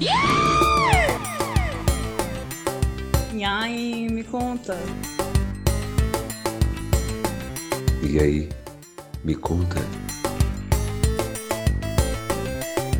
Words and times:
E 0.00 0.08
aí, 3.44 4.08
me 4.08 4.22
conta. 4.22 4.78
E 8.02 8.20
aí, 8.20 8.48
me 9.24 9.34
conta. 9.34 9.80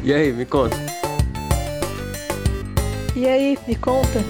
E 0.02 0.12
aí, 0.12 0.32
me 0.32 0.44
conta. 0.44 0.76
E 3.14 3.28
aí, 3.28 3.56
me 3.66 3.76
conta. 3.76 4.24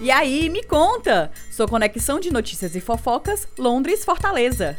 E 0.00 0.10
aí, 0.10 0.48
me 0.48 0.62
conta. 0.62 1.32
Sua 1.50 1.66
conexão 1.66 2.20
de 2.20 2.32
notícias 2.32 2.76
e 2.76 2.80
fofocas, 2.80 3.48
Londres, 3.58 4.04
Fortaleza. 4.04 4.76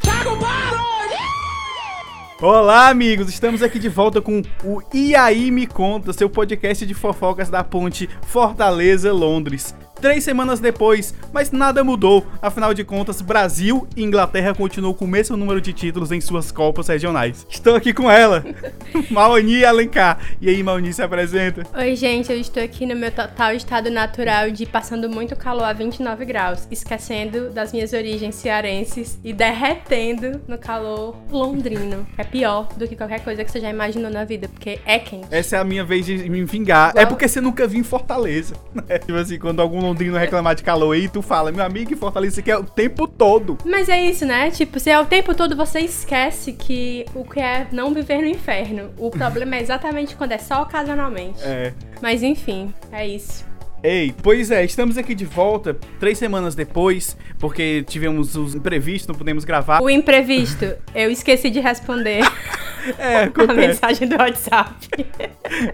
Olá, 2.45 2.89
amigos! 2.89 3.29
Estamos 3.29 3.63
aqui 3.63 3.79
de 3.79 3.87
volta 3.87 4.21
com 4.21 4.41
o 4.65 4.81
E 4.93 5.15
aí 5.15 5.49
Me 5.49 5.65
Conta, 5.65 6.11
seu 6.11 6.29
podcast 6.29 6.85
de 6.85 6.93
fofocas 6.93 7.49
da 7.49 7.63
ponte 7.63 8.09
Fortaleza-Londres. 8.23 9.73
Três 10.03 10.21
semanas 10.25 10.59
depois, 10.59 11.15
mas 11.31 11.49
nada 11.49 11.81
mudou. 11.81 12.27
Afinal 12.41 12.73
de 12.73 12.83
contas, 12.83 13.21
Brasil 13.21 13.87
e 13.95 14.03
Inglaterra 14.03 14.53
continuam 14.53 14.93
com 14.93 15.05
o 15.05 15.07
mesmo 15.07 15.37
número 15.37 15.61
de 15.61 15.71
títulos 15.71 16.11
em 16.11 16.19
suas 16.19 16.51
Copas 16.51 16.89
regionais. 16.89 17.47
Estou 17.49 17.73
aqui 17.73 17.93
com 17.93 18.11
ela, 18.11 18.43
Maoni 19.09 19.63
Alencar. 19.63 20.19
E 20.41 20.49
aí, 20.49 20.61
Maoni, 20.61 20.91
se 20.91 21.01
apresenta? 21.01 21.65
Oi, 21.73 21.95
gente, 21.95 22.29
eu 22.29 22.37
estou 22.37 22.61
aqui 22.61 22.85
no 22.85 22.97
meu 22.97 23.11
total 23.11 23.53
estado 23.53 23.89
natural 23.89 24.51
de 24.51 24.65
passando 24.65 25.09
muito 25.09 25.37
calor 25.37 25.63
a 25.63 25.71
29 25.71 26.25
graus, 26.25 26.67
esquecendo 26.69 27.49
das 27.51 27.71
minhas 27.71 27.93
origens 27.93 28.35
cearenses 28.35 29.17
e 29.23 29.31
derretendo 29.31 30.41
no 30.49 30.57
calor 30.57 31.15
londrino. 31.31 32.05
É 32.17 32.25
pior 32.25 32.67
do 32.75 32.89
que 32.89 32.97
qualquer 32.97 33.23
coisa 33.23 33.45
que 33.45 33.49
você 33.49 33.61
já 33.61 33.69
imaginou 33.69 34.11
na 34.11 34.25
vida, 34.25 34.49
porque 34.49 34.81
é 34.85 34.99
quente. 34.99 35.27
Essa 35.31 35.55
é 35.55 35.59
a 35.59 35.63
minha 35.63 35.85
vez 35.85 36.05
de 36.05 36.29
me 36.29 36.43
vingar. 36.43 36.91
É 36.93 37.05
porque 37.05 37.25
você 37.25 37.39
nunca 37.39 37.65
viu 37.65 37.79
em 37.79 37.83
Fortaleza. 37.83 38.53
Né? 38.73 38.99
Tipo 38.99 39.15
assim, 39.15 39.39
quando 39.39 39.61
algum 39.61 39.92
londrino 39.93 40.17
reclamar 40.17 40.55
de 40.55 40.63
calor 40.63 40.93
aí, 40.93 41.07
tu 41.07 41.21
fala, 41.21 41.51
meu 41.51 41.63
amigo, 41.63 41.93
em 41.93 41.95
Fortaleza 41.95 42.41
aqui 42.41 42.51
é 42.51 42.57
o 42.57 42.63
tempo 42.63 43.07
todo. 43.07 43.57
Mas 43.63 43.87
é 43.87 44.01
isso, 44.01 44.25
né? 44.25 44.49
Tipo, 44.49 44.79
se 44.79 44.89
é 44.89 44.99
o 44.99 45.05
tempo 45.05 45.35
todo 45.35 45.55
você 45.55 45.79
esquece 45.79 46.51
que 46.51 47.05
o 47.13 47.23
que 47.23 47.39
é 47.39 47.67
não 47.71 47.93
viver 47.93 48.17
no 48.17 48.27
inferno. 48.27 48.89
O 48.97 49.11
problema 49.11 49.55
é 49.55 49.61
exatamente 49.61 50.15
quando 50.15 50.31
é 50.31 50.37
só 50.37 50.63
ocasionalmente. 50.63 51.39
É. 51.43 51.73
Mas 52.01 52.23
enfim, 52.23 52.73
é 52.91 53.07
isso. 53.07 53.45
Ei, 53.83 54.15
pois 54.23 54.49
é, 54.49 54.63
estamos 54.63 54.97
aqui 54.97 55.13
de 55.13 55.25
volta 55.25 55.77
três 55.99 56.17
semanas 56.17 56.55
depois, 56.55 57.17
porque 57.37 57.83
tivemos 57.85 58.33
os 58.35 58.55
imprevistos, 58.55 59.09
não 59.09 59.15
pudemos 59.15 59.43
gravar. 59.43 59.81
O 59.81 59.89
imprevisto, 59.89 60.73
eu 60.95 61.11
esqueci 61.11 61.49
de 61.49 61.59
responder 61.59 62.21
É, 62.97 63.15
a 63.17 63.23
acontece. 63.23 63.53
mensagem 63.67 64.07
do 64.07 64.15
WhatsApp. 64.17 64.73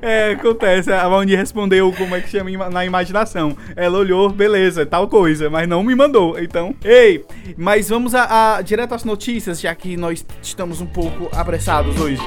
É, 0.02 0.32
acontece. 0.32 0.92
A 0.92 1.10
Mauni 1.10 1.36
respondeu 1.36 1.92
como 1.94 2.16
é 2.16 2.22
que 2.22 2.30
chama 2.30 2.70
na 2.70 2.86
imaginação. 2.86 3.56
Ela 3.76 3.98
olhou, 3.98 4.30
beleza, 4.30 4.86
tal 4.86 5.08
coisa, 5.08 5.50
mas 5.50 5.68
não 5.68 5.84
me 5.84 5.96
mandou. 5.96 6.40
Então, 6.40 6.76
ei, 6.84 7.26
mas 7.58 7.90
vamos 7.90 8.14
a, 8.16 8.58
a- 8.58 8.62
direto 8.62 8.94
às 8.94 9.04
notícias, 9.04 9.60
já 9.62 9.74
que 9.74 9.96
nós 9.98 10.26
estamos 10.42 10.82
um 10.82 10.86
pouco 10.88 11.30
apressados 11.36 12.00
hoje. 12.00 12.22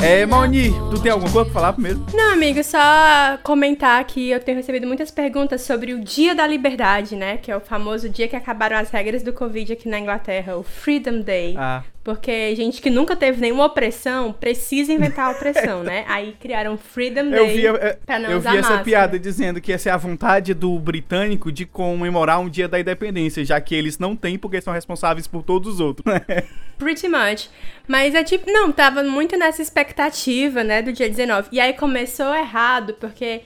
É, 0.00 0.24
Mauni, 0.24 0.70
tu 0.90 1.02
tem 1.02 1.10
alguma 1.10 1.30
coisa 1.30 1.50
pra 1.50 1.60
falar 1.60 1.72
primeiro? 1.72 2.06
Não, 2.14 2.32
amigo, 2.32 2.62
só 2.62 2.78
comentar 3.42 4.02
que 4.04 4.30
eu 4.30 4.38
tenho 4.38 4.56
recebido 4.56 4.86
muitas 4.86 5.10
perguntas 5.10 5.62
sobre 5.62 5.92
o 5.92 6.00
Dia 6.00 6.34
da 6.34 6.46
Liberdade, 6.46 7.16
né? 7.16 7.36
Que 7.36 7.50
é 7.50 7.56
o 7.56 7.60
famoso 7.60 8.08
dia 8.08 8.28
que 8.28 8.36
acabaram 8.36 8.76
as 8.76 8.90
regras 8.90 9.22
do 9.24 9.32
Covid 9.32 9.72
aqui 9.72 9.88
na 9.88 9.98
Inglaterra, 9.98 10.56
o 10.56 10.62
Freedom 10.62 11.20
Day. 11.20 11.56
Ah, 11.58 11.82
Porque 12.08 12.56
gente 12.56 12.80
que 12.80 12.88
nunca 12.88 13.14
teve 13.14 13.38
nenhuma 13.38 13.66
opressão 13.66 14.32
precisa 14.32 14.90
inventar 14.90 15.26
a 15.26 15.30
opressão, 15.32 15.82
né? 15.84 16.06
Aí 16.08 16.34
criaram 16.40 16.78
Freedom 16.78 17.28
Day 17.28 17.38
eu 17.38 17.46
vi, 17.48 17.66
é, 17.66 17.98
pra 18.06 18.18
não 18.18 18.30
eu 18.30 18.38
usar 18.38 18.52
vi 18.52 18.56
essa 18.56 18.68
máscara. 18.68 18.84
piada 18.84 19.18
dizendo 19.18 19.60
que 19.60 19.70
essa 19.70 19.90
é 19.90 19.92
a 19.92 19.96
vontade 19.98 20.54
do 20.54 20.78
britânico 20.78 21.52
de 21.52 21.66
comemorar 21.66 22.40
um 22.40 22.48
dia 22.48 22.66
da 22.66 22.80
independência, 22.80 23.44
já 23.44 23.60
que 23.60 23.74
eles 23.74 23.98
não 23.98 24.16
têm 24.16 24.38
porque 24.38 24.58
são 24.58 24.72
responsáveis 24.72 25.26
por 25.26 25.42
todos 25.42 25.74
os 25.74 25.80
outros. 25.80 26.02
Pretty 26.78 27.08
much. 27.08 27.50
Mas 27.86 28.14
é 28.14 28.24
tipo, 28.24 28.50
não, 28.50 28.72
tava 28.72 29.02
muito 29.02 29.36
nessa 29.36 29.60
expectativa, 29.60 30.64
né, 30.64 30.80
do 30.80 30.94
dia 30.94 31.10
19. 31.10 31.50
E 31.52 31.60
aí 31.60 31.74
começou 31.74 32.34
errado, 32.34 32.94
porque 32.94 33.42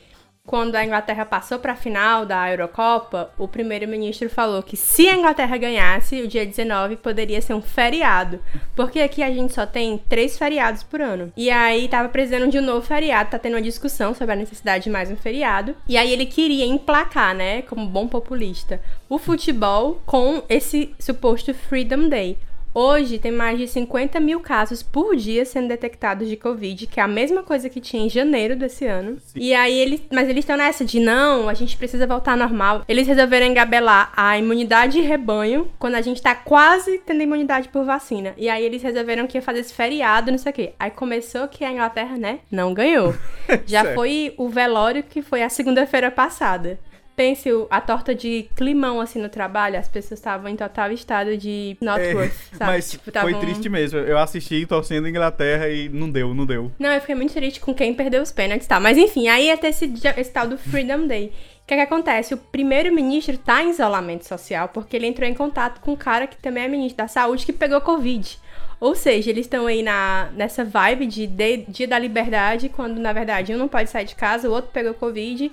quando 0.52 0.76
a 0.76 0.84
Inglaterra 0.84 1.24
passou 1.24 1.58
pra 1.58 1.74
final 1.74 2.26
da 2.26 2.50
Eurocopa, 2.50 3.30
o 3.38 3.48
primeiro-ministro 3.48 4.28
falou 4.28 4.62
que 4.62 4.76
se 4.76 5.08
a 5.08 5.16
Inglaterra 5.16 5.56
ganhasse, 5.56 6.20
o 6.20 6.28
dia 6.28 6.44
19 6.44 6.96
poderia 6.96 7.40
ser 7.40 7.54
um 7.54 7.62
feriado. 7.62 8.38
Porque 8.76 9.00
aqui 9.00 9.22
a 9.22 9.30
gente 9.30 9.54
só 9.54 9.64
tem 9.64 9.96
três 10.10 10.36
feriados 10.36 10.82
por 10.82 11.00
ano. 11.00 11.32
E 11.38 11.48
aí 11.48 11.88
tava 11.88 12.10
precisando 12.10 12.50
de 12.50 12.58
um 12.58 12.62
novo 12.62 12.86
feriado, 12.86 13.30
tá 13.30 13.38
tendo 13.38 13.54
uma 13.54 13.62
discussão 13.62 14.12
sobre 14.12 14.34
a 14.34 14.36
necessidade 14.36 14.84
de 14.84 14.90
mais 14.90 15.10
um 15.10 15.16
feriado. 15.16 15.74
E 15.88 15.96
aí 15.96 16.12
ele 16.12 16.26
queria 16.26 16.66
emplacar, 16.66 17.34
né, 17.34 17.62
como 17.62 17.86
bom 17.86 18.06
populista, 18.06 18.78
o 19.08 19.16
futebol 19.16 20.02
com 20.04 20.42
esse 20.50 20.94
suposto 20.98 21.54
Freedom 21.54 22.10
Day. 22.10 22.36
Hoje 22.74 23.18
tem 23.18 23.30
mais 23.30 23.58
de 23.58 23.68
50 23.68 24.18
mil 24.18 24.40
casos 24.40 24.82
por 24.82 25.14
dia 25.14 25.44
sendo 25.44 25.68
detectados 25.68 26.26
de 26.26 26.36
Covid, 26.36 26.86
que 26.86 26.98
é 26.98 27.02
a 27.02 27.08
mesma 27.08 27.42
coisa 27.42 27.68
que 27.68 27.80
tinha 27.80 28.06
em 28.06 28.08
janeiro 28.08 28.56
desse 28.56 28.86
ano. 28.86 29.18
E 29.36 29.52
aí 29.52 29.74
eles. 29.78 30.00
Mas 30.10 30.28
eles 30.28 30.42
estão 30.42 30.56
nessa 30.56 30.82
de 30.82 30.98
não, 30.98 31.50
a 31.50 31.54
gente 31.54 31.76
precisa 31.76 32.06
voltar 32.06 32.32
ao 32.32 32.38
normal. 32.38 32.82
Eles 32.88 33.06
resolveram 33.06 33.46
engabelar 33.46 34.10
a 34.16 34.38
imunidade 34.38 34.94
de 34.94 35.00
rebanho 35.00 35.70
quando 35.78 35.96
a 35.96 36.00
gente 36.00 36.22
tá 36.22 36.34
quase 36.34 36.98
tendo 37.04 37.22
imunidade 37.22 37.68
por 37.68 37.84
vacina. 37.84 38.32
E 38.38 38.48
aí 38.48 38.64
eles 38.64 38.82
resolveram 38.82 39.26
que 39.26 39.36
ia 39.36 39.42
fazer 39.42 39.60
esse 39.60 39.74
feriado, 39.74 40.30
não 40.30 40.38
sei 40.38 40.50
o 40.50 40.54
quê. 40.54 40.72
Aí 40.78 40.90
começou 40.90 41.48
que 41.48 41.64
a 41.64 41.70
Inglaterra, 41.70 42.16
né, 42.16 42.38
não 42.50 42.72
ganhou. 42.72 43.14
Já 43.66 43.94
foi 43.94 44.32
o 44.38 44.48
velório 44.48 45.02
que 45.02 45.20
foi 45.20 45.42
a 45.42 45.50
segunda-feira 45.50 46.10
passada. 46.10 46.78
Pense 47.14 47.48
a 47.70 47.80
torta 47.80 48.14
de 48.14 48.48
climão 48.56 49.00
assim 49.00 49.20
no 49.20 49.28
trabalho, 49.28 49.78
as 49.78 49.86
pessoas 49.86 50.18
estavam 50.18 50.48
em 50.48 50.56
total 50.56 50.90
estado 50.92 51.36
de 51.36 51.76
not 51.80 52.00
É, 52.00 52.14
worth, 52.14 52.32
sabe? 52.56 52.72
Mas 52.72 52.90
Tipo, 52.90 53.04
foi 53.04 53.12
tavam- 53.12 53.40
triste 53.40 53.68
mesmo. 53.68 53.98
Eu 53.98 54.16
assisti 54.18 54.64
torcendo 54.64 55.06
Inglaterra 55.06 55.68
e 55.68 55.88
não 55.90 56.10
deu, 56.10 56.32
não 56.32 56.46
deu. 56.46 56.72
Não, 56.78 56.90
eu 56.90 57.00
fiquei 57.00 57.14
muito 57.14 57.34
triste 57.34 57.60
com 57.60 57.74
quem 57.74 57.92
perdeu 57.92 58.22
os 58.22 58.32
pênaltis, 58.32 58.66
tá? 58.66 58.80
Mas 58.80 58.96
enfim, 58.96 59.28
aí 59.28 59.46
ia 59.46 59.56
ter 59.58 59.68
esse, 59.68 59.92
esse 60.16 60.30
tal 60.32 60.48
do 60.48 60.56
Freedom 60.56 61.06
Day. 61.06 61.26
O 61.62 61.66
que, 61.66 61.74
que 61.76 61.80
acontece? 61.80 62.34
O 62.34 62.38
primeiro-ministro 62.38 63.36
tá 63.38 63.62
em 63.62 63.70
isolamento 63.70 64.26
social 64.26 64.68
porque 64.68 64.96
ele 64.96 65.06
entrou 65.06 65.28
em 65.28 65.34
contato 65.34 65.80
com 65.80 65.92
um 65.92 65.96
cara 65.96 66.26
que 66.26 66.36
também 66.38 66.64
é 66.64 66.68
ministro 66.68 66.96
da 66.98 67.08
saúde 67.08 67.44
que 67.46 67.52
pegou 67.52 67.80
Covid. 67.80 68.38
Ou 68.80 68.96
seja, 68.96 69.30
eles 69.30 69.46
estão 69.46 69.66
aí 69.68 69.80
na, 69.82 70.30
nessa 70.34 70.64
vibe 70.64 71.06
de, 71.06 71.26
de 71.26 71.58
Dia 71.68 71.86
da 71.86 71.98
Liberdade, 71.98 72.68
quando 72.68 72.98
na 72.98 73.12
verdade 73.12 73.54
um 73.54 73.58
não 73.58 73.68
pode 73.68 73.90
sair 73.90 74.06
de 74.06 74.16
casa, 74.16 74.48
o 74.48 74.52
outro 74.52 74.70
pegou 74.72 74.92
Covid. 74.94 75.52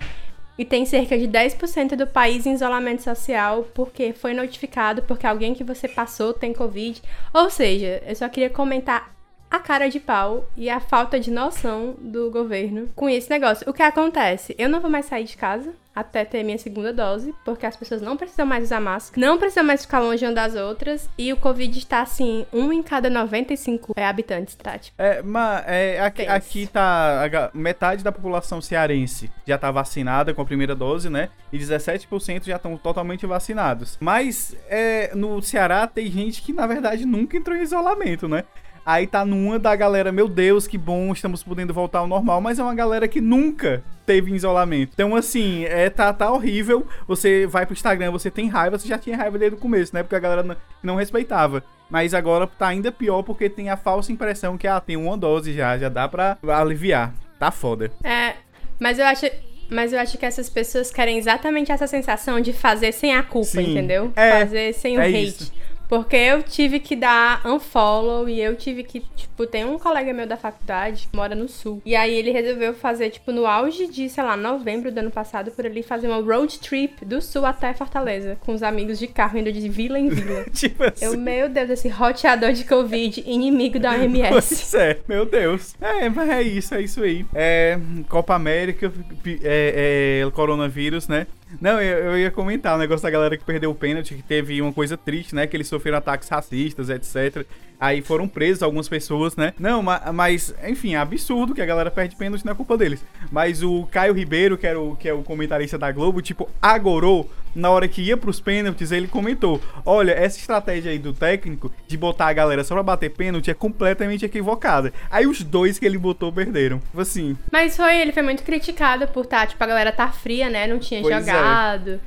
E 0.60 0.66
tem 0.66 0.86
cerca 0.86 1.18
de 1.18 1.26
10% 1.26 1.96
do 1.96 2.06
país 2.06 2.46
em 2.46 2.52
isolamento 2.52 3.02
social 3.02 3.66
porque 3.74 4.12
foi 4.12 4.34
notificado 4.34 5.02
porque 5.04 5.26
alguém 5.26 5.56
que 5.56 5.64
você 5.64 5.88
passou 5.88 6.34
tem 6.34 6.52
Covid. 6.52 7.02
Ou 7.34 7.50
seja, 7.50 8.04
eu 8.06 8.14
só 8.14 8.28
queria 8.28 8.50
comentar 8.50 9.16
a 9.50 9.58
cara 9.58 9.90
de 9.90 10.02
pau 10.02 10.50
e 10.58 10.70
a 10.70 10.82
falta 10.82 11.18
de 11.18 11.32
noção 11.32 11.96
do 11.98 12.30
governo 12.30 12.90
com 12.94 13.08
esse 13.08 13.30
negócio. 13.30 13.70
O 13.70 13.74
que 13.74 13.82
acontece? 13.82 14.54
Eu 14.60 14.68
não 14.68 14.82
vou 14.82 14.92
mais 14.92 15.06
sair 15.06 15.24
de 15.24 15.38
casa 15.38 15.74
até 16.00 16.26
ter 16.26 16.44
minha 16.44 16.58
segunda 16.58 16.94
dose, 16.94 17.34
porque 17.44 17.66
as 17.66 17.76
pessoas 17.76 18.02
não 18.02 18.18
precisam 18.18 18.46
mais 18.46 18.64
usar 18.66 18.80
máscara, 18.80 19.26
não 19.26 19.38
precisam 19.38 19.64
mais 19.64 19.84
ficar 19.84 20.00
longe 20.00 20.26
uma 20.26 20.34
das 20.34 20.56
outras, 20.56 21.10
e 21.18 21.32
o 21.32 21.38
Covid 21.38 21.78
está 21.78 22.02
assim, 22.02 22.46
um 22.52 22.72
em 22.72 22.82
cada 22.82 23.10
95 23.10 23.94
é, 23.96 24.06
habitantes, 24.06 24.56
tá? 24.56 24.78
Tipo, 24.78 24.96
É, 25.02 25.22
mas 25.22 25.64
é, 25.68 26.00
aqui, 26.00 26.26
aqui 26.26 26.68
tá. 26.68 27.30
metade 27.54 28.04
da 28.04 28.12
população 28.12 28.62
cearense 28.62 29.32
já 29.46 29.58
tá 29.58 29.72
vacinada 29.72 30.34
com 30.34 30.42
a 30.42 30.46
primeira 30.46 30.76
dose, 30.76 31.10
né? 31.10 31.30
E 31.52 31.58
17% 31.58 32.46
já 32.46 32.56
estão 32.56 32.78
totalmente 32.78 33.26
vacinados. 33.26 33.98
Mas 34.00 34.56
é, 34.68 35.14
no 35.16 35.42
Ceará 35.42 35.88
tem 35.88 36.10
gente 36.12 36.42
que, 36.42 36.54
na 36.54 36.68
verdade, 36.68 37.06
nunca 37.06 37.38
entrou 37.38 37.58
em 37.58 37.62
isolamento, 37.62 38.28
né? 38.28 38.44
Aí 38.90 39.06
tá 39.06 39.24
numa 39.24 39.60
da 39.60 39.76
galera, 39.76 40.12
meu 40.12 40.28
Deus, 40.28 40.66
que 40.66 40.76
bom, 40.76 41.14
estamos 41.14 41.44
podendo 41.44 41.72
voltar 41.72 42.00
ao 42.00 42.08
normal, 42.08 42.42
mas 42.42 42.58
é 42.58 42.64
uma 42.64 42.74
galera 42.74 43.08
que 43.08 43.22
nunca 43.22 43.84
teve 44.04 44.34
isolamento. 44.34 44.94
Então, 44.96 45.16
assim, 45.16 45.64
é, 45.66 45.92
tá, 45.92 46.12
tá 46.12 46.32
horrível. 46.32 46.88
Você 47.08 47.46
vai 47.46 47.68
pro 47.68 47.74
Instagram, 47.74 48.10
você 48.10 48.32
tem 48.32 48.50
raiva, 48.50 48.80
você 48.80 48.88
já 48.88 48.98
tinha 48.98 49.16
raiva 49.16 49.38
desde 49.38 49.56
o 49.56 49.60
começo, 49.60 49.94
né? 49.94 50.02
Porque 50.02 50.16
a 50.16 50.20
galera 50.20 50.42
não, 50.42 50.56
não 50.82 50.96
respeitava. 50.96 51.64
Mas 51.88 52.16
agora 52.16 52.48
tá 52.48 52.70
ainda 52.70 52.92
pior 52.92 53.22
porque 53.22 53.48
tem 53.48 53.70
a 53.70 53.78
falsa 53.78 54.12
impressão 54.12 54.58
que 54.58 54.66
ah, 54.66 54.80
tem 54.80 54.98
uma 54.98 55.16
dose 55.16 55.54
já, 55.54 55.78
já 55.78 55.88
dá 55.88 56.08
pra 56.08 56.40
aliviar. 56.60 57.14
Tá 57.38 57.52
foda. 57.52 57.92
É, 58.04 58.38
mas 58.80 58.98
eu 58.98 59.06
acho. 59.06 59.28
Mas 59.70 59.94
eu 59.94 60.00
acho 60.00 60.18
que 60.18 60.26
essas 60.26 60.50
pessoas 60.50 60.90
querem 60.90 61.20
exatamente 61.20 61.72
essa 61.72 61.86
sensação 61.86 62.42
de 62.42 62.52
fazer 62.54 62.92
sem 62.92 63.16
a 63.16 63.22
culpa, 63.22 63.46
Sim. 63.46 63.70
entendeu? 63.70 64.12
É, 64.16 64.40
fazer 64.40 64.74
sem 64.74 64.98
o 64.98 65.00
é 65.00 65.10
hate. 65.10 65.26
isso. 65.26 65.54
Porque 65.90 66.16
eu 66.16 66.44
tive 66.44 66.80
que 66.80 66.96
dar 66.96 67.42
unfollow 67.46 68.30
e 68.30 68.40
eu 68.40 68.56
tive 68.56 68.84
que, 68.84 69.00
tipo, 69.16 69.48
tem 69.48 69.66
um 69.66 69.80
colega 69.80 70.14
meu 70.14 70.28
da 70.28 70.38
faculdade 70.38 71.08
que 71.10 71.18
mora 71.18 71.34
no 71.34 71.50
sul. 71.50 71.82
E 71.84 71.96
aí 71.96 72.14
ele 72.14 72.30
resolveu 72.32 72.76
fazer, 72.76 73.10
tipo, 73.10 73.32
no 73.32 73.48
auge 73.48 73.88
de, 73.88 74.08
sei 74.08 74.24
lá, 74.24 74.38
novembro 74.38 74.92
do 74.92 75.00
ano 75.00 75.10
passado, 75.10 75.50
por 75.50 75.66
ali, 75.66 75.82
fazer 75.82 76.08
uma 76.08 76.22
road 76.22 76.60
trip 76.60 77.04
do 77.04 77.20
sul 77.22 77.44
até 77.44 77.74
Fortaleza, 77.74 78.38
com 78.42 78.54
os 78.54 78.62
amigos 78.62 79.00
de 79.00 79.08
carro 79.08 79.40
indo 79.40 79.52
de 79.52 79.68
vila 79.68 79.98
em 79.98 80.10
vila. 80.10 80.46
tipo 80.54 80.84
assim. 80.84 81.06
Eu, 81.06 81.18
meu 81.18 81.50
Deus, 81.50 81.72
esse 81.72 81.90
roteador 81.90 82.54
de 82.54 82.66
Covid, 82.66 83.24
inimigo 83.26 83.80
da 83.80 83.92
OMS. 83.94 84.30
Pois 84.30 84.74
é, 84.76 85.00
meu 85.08 85.26
Deus. 85.26 85.74
É, 85.82 86.08
mas 86.08 86.30
é 86.30 86.42
isso, 86.44 86.76
é 86.76 86.82
isso 86.84 87.02
aí. 87.02 87.26
É, 87.34 87.80
Copa 88.08 88.36
América, 88.36 88.94
pi- 89.24 89.40
é, 89.44 90.22
é, 90.24 90.32
coronavírus, 90.32 91.08
né? 91.08 91.26
Não, 91.60 91.82
eu, 91.82 92.12
eu 92.12 92.20
ia 92.20 92.32
comentar 92.32 92.76
o 92.76 92.78
negócio 92.78 93.04
da 93.04 93.10
galera 93.10 93.38
que 93.38 93.44
perdeu 93.44 93.72
o 93.72 93.76
pênalti, 93.76 94.16
que 94.16 94.22
teve 94.24 94.62
uma 94.62 94.72
coisa 94.74 94.96
triste, 94.98 95.34
né? 95.34 95.48
Que 95.48 95.58
eles 95.58 95.68
sofreram 95.68 95.98
ataques 95.98 96.30
racistas, 96.30 96.90
etc. 96.90 97.46
Aí 97.80 98.02
foram 98.02 98.28
presos 98.28 98.62
algumas 98.62 98.90
pessoas, 98.90 99.36
né? 99.36 99.54
Não, 99.58 99.82
ma- 99.82 100.12
mas, 100.14 100.54
enfim, 100.68 100.96
é 100.96 100.98
absurdo 100.98 101.56
que 101.56 101.62
a 101.62 101.66
galera 101.66 101.90
perde 101.90 102.16
pênalti, 102.16 102.46
não 102.46 102.52
é 102.52 102.56
culpa 102.56 102.78
deles. 102.78 103.04
Mas 103.32 103.64
o 103.64 103.88
Caio 103.92 104.14
Ribeiro, 104.14 104.58
que, 104.58 104.68
era 104.68 104.80
o, 104.80 104.96
que 104.96 105.08
é 105.08 105.14
o 105.14 105.24
comentarista 105.24 105.78
da 105.78 105.92
Globo, 105.92 106.22
tipo, 106.22 106.50
agorou 106.62 107.30
na 107.56 107.70
hora 107.72 107.88
que 107.88 108.02
ia 108.02 108.16
pros 108.18 108.40
pênaltis, 108.40 108.92
ele 108.92 109.08
comentou: 109.08 109.60
Olha, 109.86 110.12
essa 110.12 110.38
estratégia 110.38 110.92
aí 110.92 111.00
do 111.00 111.14
técnico 111.14 111.72
de 111.88 111.98
botar 111.98 112.28
a 112.28 112.34
galera 112.34 112.64
só 112.64 112.74
pra 112.76 112.84
bater 112.84 113.10
pênalti 113.12 113.50
é 113.50 113.54
completamente 113.54 114.26
equivocada. 114.26 114.94
Aí 115.10 115.26
os 115.28 115.44
dois 115.44 115.80
que 115.80 115.86
ele 115.86 115.98
botou 115.98 116.32
perderam. 116.32 116.80
Tipo 116.80 117.02
assim, 117.02 117.38
Mas 117.52 117.76
foi, 117.76 117.98
ele 117.98 118.12
foi 118.12 118.24
muito 118.24 118.44
criticado 118.44 119.08
por 119.08 119.26
tá, 119.26 119.46
tipo, 119.48 119.64
a 119.64 119.68
galera 119.68 119.92
tá 119.92 120.10
fria, 120.10 120.50
né? 120.50 120.68
Não 120.68 120.80
tinha 120.80 121.02
Pois 121.02 121.16
é. 121.28 121.32
jogado. 121.32 122.02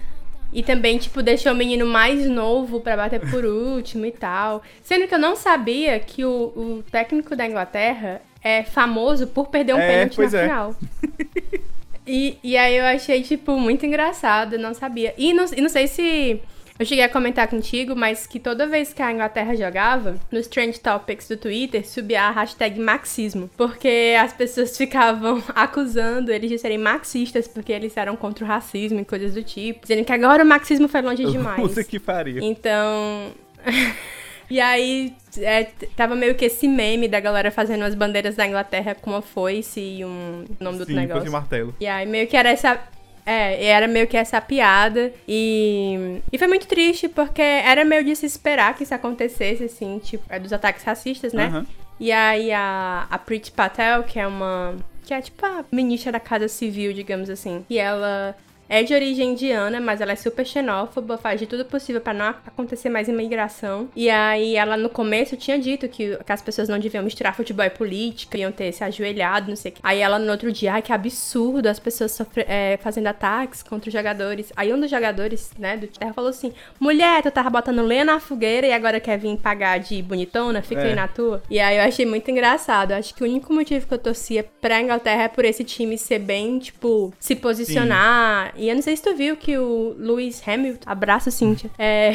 E 0.53 0.63
também, 0.63 0.99
tipo, 0.99 1.23
deixou 1.23 1.53
o 1.53 1.55
menino 1.57 1.87
mais 1.87 2.27
novo 2.27 2.79
pra 2.81 2.95
bater 2.97 3.21
por 3.31 3.43
último 3.45 4.05
e 4.05 4.13
tal. 4.13 4.63
Sendo 4.83 5.09
que 5.09 5.15
eu 5.15 5.19
não 5.19 5.35
sabia 5.35 5.99
que 5.99 6.25
o, 6.27 6.31
o 6.55 6.85
técnico 6.91 7.35
da 7.35 7.47
Inglaterra 7.47 8.21
é 8.45 8.63
famoso 8.63 9.27
por 9.29 9.49
perder 9.49 9.75
um 9.75 9.79
É, 9.79 9.89
pênalti 10.07 10.19
na 10.19 10.25
é. 10.39 10.43
final. 10.43 10.77
E, 12.07 12.39
e 12.43 12.57
aí 12.57 12.77
eu 12.77 12.85
achei, 12.85 13.23
tipo, 13.23 13.57
muito 13.59 13.87
engraçado, 13.87 14.55
eu 14.55 14.59
não 14.59 14.75
sabia. 14.75 15.15
E 15.17 15.33
não, 15.33 15.45
e 15.57 15.61
não 15.61 15.69
sei 15.69 15.87
se 15.87 16.41
eu 16.79 16.87
cheguei 16.87 17.05
a 17.05 17.09
comentar 17.09 17.47
contigo, 17.49 17.95
mas 17.95 18.27
que 18.27 18.41
toda 18.41 18.67
vez 18.67 18.93
que 18.93 19.01
a 19.03 19.13
Inglaterra 19.13 19.55
jogava, 19.55 20.17
nos 20.31 20.49
Trend 20.49 20.79
Topics 20.81 21.29
do 21.29 21.37
Twitter, 21.37 21.87
subia 21.87 22.23
a 22.23 22.31
hashtag 22.31 22.81
marxismo. 22.81 23.49
Porque 23.57 24.17
as 24.21 24.33
pessoas 24.33 24.75
ficavam 24.79 25.43
acusando 25.55 26.33
eles 26.33 26.51
de 26.51 26.59
serem 26.59 26.79
marxistas, 26.79 27.47
porque 27.47 27.73
eles 27.73 27.97
eram 27.97 28.17
contra 28.17 28.45
o 28.45 28.49
racismo 28.49 28.99
e 29.01 29.05
coisas 29.05 29.35
do 29.35 29.43
tipo. 29.43 29.83
Dizendo 29.83 30.05
que 30.05 30.13
agora 30.13 30.43
o 30.43 30.47
marxismo 30.47 30.89
foi 30.89 31.03
longe 31.03 31.25
demais. 31.31 31.61
puta 31.61 31.85
que 31.85 31.99
faria. 31.99 32.41
Então. 32.43 33.33
e 34.53 34.61
aí, 34.61 35.15
é, 35.39 35.65
tava 35.97 36.15
meio 36.15 36.35
que 36.35 36.45
esse 36.45 36.69
meme 36.69 37.09
da 37.09 37.19
galera 37.19 37.51
fazendo 37.51 37.85
as 37.85 37.95
bandeiras 37.95 38.37
da 38.37 38.47
Inglaterra 38.47 38.95
com 38.95 39.13
uma 39.13 39.23
foice 39.23 39.81
e 39.81 40.05
um 40.05 40.45
o 40.61 40.63
nome 40.63 40.77
do 40.77 40.85
Sim, 40.85 40.93
negócio. 40.93 41.25
de 41.25 41.31
martelo. 41.31 41.75
E 41.81 41.87
aí 41.87 42.05
meio 42.05 42.27
que 42.27 42.37
era 42.37 42.51
essa. 42.51 42.79
É, 43.25 43.65
era 43.65 43.89
meio 43.89 44.07
que 44.07 44.15
essa 44.15 44.43
piada. 44.43 45.11
E. 45.27 46.21
E 46.31 46.37
foi 46.37 46.47
muito 46.49 46.67
triste, 46.67 47.09
porque 47.09 47.41
era 47.41 47.83
meio 47.83 48.05
de 48.05 48.15
se 48.15 48.27
esperar 48.27 48.77
que 48.77 48.83
isso 48.83 48.95
acontecesse, 48.95 49.65
assim, 49.65 49.99
tipo, 50.05 50.23
é 50.29 50.39
dos 50.39 50.53
ataques 50.53 50.85
racistas, 50.85 51.33
né? 51.33 51.47
Aham. 51.47 51.67
E 51.99 52.13
aí 52.13 52.53
a, 52.53 53.07
a 53.11 53.19
Priti 53.19 53.53
Patel, 53.53 54.03
que 54.03 54.21
é 54.21 54.27
uma. 54.27 54.77
Que 55.03 55.15
é 55.15 55.23
tipo 55.23 55.47
a 55.47 55.65
ministra 55.73 56.13
da 56.13 56.21
Casa 56.21 56.47
Civil, 56.47 56.93
digamos 56.93 57.31
assim. 57.31 57.65
E 57.71 57.79
ela 57.79 58.37
é 58.73 58.83
de 58.83 58.95
origem 58.95 59.33
indiana, 59.33 59.79
mas 59.81 60.01
ela 60.01 60.13
é 60.13 60.17
super 60.17 60.47
xenófoba, 60.47 61.19
faz 61.19 61.39
de 61.39 61.47
tudo 61.47 61.63
possível 61.63 62.01
pra 62.01 62.15
não 62.15 62.25
acontecer 62.27 62.89
mais 62.89 63.07
imigração. 63.07 63.89
E 63.95 64.09
aí 64.09 64.57
ela 64.57 64.79
no 64.79 64.89
começo 64.89 65.37
tinha 65.37 65.59
dito 65.59 65.87
que, 65.91 66.17
que 66.17 66.33
as 66.33 66.41
pessoas 66.41 66.71
não 66.71 66.79
deviam 66.79 67.05
misturar 67.05 67.37
futebol 67.37 67.67
e 67.67 67.71
política, 67.71 68.39
iam 68.39 68.51
ter 68.51 68.73
se 68.73 68.83
ajoelhado, 68.83 69.51
não 69.51 69.57
sei 69.57 69.73
o 69.73 69.75
quê. 69.75 69.81
Aí 69.85 69.99
ela 70.01 70.19
no 70.19 70.31
outro 70.33 70.51
dia, 70.51 70.73
ai 70.73 70.81
que 70.81 70.91
absurdo, 70.91 71.67
as 71.69 71.79
pessoas 71.79 72.13
sofre, 72.13 72.47
é, 72.49 72.79
fazendo 72.83 73.09
ataques 73.09 73.63
contra 73.63 73.89
os 73.89 73.93
jogadores. 73.93 74.51
Aí 74.57 74.73
um 74.73 74.81
dos 74.81 74.91
jogadores, 74.91 75.51
né, 75.59 75.77
do 75.77 75.87
Terra 75.87 76.15
falou 76.15 76.31
assim: 76.31 76.55
mulher, 76.81 77.23
tu 77.23 77.31
tava 77.31 77.51
botando 77.51 77.83
lenha 77.83 78.07
na 78.07 78.19
fogueira 78.21 78.67
e 78.67 78.73
agora 78.73 78.99
quer 79.01 79.19
vir 79.19 79.37
pagar 79.37 79.79
de 79.81 80.01
bonitona, 80.03 80.63
fica 80.63 80.81
É. 80.81 80.89
aí 80.89 80.95
na 80.95 81.07
tua. 81.09 81.43
E 81.51 81.61
aí 81.61 81.77
eu 81.77 81.83
achei 81.83 82.07
muito 82.07 82.31
engraçado. 82.31 82.93
Acho 82.93 83.15
que 83.15 83.23
o 83.23 83.27
único 83.27 83.53
motivo 83.53 83.87
que 83.87 83.93
eu 83.93 83.99
torcia 83.99 84.43
pra 84.63 84.81
Inglaterra 84.81 85.25
é 85.25 85.29
por 85.29 85.45
esse 85.45 85.63
time 85.63 85.99
ser 85.99 86.19
bem, 86.21 86.59
tipo, 86.59 87.13
se 87.21 87.37
posicionar. 87.37 88.53
E 88.63 88.69
eu 88.69 88.77
não 88.77 88.83
sei 88.83 88.97
se 88.97 89.03
tu 89.03 89.13
viu 89.13 89.37
que 89.37 89.59
o 89.59 89.97
Lewis 89.99 90.41
Hamilton, 90.47 90.89
abraço 90.89 91.33
Cíntia, 91.33 91.69
é, 91.77 92.13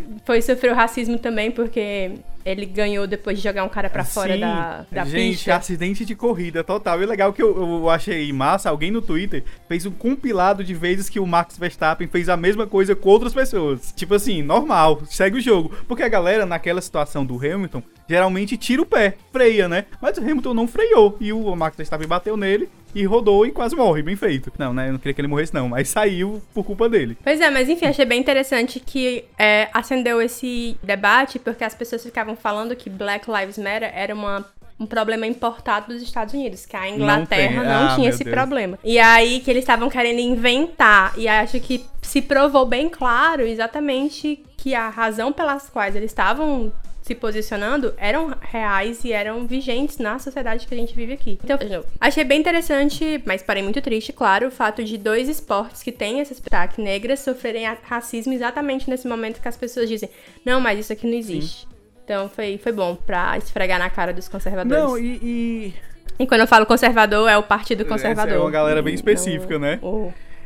foi 0.24 0.40
sofreu 0.40 0.74
racismo 0.74 1.18
também, 1.18 1.50
porque 1.50 2.12
ele 2.42 2.64
ganhou 2.64 3.06
depois 3.06 3.36
de 3.36 3.44
jogar 3.44 3.64
um 3.64 3.68
cara 3.68 3.90
pra 3.90 4.02
fora 4.02 4.32
Sim. 4.32 4.40
da, 4.40 4.86
da 4.90 5.04
Gente, 5.04 5.36
pista. 5.36 5.56
acidente 5.56 6.06
de 6.06 6.14
corrida, 6.14 6.64
total. 6.64 7.02
E 7.02 7.04
legal 7.04 7.34
que 7.34 7.42
eu, 7.42 7.54
eu 7.54 7.90
achei 7.90 8.32
massa, 8.32 8.70
alguém 8.70 8.90
no 8.90 9.02
Twitter 9.02 9.44
fez 9.68 9.84
um 9.84 9.90
compilado 9.90 10.64
de 10.64 10.72
vezes 10.72 11.10
que 11.10 11.20
o 11.20 11.26
Max 11.26 11.58
Verstappen 11.58 12.08
fez 12.08 12.30
a 12.30 12.36
mesma 12.36 12.66
coisa 12.66 12.96
com 12.96 13.10
outras 13.10 13.34
pessoas. 13.34 13.92
Tipo 13.94 14.14
assim, 14.14 14.42
normal, 14.42 15.02
segue 15.04 15.36
o 15.36 15.40
jogo. 15.40 15.70
Porque 15.86 16.02
a 16.02 16.08
galera, 16.08 16.46
naquela 16.46 16.80
situação 16.80 17.26
do 17.26 17.36
Hamilton, 17.36 17.82
geralmente 18.08 18.56
tira 18.56 18.80
o 18.80 18.86
pé, 18.86 19.16
freia, 19.30 19.68
né? 19.68 19.84
Mas 20.00 20.16
o 20.16 20.22
Hamilton 20.22 20.54
não 20.54 20.66
freou. 20.66 21.18
E 21.20 21.30
o 21.30 21.54
Max 21.54 21.76
Verstappen 21.76 22.08
bateu 22.08 22.38
nele 22.38 22.70
e 22.94 23.04
rodou 23.04 23.46
e 23.46 23.50
quase 23.50 23.74
morre, 23.76 24.02
bem 24.02 24.16
feito. 24.16 24.52
Não, 24.58 24.72
né? 24.72 24.88
Eu 24.88 24.92
não 24.92 24.98
queria 24.98 25.14
que 25.14 25.20
ele 25.20 25.28
morresse, 25.28 25.54
não, 25.54 25.68
mas 25.68 25.88
saiu 25.88 26.42
por 26.54 26.64
culpa 26.64 26.88
dele. 26.88 27.16
Pois 27.22 27.40
é, 27.40 27.50
mas 27.50 27.68
enfim, 27.68 27.86
achei 27.86 28.04
bem 28.04 28.20
interessante 28.20 28.80
que 28.80 29.24
é, 29.38 29.68
acendeu 29.72 30.20
esse 30.20 30.76
debate, 30.82 31.38
porque 31.38 31.64
as 31.64 31.74
pessoas 31.74 32.02
ficavam 32.02 32.36
falando 32.36 32.74
que 32.74 32.88
Black 32.90 33.30
Lives 33.30 33.58
Matter 33.58 33.90
era 33.94 34.14
uma, 34.14 34.44
um 34.78 34.86
problema 34.86 35.26
importado 35.26 35.92
dos 35.92 36.02
Estados 36.02 36.34
Unidos, 36.34 36.66
que 36.66 36.76
a 36.76 36.88
Inglaterra 36.88 37.60
tem. 37.60 37.64
não, 37.68 37.86
Ah, 37.88 37.94
tinha 37.94 38.08
esse 38.10 38.24
Deus. 38.24 38.34
problema. 38.34 38.78
E 38.84 38.98
aí 38.98 39.40
que 39.40 39.50
eles 39.50 39.62
estavam 39.62 39.88
querendo 39.88 40.18
inventar, 40.20 41.12
e 41.16 41.28
acho 41.28 41.60
que 41.60 41.84
se 42.02 42.20
provou 42.22 42.66
bem 42.66 42.88
claro 42.88 43.42
exatamente 43.42 44.42
que 44.56 44.74
a 44.74 44.88
razão 44.88 45.32
pelas 45.32 45.68
quais 45.70 45.94
eles 45.96 46.10
estavam 46.10 46.72
se 47.10 47.14
posicionando 47.16 47.92
eram 47.96 48.32
reais 48.40 49.04
e 49.04 49.12
eram 49.12 49.44
vigentes 49.44 49.98
na 49.98 50.18
sociedade 50.20 50.64
que 50.66 50.72
a 50.72 50.76
gente 50.76 50.94
vive 50.94 51.12
aqui. 51.14 51.40
Então, 51.42 51.58
achei 52.00 52.22
bem 52.22 52.38
interessante, 52.38 53.20
mas 53.26 53.42
parei 53.42 53.62
muito 53.64 53.80
triste, 53.82 54.12
claro, 54.12 54.46
o 54.46 54.50
fato 54.50 54.84
de 54.84 54.96
dois 54.96 55.28
esportes 55.28 55.82
que 55.82 55.90
têm 55.90 56.20
esse 56.20 56.34
destaque 56.34 56.80
negras 56.80 57.18
sofrerem 57.20 57.64
racismo 57.82 58.32
exatamente 58.32 58.88
nesse 58.88 59.08
momento 59.08 59.40
que 59.40 59.48
as 59.48 59.56
pessoas 59.56 59.88
dizem: 59.88 60.08
não, 60.44 60.60
mas 60.60 60.78
isso 60.78 60.92
aqui 60.92 61.04
não 61.06 61.14
existe. 61.18 61.66
Então 62.04 62.28
foi, 62.28 62.58
foi 62.58 62.70
bom 62.72 62.94
pra 62.94 63.36
esfregar 63.38 63.78
na 63.80 63.90
cara 63.90 64.12
dos 64.12 64.28
conservadores. 64.28 64.84
Não, 64.84 64.96
e- 64.96 65.18
e 65.22 65.74
E 66.18 66.26
quando 66.26 66.42
eu 66.42 66.46
falo 66.46 66.64
conservador, 66.66 67.28
é 67.28 67.36
o 67.36 67.42
Partido 67.42 67.84
Conservador. 67.84 68.28
Essa 68.28 68.36
é 68.36 68.38
uma 68.40 68.50
galera 68.50 68.80
bem 68.82 68.94
Então, 68.94 69.12
específica, 69.12 69.58
né? 69.58 69.80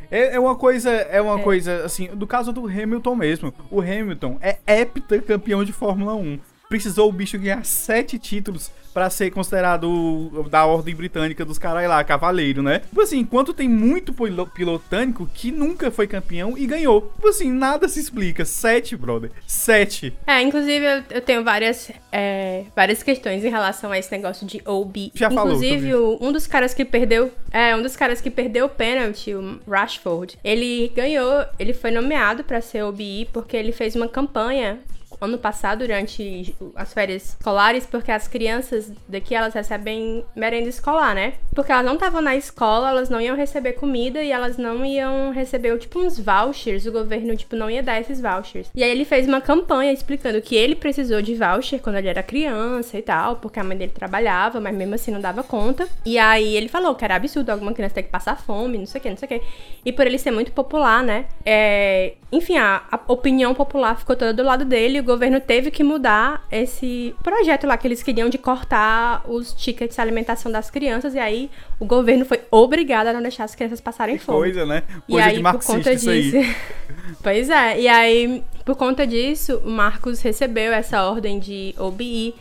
É, 0.09 0.35
é 0.35 0.39
uma 0.39 0.55
coisa, 0.55 0.89
é 0.91 1.19
uma 1.21 1.39
coisa, 1.39 1.83
assim, 1.83 2.07
do 2.13 2.25
caso 2.27 2.53
do 2.53 2.65
Hamilton 2.67 3.15
mesmo. 3.15 3.53
O 3.71 3.81
Hamilton 3.81 4.37
é 4.41 4.57
hepta 4.67 5.19
campeão 5.21 5.63
de 5.65 5.73
Fórmula 5.73 6.13
1. 6.15 6.39
Precisou 6.69 7.09
o 7.09 7.11
bicho 7.11 7.37
ganhar 7.37 7.63
sete 7.65 8.17
títulos 8.17 8.71
pra 8.93 9.09
ser 9.09 9.29
considerado 9.29 10.47
da 10.49 10.65
ordem 10.65 10.95
britânica 10.95 11.43
dos 11.43 11.57
caras 11.59 11.87
lá, 11.87 12.01
cavaleiro, 12.03 12.63
né? 12.63 12.79
Tipo 12.79 13.01
assim, 13.01 13.19
enquanto 13.19 13.53
tem 13.53 13.67
muito 13.67 14.13
pilo- 14.13 14.47
pilotânico 14.47 15.29
que 15.33 15.51
nunca 15.51 15.91
foi 15.91 16.07
campeão 16.07 16.57
e 16.57 16.65
ganhou. 16.65 17.11
Tipo 17.13 17.27
assim, 17.27 17.51
nada 17.51 17.89
se 17.89 17.99
explica. 17.99 18.45
Sete, 18.45 18.95
brother. 18.95 19.31
Sete. 19.45 20.13
É, 20.25 20.41
inclusive 20.41 20.85
eu, 20.85 21.03
eu 21.11 21.21
tenho 21.21 21.43
várias, 21.43 21.91
é, 22.09 22.63
várias 22.73 23.03
questões 23.03 23.43
em 23.43 23.49
relação 23.49 23.91
a 23.91 23.99
esse 23.99 24.09
negócio 24.11 24.47
de 24.47 24.61
OB. 24.65 25.11
Já 25.13 25.29
falou 25.29 25.55
inclusive, 25.55 25.91
sobre 25.91 25.95
o- 25.95 26.17
um 26.21 26.31
dos 26.31 26.47
caras 26.47 26.73
que 26.73 26.85
perdeu. 26.85 27.31
É, 27.51 27.75
um 27.75 27.81
dos 27.81 27.97
caras 27.97 28.21
que 28.21 28.31
perdeu 28.31 28.65
o 28.67 28.69
pênalti, 28.69 29.33
o 29.35 29.59
Rashford, 29.69 30.37
ele 30.43 30.89
ganhou, 30.95 31.45
ele 31.59 31.73
foi 31.73 31.91
nomeado 31.91 32.45
pra 32.45 32.61
ser 32.61 32.81
OBI 32.83 33.27
porque 33.33 33.57
ele 33.57 33.73
fez 33.73 33.93
uma 33.95 34.07
campanha 34.07 34.79
ano 35.19 35.37
passado 35.37 35.79
durante 35.79 36.55
as 36.75 36.93
férias 36.93 37.29
escolares, 37.29 37.85
porque 37.85 38.11
as 38.11 38.27
crianças 38.27 38.91
daqui 39.07 39.35
elas 39.35 39.53
recebem 39.53 40.23
merenda 40.35 40.69
escolar, 40.69 41.13
né? 41.15 41.33
Porque 41.53 41.71
elas 41.71 41.85
não 41.85 41.93
estavam 41.93 42.21
na 42.21 42.35
escola, 42.35 42.89
elas 42.89 43.09
não 43.09 43.21
iam 43.21 43.35
receber 43.35 43.73
comida 43.73 44.21
e 44.21 44.31
elas 44.31 44.57
não 44.57 44.85
iam 44.85 45.31
receber 45.31 45.77
tipo 45.77 45.99
uns 45.99 46.19
vouchers, 46.19 46.85
o 46.85 46.91
governo 46.91 47.35
tipo 47.35 47.55
não 47.55 47.69
ia 47.69 47.83
dar 47.83 47.99
esses 47.99 48.21
vouchers. 48.21 48.69
E 48.75 48.83
aí 48.83 48.89
ele 48.89 49.05
fez 49.05 49.27
uma 49.27 49.41
campanha 49.41 49.91
explicando 49.91 50.41
que 50.41 50.55
ele 50.55 50.75
precisou 50.75 51.21
de 51.21 51.35
voucher 51.35 51.79
quando 51.81 51.97
ele 51.97 52.07
era 52.07 52.23
criança 52.23 52.97
e 52.97 53.01
tal, 53.01 53.37
porque 53.37 53.59
a 53.59 53.63
mãe 53.63 53.77
dele 53.77 53.91
trabalhava, 53.93 54.59
mas 54.59 54.75
mesmo 54.75 54.95
assim 54.95 55.11
não 55.11 55.21
dava 55.21 55.43
conta. 55.43 55.87
E 56.05 56.17
aí 56.17 56.55
ele 56.55 56.67
falou 56.67 56.95
que 56.95 57.05
era 57.05 57.15
absurdo 57.15 57.49
alguma 57.49 57.73
criança 57.73 57.95
ter 57.95 58.03
que 58.03 58.09
passar 58.09 58.37
fome, 58.37 58.77
não 58.77 58.85
sei 58.85 58.99
o 58.99 59.01
que, 59.01 59.09
não 59.09 59.17
sei 59.17 59.25
o 59.25 59.29
que. 59.29 59.41
E 59.85 59.91
por 59.91 60.05
ele 60.05 60.17
ser 60.17 60.31
muito 60.31 60.51
popular, 60.51 61.03
né? 61.03 61.25
É... 61.45 62.13
Enfim, 62.31 62.57
a, 62.57 62.83
a 62.91 62.99
opinião 63.07 63.53
popular 63.53 63.97
ficou 63.97 64.15
toda 64.15 64.33
do 64.33 64.43
lado 64.43 64.65
dele. 64.65 65.01
Governo 65.05 65.39
teve 65.39 65.71
que 65.71 65.83
mudar 65.83 66.45
esse 66.51 67.15
projeto 67.23 67.65
lá 67.67 67.77
que 67.77 67.87
eles 67.87 68.03
queriam 68.03 68.27
de 68.27 68.37
cortar 68.37 69.23
os 69.27 69.53
tickets 69.53 69.95
de 69.95 70.01
alimentação 70.01 70.51
das 70.51 70.69
crianças. 70.69 71.13
E 71.13 71.19
aí 71.19 71.49
o 71.79 71.85
governo 71.85 72.25
foi 72.25 72.41
obrigado 72.51 73.07
a 73.07 73.13
não 73.13 73.21
deixar 73.21 73.43
as 73.45 73.55
crianças 73.55 73.79
passarem 73.79 74.17
Que 74.17 74.23
fome. 74.23 74.39
coisa, 74.39 74.65
né? 74.65 74.83
E 75.07 75.11
Coisa 75.11 75.27
aí, 75.27 75.37
de 75.37 75.43
por 75.43 75.63
conta 75.63 75.95
disso. 75.95 76.37
pois 77.23 77.49
é, 77.49 77.79
e 77.81 77.87
aí, 77.87 78.43
por 78.65 78.75
conta 78.75 79.05
disso, 79.05 79.61
o 79.63 79.69
Marcos 79.69 80.21
recebeu 80.21 80.73
essa 80.73 81.03
ordem 81.03 81.39
de 81.39 81.73
OBI 81.77 82.35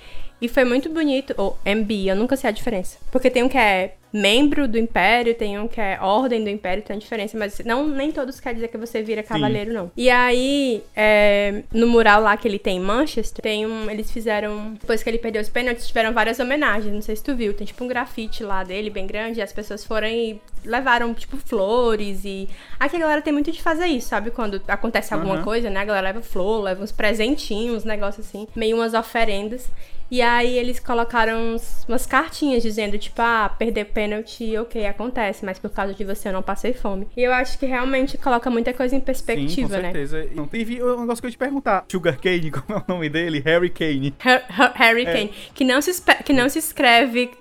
e 0.44 0.48
foi 0.48 0.64
muito 0.64 0.90
bonito, 0.90 1.34
ou 1.38 1.58
MBI, 1.64 2.08
eu 2.08 2.16
nunca 2.16 2.36
sei 2.36 2.50
a 2.50 2.52
diferença. 2.52 2.98
Porque 3.10 3.30
tem 3.30 3.42
um 3.42 3.48
que 3.48 3.56
é 3.56 3.94
membro 4.14 4.68
do 4.68 4.78
Império, 4.78 5.34
tem 5.34 5.58
um 5.58 5.66
que 5.66 5.80
é 5.80 5.98
ordem 6.00 6.44
do 6.44 6.48
Império, 6.48 6.84
tem 6.84 6.94
a 6.94 6.98
diferença, 6.98 7.36
mas 7.36 7.58
não, 7.64 7.88
nem 7.88 8.12
todos 8.12 8.38
quer 8.38 8.54
dizer 8.54 8.68
que 8.68 8.78
você 8.78 9.02
vira 9.02 9.24
cavaleiro, 9.24 9.72
não. 9.72 9.90
E 9.96 10.08
aí, 10.08 10.84
é, 10.94 11.64
no 11.72 11.88
mural 11.88 12.22
lá 12.22 12.36
que 12.36 12.46
ele 12.46 12.58
tem 12.58 12.76
em 12.76 12.80
Manchester, 12.80 13.42
tem 13.42 13.66
um. 13.66 13.90
Eles 13.90 14.12
fizeram. 14.12 14.74
Depois 14.80 15.02
que 15.02 15.10
ele 15.10 15.18
perdeu 15.18 15.42
os 15.42 15.48
pênaltis, 15.48 15.88
tiveram 15.88 16.12
várias 16.12 16.38
homenagens. 16.38 16.94
Não 16.94 17.02
sei 17.02 17.16
se 17.16 17.24
tu 17.24 17.34
viu. 17.34 17.52
Tem 17.54 17.66
tipo 17.66 17.82
um 17.82 17.88
grafite 17.88 18.44
lá 18.44 18.62
dele, 18.62 18.88
bem 18.88 19.06
grande, 19.06 19.40
e 19.40 19.42
as 19.42 19.52
pessoas 19.52 19.84
foram 19.84 20.06
e 20.06 20.40
levaram, 20.64 21.12
tipo, 21.12 21.36
flores 21.36 22.24
e. 22.24 22.48
Aqui 22.78 22.96
a 22.96 23.00
galera 23.00 23.20
tem 23.20 23.32
muito 23.32 23.50
de 23.50 23.60
fazer 23.60 23.86
isso, 23.86 24.08
sabe? 24.08 24.30
Quando 24.30 24.62
acontece 24.68 25.12
alguma 25.12 25.36
Aham. 25.36 25.44
coisa, 25.44 25.70
né? 25.70 25.80
A 25.80 25.84
galera 25.84 26.06
leva 26.08 26.22
flor, 26.22 26.62
leva 26.62 26.84
uns 26.84 26.92
presentinhos, 26.92 27.78
uns 27.78 27.84
negócios 27.84 28.26
assim, 28.26 28.46
meio 28.54 28.76
umas 28.76 28.94
oferendas. 28.94 29.68
E 30.14 30.22
aí 30.22 30.56
eles 30.56 30.78
colocaram 30.78 31.54
uns- 31.56 31.84
umas 31.88 32.06
cartinhas 32.06 32.62
dizendo, 32.62 32.96
tipo, 32.96 33.20
ah, 33.20 33.48
perder 33.58 33.86
pênalti, 33.86 34.56
ok, 34.56 34.86
acontece, 34.86 35.44
mas 35.44 35.58
por 35.58 35.70
causa 35.70 35.92
de 35.92 36.04
você 36.04 36.28
eu 36.28 36.32
não 36.32 36.40
passei 36.42 36.72
fome. 36.72 37.08
E 37.16 37.22
eu 37.24 37.32
acho 37.32 37.58
que 37.58 37.66
realmente 37.66 38.16
coloca 38.16 38.48
muita 38.48 38.72
coisa 38.72 38.94
em 38.94 39.00
perspectiva, 39.00 39.48
Sim, 39.50 39.62
com 39.62 39.68
né? 39.72 39.80
certeza. 39.92 40.28
Não, 40.32 40.46
teve 40.46 40.80
um 40.80 41.00
negócio 41.00 41.20
que 41.20 41.26
eu 41.26 41.30
ia 41.30 41.32
te 41.32 41.38
perguntar. 41.38 41.84
Sugar 41.90 42.16
Cane, 42.20 42.48
como 42.54 42.78
é 42.78 42.80
o 42.80 42.84
nome 42.86 43.08
dele? 43.08 43.42
Harry 43.44 43.70
Kane. 43.70 44.14
Hur- 44.24 44.42
Hur- 44.56 44.72
Hurricane, 44.80 45.32
que, 45.52 45.64
não 45.64 45.82
se 45.82 46.00
que 46.24 46.32
não 46.32 46.48
se 46.48 46.60
escreve 46.60 47.32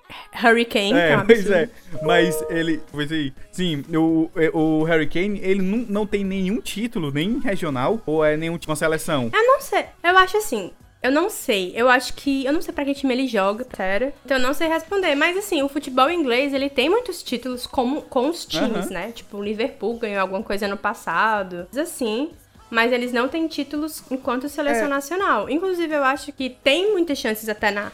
Hurricane, 0.43 0.93
é 0.93 1.09
É, 1.11 1.17
um 1.17 1.25
pois 1.27 1.47
é. 1.51 1.69
Mas 2.01 2.43
ele. 2.49 2.81
Pois 2.91 3.11
aí. 3.11 3.31
Sim, 3.51 3.83
o, 3.95 4.31
o 4.51 4.83
Harry 4.85 5.05
Kane, 5.07 5.39
ele 5.43 5.61
não, 5.61 5.77
não 5.87 6.07
tem 6.07 6.23
nenhum 6.23 6.59
título, 6.59 7.11
nem 7.11 7.37
regional, 7.39 8.01
ou 8.03 8.25
é 8.25 8.35
nenhum 8.35 8.57
uma 8.65 8.75
seleção. 8.75 9.29
Eu 9.31 9.45
não 9.45 9.61
sei. 9.61 9.85
Eu 10.03 10.17
acho 10.17 10.37
assim. 10.37 10.71
Eu 11.03 11.11
não 11.11 11.29
sei. 11.29 11.73
Eu 11.75 11.89
acho 11.89 12.13
que. 12.13 12.45
Eu 12.45 12.53
não 12.53 12.61
sei 12.61 12.73
pra 12.73 12.85
que 12.85 12.95
time 12.95 13.13
ele 13.13 13.27
joga, 13.27 13.67
sério. 13.75 14.13
Então 14.25 14.37
eu 14.37 14.43
não 14.43 14.53
sei 14.53 14.69
responder. 14.69 15.13
Mas 15.15 15.35
assim, 15.37 15.61
o 15.61 15.67
futebol 15.67 16.09
inglês, 16.09 16.53
ele 16.53 16.69
tem 16.69 16.89
muitos 16.89 17.21
títulos 17.21 17.67
com, 17.67 18.01
com 18.01 18.29
os 18.29 18.45
times, 18.45 18.85
Aham. 18.85 18.89
né? 18.89 19.11
Tipo, 19.11 19.37
o 19.37 19.43
Liverpool 19.43 19.97
ganhou 19.99 20.21
alguma 20.21 20.41
coisa 20.41 20.67
no 20.67 20.77
passado. 20.77 21.67
Mas 21.71 21.77
assim. 21.77 22.31
Mas 22.71 22.91
eles 22.91 23.11
não 23.11 23.27
têm 23.27 23.47
títulos 23.47 24.01
enquanto 24.09 24.49
seleção 24.49 24.85
É. 24.85 24.89
nacional. 24.89 25.47
Inclusive, 25.49 25.93
eu 25.93 26.03
acho 26.03 26.31
que 26.31 26.49
tem 26.49 26.91
muitas 26.91 27.19
chances 27.19 27.47
até 27.47 27.69
na, 27.69 27.91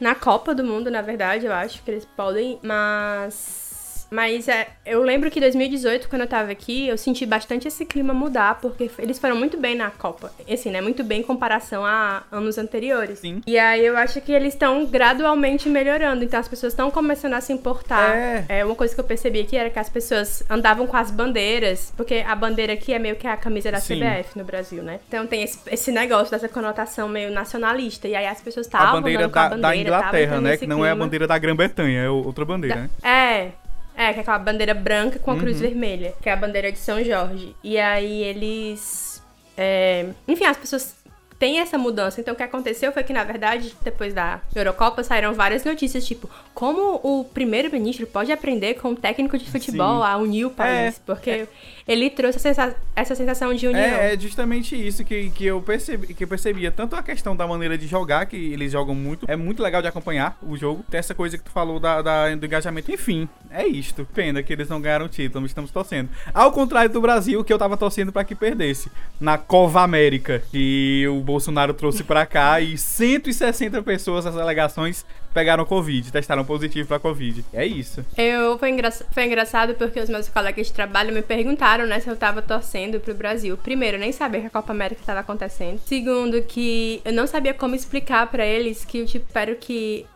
na 0.00 0.14
Copa 0.16 0.52
do 0.54 0.64
Mundo, 0.64 0.90
na 0.90 1.02
verdade. 1.02 1.46
Eu 1.46 1.52
acho 1.52 1.82
que 1.82 1.90
eles 1.90 2.04
podem. 2.16 2.58
Mas. 2.62 3.65
Mas 4.10 4.48
é, 4.48 4.68
eu 4.84 5.02
lembro 5.02 5.30
que 5.30 5.38
em 5.38 5.42
2018, 5.42 6.08
quando 6.08 6.22
eu 6.22 6.28
tava 6.28 6.50
aqui, 6.52 6.88
eu 6.88 6.96
senti 6.96 7.26
bastante 7.26 7.68
esse 7.68 7.84
clima 7.84 8.14
mudar, 8.14 8.60
porque 8.60 8.90
eles 8.98 9.18
foram 9.18 9.36
muito 9.36 9.58
bem 9.58 9.74
na 9.74 9.90
Copa. 9.90 10.32
Assim, 10.50 10.70
né? 10.70 10.80
Muito 10.80 11.02
bem 11.02 11.20
em 11.20 11.22
comparação 11.22 11.84
a 11.84 12.22
anos 12.30 12.58
anteriores. 12.58 13.18
Sim. 13.18 13.40
E 13.46 13.58
aí 13.58 13.84
eu 13.84 13.96
acho 13.96 14.20
que 14.20 14.32
eles 14.32 14.54
estão 14.54 14.86
gradualmente 14.86 15.68
melhorando. 15.68 16.24
Então 16.24 16.38
as 16.38 16.48
pessoas 16.48 16.72
estão 16.72 16.90
começando 16.90 17.34
a 17.34 17.40
se 17.40 17.52
importar. 17.52 18.16
É. 18.48 18.64
uma 18.64 18.74
coisa 18.74 18.94
que 18.94 19.00
eu 19.00 19.04
percebi 19.04 19.40
aqui 19.40 19.56
era 19.56 19.70
que 19.70 19.78
as 19.78 19.88
pessoas 19.88 20.42
andavam 20.48 20.86
com 20.86 20.96
as 20.96 21.10
bandeiras, 21.10 21.92
porque 21.96 22.24
a 22.26 22.34
bandeira 22.34 22.72
aqui 22.72 22.92
é 22.92 22.98
meio 22.98 23.16
que 23.16 23.26
a 23.26 23.36
camisa 23.36 23.70
da 23.70 23.80
Sim. 23.80 24.00
CBF 24.00 24.38
no 24.38 24.44
Brasil, 24.44 24.82
né? 24.82 25.00
Então 25.08 25.26
tem 25.26 25.42
esse, 25.42 25.58
esse 25.70 25.92
negócio 25.92 26.30
dessa 26.30 26.48
conotação 26.48 27.08
meio 27.08 27.30
nacionalista. 27.30 28.08
E 28.08 28.14
aí 28.14 28.26
as 28.26 28.40
pessoas 28.40 28.66
A 28.66 28.68
estavam 28.68 29.00
bandeira 29.00 29.28
com 29.28 29.38
a 29.38 29.42
da, 29.42 29.56
bandeira, 29.56 29.90
da 29.90 29.96
Inglaterra, 29.96 30.40
né? 30.40 30.56
Que 30.56 30.66
não 30.66 30.84
é 30.84 30.90
a 30.90 30.92
clima. 30.92 31.04
bandeira 31.04 31.26
da 31.26 31.38
Grã-Bretanha, 31.38 32.00
é 32.02 32.10
outra 32.10 32.44
bandeira, 32.44 32.76
né? 32.76 32.90
É. 33.02 33.65
É, 33.96 34.12
que 34.12 34.18
é 34.18 34.22
aquela 34.22 34.38
bandeira 34.38 34.74
branca 34.74 35.18
com 35.18 35.30
a 35.30 35.34
Uhum. 35.34 35.40
cruz 35.40 35.58
vermelha, 35.58 36.12
que 36.20 36.28
é 36.28 36.32
a 36.32 36.36
bandeira 36.36 36.70
de 36.70 36.78
São 36.78 37.02
Jorge. 37.02 37.54
E 37.64 37.78
aí 37.78 38.22
eles. 38.22 39.22
é, 39.56 40.06
Enfim, 40.28 40.44
as 40.44 40.56
pessoas 40.58 40.94
têm 41.38 41.58
essa 41.60 41.76
mudança. 41.78 42.20
Então 42.20 42.34
o 42.34 42.36
que 42.36 42.42
aconteceu 42.42 42.92
foi 42.92 43.02
que, 43.02 43.12
na 43.12 43.24
verdade, 43.24 43.74
depois 43.82 44.12
da 44.14 44.40
Eurocopa 44.54 45.02
saíram 45.02 45.34
várias 45.34 45.64
notícias, 45.64 46.06
tipo, 46.06 46.28
como 46.54 47.00
o 47.02 47.24
primeiro-ministro 47.24 48.06
pode 48.06 48.32
aprender 48.32 48.74
com 48.74 48.90
o 48.92 48.96
técnico 48.96 49.36
de 49.38 49.50
futebol 49.50 50.00
Sim. 50.02 50.06
a 50.08 50.16
unir 50.16 50.44
o 50.46 50.50
país. 50.50 50.96
É, 50.96 51.00
Porque 51.04 51.46
ele 51.86 52.10
trouxe 52.10 52.38
essa 52.38 52.48
sensa- 52.54 52.76
essa 52.94 53.14
sensação 53.14 53.54
de 53.54 53.66
união. 53.66 53.80
É, 53.80 54.14
é 54.14 54.18
justamente 54.18 54.74
isso 54.74 55.04
que, 55.04 55.30
que, 55.30 55.44
eu 55.46 55.60
percebi, 55.60 56.14
que 56.14 56.24
eu 56.24 56.28
percebia. 56.28 56.70
Tanto 56.70 56.96
a 56.96 57.02
questão 57.02 57.36
da 57.36 57.46
maneira 57.46 57.76
de 57.78 57.86
jogar, 57.86 58.26
que 58.26 58.36
eles 58.36 58.72
jogam 58.72 58.94
muito. 58.94 59.26
É 59.30 59.36
muito 59.36 59.62
legal 59.62 59.82
de 59.82 59.88
acompanhar 59.88 60.38
o 60.42 60.56
jogo. 60.56 60.84
Tem 60.90 60.98
essa 60.98 61.14
coisa 61.14 61.36
que 61.38 61.44
tu 61.44 61.50
falou 61.50 61.78
da, 61.78 62.02
da- 62.02 62.34
do 62.34 62.46
engajamento. 62.46 62.90
Enfim, 62.90 63.28
é 63.50 63.66
isto. 63.66 64.06
Pena 64.14 64.42
que 64.42 64.52
eles 64.52 64.68
não 64.68 64.80
ganharam 64.80 65.06
o 65.06 65.08
título, 65.08 65.42
mas 65.42 65.50
estamos 65.50 65.70
torcendo. 65.70 66.08
Ao 66.32 66.50
contrário 66.50 66.90
do 66.90 67.00
Brasil, 67.00 67.44
que 67.44 67.52
eu 67.52 67.58
tava 67.58 67.76
torcendo 67.76 68.10
pra 68.12 68.24
que 68.24 68.34
perdesse. 68.34 68.90
Na 69.20 69.36
Cova 69.38 69.82
América, 69.82 70.42
que 70.50 71.06
o 71.08 71.20
Bolsonaro 71.26 71.74
trouxe 71.74 72.02
pra 72.04 72.24
cá 72.24 72.60
e 72.60 72.78
160 72.78 73.82
pessoas, 73.82 74.24
as 74.24 74.34
delegações, 74.34 75.04
pegaram 75.34 75.64
Covid, 75.66 76.10
testaram 76.12 76.44
positivo 76.44 76.88
pra 76.88 76.98
Covid. 76.98 77.44
É 77.52 77.66
isso. 77.66 78.04
Eu, 78.16 78.56
foi, 78.58 78.70
engra- 78.70 78.90
foi 78.90 79.24
engraçado 79.26 79.74
porque 79.74 80.00
os 80.00 80.08
meus 80.08 80.28
colegas 80.28 80.68
de 80.68 80.72
trabalho 80.72 81.12
me 81.12 81.20
perguntaram, 81.22 81.84
né, 81.86 82.00
se 82.00 82.08
eu 82.08 82.16
tava 82.16 82.40
torcendo 82.40 83.00
pro 83.00 83.14
Brasil. 83.14 83.56
Primeiro, 83.58 83.96
eu 83.96 84.00
nem 84.00 84.12
sabia 84.12 84.40
que 84.40 84.46
a 84.46 84.50
Copa 84.50 84.72
América 84.72 85.02
tava 85.04 85.20
acontecendo. 85.20 85.80
Segundo, 85.84 86.40
que 86.42 87.02
eu 87.04 87.12
não 87.12 87.26
sabia 87.26 87.52
como 87.52 87.74
explicar 87.74 88.28
pra 88.28 88.46
eles 88.46 88.84
que 88.84 88.98
eu 88.98 89.06
tipo, 89.06 89.26
espero 89.26 89.56
que. 89.56 90.06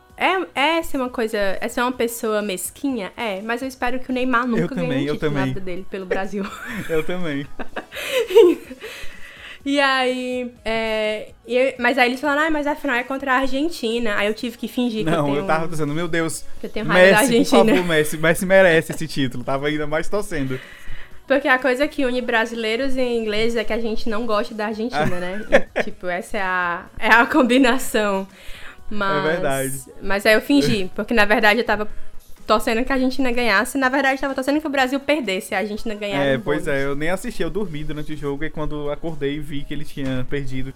É, 0.55 0.77
é 0.79 0.83
ser 0.83 0.99
uma 0.99 1.09
coisa. 1.09 1.39
É 1.39 1.67
ser 1.67 1.81
uma 1.81 1.93
pessoa 1.93 2.43
mesquinha? 2.43 3.11
É, 3.17 3.41
mas 3.41 3.63
eu 3.63 3.69
espero 3.69 3.99
que 3.99 4.11
o 4.11 4.13
Neymar 4.13 4.47
nunca 4.47 4.75
ganhe 4.75 4.87
também, 4.89 5.05
um 5.05 5.07
eu 5.09 5.15
título 5.15 5.31
na 5.33 5.39
também. 5.41 5.55
vida 5.55 5.61
dele 5.65 5.87
pelo 5.91 6.05
Brasil. 6.05 6.45
Eu 6.91 7.03
também. 7.03 7.47
E 9.65 9.79
aí. 9.81 10.53
É, 10.65 11.31
e 11.47 11.55
eu- 11.57 11.75
mas 11.79 11.99
aí 11.99 12.09
eles 12.09 12.21
falaram, 12.21 12.47
ah, 12.49 12.51
mas 12.51 12.67
afinal 12.67 12.97
é 12.97 13.03
contra 13.03 13.33
a 13.35 13.37
Argentina. 13.41 14.17
Aí 14.17 14.27
eu 14.27 14.35
tive 14.35 14.57
que 14.57 14.67
fingir 14.69 15.05
que 15.05 15.11
eu 15.11 15.15
Não, 15.17 15.25
tenho. 15.27 15.37
eu 15.39 15.47
tava 15.47 15.69
dizendo, 15.69 15.93
meu 15.95 16.09
Deus, 16.09 16.45
que 16.61 16.67
eu 16.67 16.71
tenho 16.71 16.87
raiva 16.87 17.11
da 17.11 17.17
Messi, 17.23 17.27
por 17.27 17.35
Argentina. 17.57 17.73
favor, 17.75 17.89
Messi. 17.89 18.17
Messi 18.17 18.47
merece 18.47 18.93
esse 18.93 19.07
título. 19.07 19.45
Tava 19.45 19.67
ainda 19.69 19.87
mais 19.87 20.09
torcendo. 20.09 20.59
Porque 21.27 21.47
a 21.47 21.59
coisa 21.59 21.87
que 21.87 22.05
une 22.05 22.21
brasileiros 22.21 22.97
e 22.97 23.03
ingleses 23.03 23.57
é 23.57 23.63
que 23.63 23.73
a 23.73 23.79
gente 23.79 24.09
não 24.09 24.27
gosta 24.27 24.53
da 24.55 24.67
Argentina, 24.67 25.07
né? 25.07 25.47
E, 25.77 25.83
tipo, 25.85 26.09
essa 26.09 26.39
é 26.39 26.43
a, 26.43 26.87
é 26.99 27.09
a 27.09 27.25
combinação. 27.27 28.27
Mas, 28.91 29.25
É 29.25 29.31
verdade. 29.33 29.83
Mas 30.03 30.27
aí 30.27 30.35
eu 30.35 30.41
fingi, 30.41 30.91
porque 30.97 31.15
na 31.15 31.25
verdade 31.25 31.61
eu 31.61 31.65
tava 31.65 31.87
torcendo 32.51 32.85
que 32.85 32.91
a 32.91 32.97
Argentina 32.97 33.31
ganhasse. 33.31 33.79
Na 33.79 33.89
verdade, 33.89 34.17
eu 34.17 34.21
tava 34.21 34.35
torcendo 34.35 34.61
que 34.61 34.67
o 34.67 34.71
Brasil 34.71 34.99
perdesse. 34.99 35.55
A 35.55 35.59
Argentina 35.59 35.95
ganhar. 35.95 36.21
É, 36.21 36.37
pois 36.37 36.65
bônus. 36.65 36.81
é, 36.81 36.85
eu 36.85 36.97
nem 36.97 37.09
assisti, 37.09 37.45
eu 37.45 37.51
dormi 37.51 37.85
durante 37.85 38.13
o 38.13 38.17
jogo 38.17 38.43
e 38.43 38.51
quando 38.51 38.91
acordei 38.91 39.39
vi 39.39 39.63
que 39.63 39.73
ele 39.73 39.85
tinha 39.85 40.27
perdido. 40.29 40.75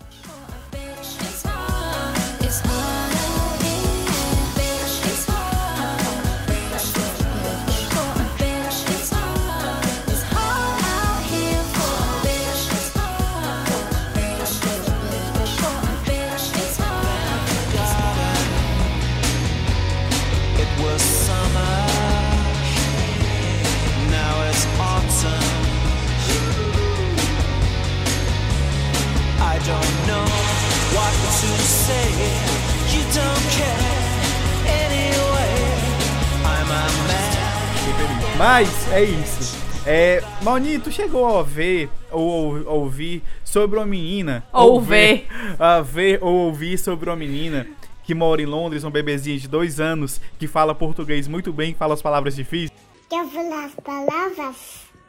Mas 38.37 38.93
é 38.93 39.05
isso. 39.05 39.65
É, 39.87 40.23
Mauni, 40.43 40.79
tu 40.79 40.91
chegou 40.91 41.39
a 41.39 41.43
ver 41.43 41.89
ou 42.11 42.23
ou- 42.65 42.81
ouvir 42.81 43.23
sobre 43.45 43.79
uma 43.79 43.87
menina. 43.87 44.45
Ou 44.53 44.81
ver. 44.81 45.27
A 45.59 45.81
ver 45.81 46.19
ou 46.23 46.35
ouvir 46.47 46.79
sobre 46.79 47.09
uma 47.11 47.17
menina 47.17 47.67
que 48.03 48.15
mora 48.15 48.43
em 48.43 48.47
Londres, 48.47 48.85
um 48.85 48.91
bebezinho 48.91 49.39
de 49.39 49.49
dois 49.49 49.79
anos, 49.81 50.21
que 50.39 50.47
fala 50.47 50.75
português 50.75 51.27
muito 51.29 51.53
bem, 51.53 51.73
que 51.73 51.79
fala 51.79 51.95
as 51.95 52.03
palavras 52.03 52.35
difíceis. 52.37 52.73
Quer 53.09 53.27
falar 53.29 53.65
as 53.67 53.75
palavras? 53.75 54.57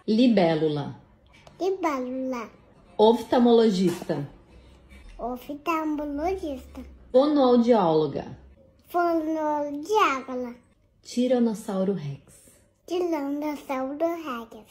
Libélula. 0.07 0.95
Libélula, 1.59 2.49
Oftalmologista. 2.97 4.27
oftalmologista, 5.17 6.81
Fonoaudióloga. 7.15 8.25
fonoaudióloga, 8.91 10.53
Tiranossauro 11.01 11.93
Rex. 11.93 12.21
tiranossauro 12.85 14.05
rex, 14.05 14.67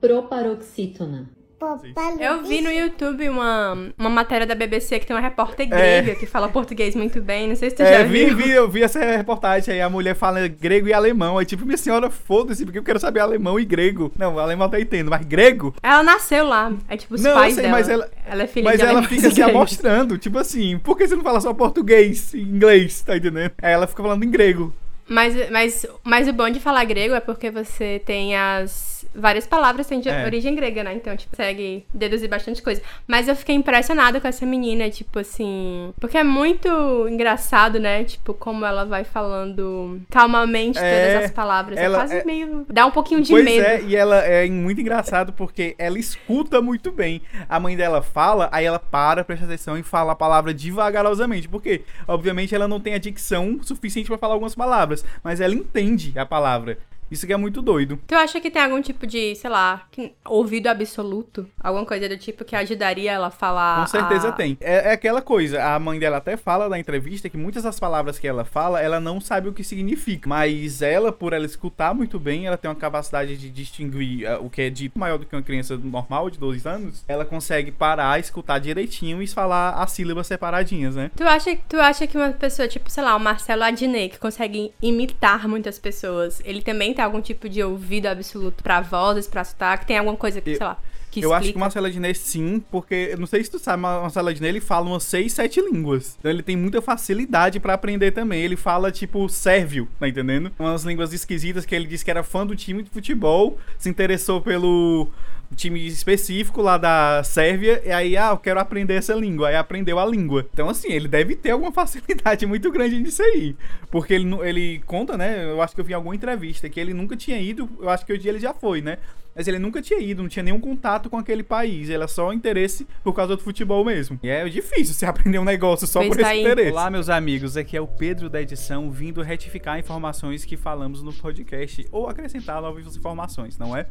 Proparoxítona. 0.00 1.30
Papai 1.58 1.92
Eu 2.20 2.44
vi 2.44 2.60
no 2.60 2.70
YouTube 2.70 3.28
uma, 3.28 3.76
uma 3.98 4.08
matéria 4.08 4.46
da 4.46 4.54
BBC 4.54 4.98
que 5.00 5.06
tem 5.06 5.16
uma 5.16 5.20
repórter 5.22 5.66
É. 5.66 5.68
grega 6.02 6.14
que 6.14 6.24
fala 6.26 6.48
português 6.48 6.94
muito 6.94 7.20
bem. 7.20 7.48
Não 7.48 7.56
sei 7.56 7.70
se 7.70 7.76
tu 7.76 7.82
É, 7.82 7.98
já 7.98 8.02
vi, 8.04 8.26
viu. 8.26 8.36
vi, 8.36 8.50
eu 8.50 8.68
vi 8.68 8.82
essa 8.82 9.00
reportagem 9.00 9.74
aí, 9.74 9.80
a 9.80 9.90
mulher 9.90 10.14
fala 10.14 10.46
grego 10.46 10.86
e 10.88 10.92
alemão. 10.92 11.36
Aí, 11.36 11.44
tipo, 11.44 11.64
minha 11.66 11.76
senhora, 11.76 12.10
foda-se, 12.10 12.64
porque 12.64 12.78
eu 12.78 12.84
quero 12.84 13.00
saber 13.00 13.20
alemão 13.20 13.58
e 13.58 13.64
grego. 13.64 14.12
Não, 14.16 14.38
alemão 14.38 14.66
até 14.68 14.80
entendo, 14.80 15.10
mas 15.10 15.24
grego? 15.26 15.74
Ela 15.82 16.02
nasceu 16.02 16.46
lá. 16.46 16.72
É 16.88 16.96
tipo 16.96 17.14
os 17.14 17.22
Não, 17.22 17.34
pais 17.34 17.54
sei, 17.54 17.64
dela. 17.64 17.76
mas 17.76 17.88
ela- 17.88 18.08
é 18.26 18.46
filha 18.46 18.64
Mas 18.70 18.78
de 18.80 18.86
ela 18.86 19.02
fica 19.02 19.30
se 19.30 19.42
amostrando, 19.42 20.16
tipo 20.16 20.38
assim, 20.38 20.78
por 20.78 20.96
que 20.96 21.08
você 21.08 21.16
não 21.16 21.24
fala 21.24 21.40
só 21.40 21.52
português 21.52 22.32
e 22.34 22.40
inglês, 22.40 23.00
tá 23.02 23.16
entendendo? 23.16 23.50
Aí 23.60 23.72
ela 23.72 23.86
fica 23.86 24.02
falando 24.02 24.22
em 24.24 24.30
grego. 24.30 24.72
Mas, 25.10 25.34
mas, 25.50 25.86
mas 26.04 26.28
o 26.28 26.32
bom 26.34 26.50
de 26.50 26.60
falar 26.60 26.84
grego 26.84 27.14
é 27.14 27.20
porque 27.20 27.50
você 27.50 28.00
tem 28.04 28.36
as. 28.36 28.97
Várias 29.14 29.46
palavras 29.46 29.86
têm 29.86 30.00
de 30.00 30.08
É. 30.08 30.24
origem 30.24 30.54
grega, 30.54 30.84
né? 30.84 30.94
Então, 30.94 31.16
tipo, 31.16 31.30
consegue 31.36 31.84
deduzir 31.92 32.28
bastante 32.28 32.62
coisa. 32.62 32.80
Mas 33.06 33.26
eu 33.28 33.34
fiquei 33.34 33.54
impressionada 33.54 34.20
com 34.20 34.28
essa 34.28 34.44
menina, 34.46 34.88
tipo 34.90 35.18
assim. 35.18 35.92
Porque 36.00 36.16
é 36.18 36.22
muito 36.24 36.68
engraçado, 37.08 37.80
né? 37.80 38.04
Tipo, 38.04 38.34
como 38.34 38.64
ela 38.64 38.84
vai 38.84 39.04
falando 39.04 40.00
calmamente 40.10 40.78
É, 40.78 41.12
todas 41.12 41.24
as 41.26 41.30
palavras. 41.32 41.78
ela 41.78 41.96
é 41.96 42.00
quase 42.00 42.14
é- 42.16 42.24
meio. 42.24 42.66
Dá 42.68 42.86
um 42.86 42.90
pouquinho 42.90 43.20
de 43.22 43.30
pois 43.30 43.44
medo. 43.44 43.64
é, 43.64 43.82
e 43.82 43.96
ela 43.96 44.18
é 44.18 44.46
muito 44.48 44.80
engraçado 44.80 45.32
porque 45.32 45.74
ela 45.78 45.98
escuta 45.98 46.60
muito 46.60 46.92
bem. 46.92 47.20
A 47.48 47.58
mãe 47.58 47.76
dela 47.76 48.02
fala, 48.02 48.48
aí 48.52 48.64
ela 48.64 48.78
para, 48.78 49.24
presta 49.24 49.44
atenção 49.46 49.76
e 49.78 49.82
fala 49.82 50.12
a 50.12 50.16
palavra 50.16 50.52
devagarosamente. 50.54 51.48
Porque, 51.48 51.82
obviamente, 52.06 52.54
ela 52.54 52.68
não 52.68 52.78
tem 52.80 52.94
a 52.94 52.98
dicção 52.98 53.58
suficiente 53.62 54.06
pra 54.08 54.18
falar 54.18 54.34
algumas 54.34 54.54
palavras, 54.54 55.04
mas 55.22 55.40
ela 55.40 55.54
entende 55.54 56.12
a 56.18 56.24
palavra. 56.26 56.78
Isso 57.10 57.26
que 57.26 57.32
é 57.32 57.36
muito 57.36 57.62
doido. 57.62 57.98
Tu 58.06 58.14
acha 58.14 58.40
que 58.40 58.50
tem 58.50 58.62
algum 58.62 58.80
tipo 58.82 59.06
de, 59.06 59.34
sei 59.36 59.50
lá, 59.50 59.86
ouvido 60.26 60.66
absoluto? 60.68 61.48
Alguma 61.60 61.84
coisa 61.86 62.08
do 62.08 62.16
tipo 62.16 62.44
que 62.44 62.54
ajudaria 62.56 63.12
ela 63.12 63.28
a 63.28 63.30
falar. 63.30 63.80
Com 63.80 63.86
certeza 63.86 64.28
a- 64.28 64.32
tem. 64.32 64.56
É, 64.60 64.90
é 64.90 64.92
aquela 64.92 65.22
coisa, 65.22 65.62
a 65.62 65.78
mãe 65.78 65.98
dela 65.98 66.18
até 66.18 66.36
fala 66.36 66.68
na 66.68 66.78
entrevista 66.78 67.28
que 67.28 67.36
muitas 67.36 67.62
das 67.62 67.78
palavras 67.80 68.18
que 68.18 68.26
ela 68.28 68.44
fala, 68.44 68.80
ela 68.80 69.00
não 69.00 69.20
sabe 69.20 69.48
o 69.48 69.52
que 69.52 69.64
significa. 69.64 70.28
Mas 70.28 70.82
ela, 70.82 71.10
por 71.12 71.32
ela 71.32 71.46
escutar 71.46 71.94
muito 71.94 72.18
bem, 72.18 72.46
ela 72.46 72.56
tem 72.56 72.68
uma 72.68 72.74
capacidade 72.76 73.36
de 73.36 73.48
distinguir 73.50 74.24
eh, 74.24 74.36
o 74.38 74.50
que 74.50 74.62
é 74.62 74.70
dito 74.70 74.98
maior 74.98 75.18
do 75.18 75.26
que 75.26 75.34
uma 75.34 75.42
criança 75.42 75.76
normal 75.76 76.30
de 76.30 76.38
12 76.38 76.66
anos. 76.68 77.04
Ela 77.08 77.24
consegue 77.24 77.70
parar, 77.72 78.18
escutar 78.18 78.58
direitinho 78.58 79.22
e 79.22 79.26
falar 79.26 79.70
as 79.70 79.92
sílabas 79.92 80.26
separadinhas, 80.26 80.94
né? 80.96 81.10
Tu 81.16 81.24
acha, 81.24 81.56
tu 81.68 81.80
acha 81.80 82.06
que 82.06 82.16
uma 82.16 82.30
pessoa, 82.30 82.68
tipo, 82.68 82.90
sei 82.90 83.02
lá, 83.02 83.16
o 83.16 83.20
Marcelo 83.20 83.62
Adnet, 83.64 84.10
que 84.10 84.18
consegue 84.18 84.72
imitar 84.82 85.48
muitas 85.48 85.78
pessoas, 85.78 86.40
ele 86.44 86.62
também 86.62 86.94
tem 86.98 87.04
algum 87.04 87.20
tipo 87.20 87.48
de 87.48 87.62
ouvido 87.62 88.06
absoluto 88.06 88.60
pra 88.60 88.80
vozes, 88.80 89.28
pra 89.28 89.44
sotaque? 89.44 89.86
Tem 89.86 89.96
alguma 89.98 90.16
coisa 90.16 90.40
que, 90.40 90.50
Eu- 90.50 90.56
sei 90.56 90.66
lá, 90.66 90.76
que 91.12 91.20
Eu 91.24 91.32
acho 91.32 91.42
que 91.42 91.46
explica? 91.46 91.58
o 91.58 91.60
Marcelo 91.60 91.86
Adnet 91.86 92.18
sim, 92.18 92.60
porque 92.72 93.10
eu 93.12 93.18
não 93.18 93.26
sei 93.26 93.42
se 93.44 93.50
tu 93.50 93.58
sabe, 93.60 93.80
mas 93.80 93.98
o 93.98 94.02
Marcelo 94.02 94.28
Adnet 94.28 94.48
ele 94.56 94.60
fala 94.60 94.84
umas 94.86 95.04
6, 95.04 95.32
7 95.32 95.60
línguas. 95.60 96.16
Então 96.18 96.28
ele 96.28 96.42
tem 96.42 96.56
muita 96.56 96.82
facilidade 96.82 97.60
pra 97.60 97.74
aprender 97.74 98.10
também. 98.10 98.42
Ele 98.42 98.56
fala 98.56 98.90
tipo 98.90 99.28
sérvio, 99.28 99.86
tá 100.00 100.08
entendendo? 100.08 100.50
Umas 100.58 100.82
línguas 100.82 101.12
esquisitas 101.12 101.64
que 101.64 101.72
ele 101.74 101.86
disse 101.86 102.04
que 102.04 102.10
era 102.10 102.24
fã 102.24 102.44
do 102.44 102.56
time 102.56 102.82
de 102.82 102.90
futebol, 102.90 103.56
se 103.78 103.88
interessou 103.88 104.40
pelo 104.40 105.08
time 105.56 105.86
específico 105.86 106.62
lá 106.62 106.78
da 106.78 107.22
Sérvia, 107.24 107.82
e 107.84 107.90
aí, 107.90 108.16
ah, 108.16 108.30
eu 108.30 108.38
quero 108.38 108.60
aprender 108.60 108.94
essa 108.94 109.14
língua. 109.14 109.48
Aí 109.48 109.56
aprendeu 109.56 109.98
a 109.98 110.06
língua. 110.06 110.46
Então, 110.52 110.68
assim, 110.68 110.92
ele 110.92 111.08
deve 111.08 111.34
ter 111.34 111.50
alguma 111.50 111.72
facilidade 111.72 112.46
muito 112.46 112.70
grande 112.70 112.98
nisso 112.98 113.22
aí. 113.22 113.56
Porque 113.90 114.14
ele, 114.14 114.28
ele 114.42 114.82
conta, 114.86 115.16
né? 115.16 115.44
Eu 115.44 115.60
acho 115.62 115.74
que 115.74 115.80
eu 115.80 115.84
vi 115.84 115.92
em 115.92 115.96
alguma 115.96 116.14
entrevista 116.14 116.68
que 116.68 116.78
ele 116.78 116.94
nunca 116.94 117.16
tinha 117.16 117.40
ido. 117.40 117.68
Eu 117.80 117.88
acho 117.88 118.04
que 118.04 118.12
hoje 118.12 118.28
ele 118.28 118.38
já 118.38 118.52
foi, 118.52 118.80
né? 118.80 118.98
Mas 119.34 119.46
ele 119.46 119.60
nunca 119.60 119.80
tinha 119.80 120.00
ido, 120.00 120.20
não 120.20 120.28
tinha 120.28 120.42
nenhum 120.42 120.58
contato 120.58 121.08
com 121.08 121.16
aquele 121.16 121.44
país. 121.44 121.88
Ele 121.88 122.02
é 122.02 122.06
só 122.08 122.32
interesse 122.32 122.84
por 123.04 123.12
causa 123.12 123.36
do 123.36 123.42
futebol 123.42 123.84
mesmo. 123.84 124.18
E 124.20 124.28
é 124.28 124.48
difícil 124.48 124.94
você 124.94 125.06
aprender 125.06 125.38
um 125.38 125.44
negócio 125.44 125.86
só 125.86 126.00
por 126.00 126.16
tá 126.16 126.22
esse 126.22 126.30
aí. 126.30 126.40
interesse. 126.40 126.72
Olá, 126.72 126.90
meus 126.90 127.08
amigos. 127.08 127.56
Aqui 127.56 127.76
é 127.76 127.80
o 127.80 127.86
Pedro 127.86 128.28
da 128.28 128.42
edição, 128.42 128.90
vindo 128.90 129.22
retificar 129.22 129.78
informações 129.78 130.44
que 130.44 130.56
falamos 130.56 131.04
no 131.04 131.12
podcast 131.12 131.86
ou 131.92 132.08
acrescentar 132.08 132.60
novas 132.60 132.96
informações, 132.96 133.56
não 133.56 133.76
é? 133.76 133.86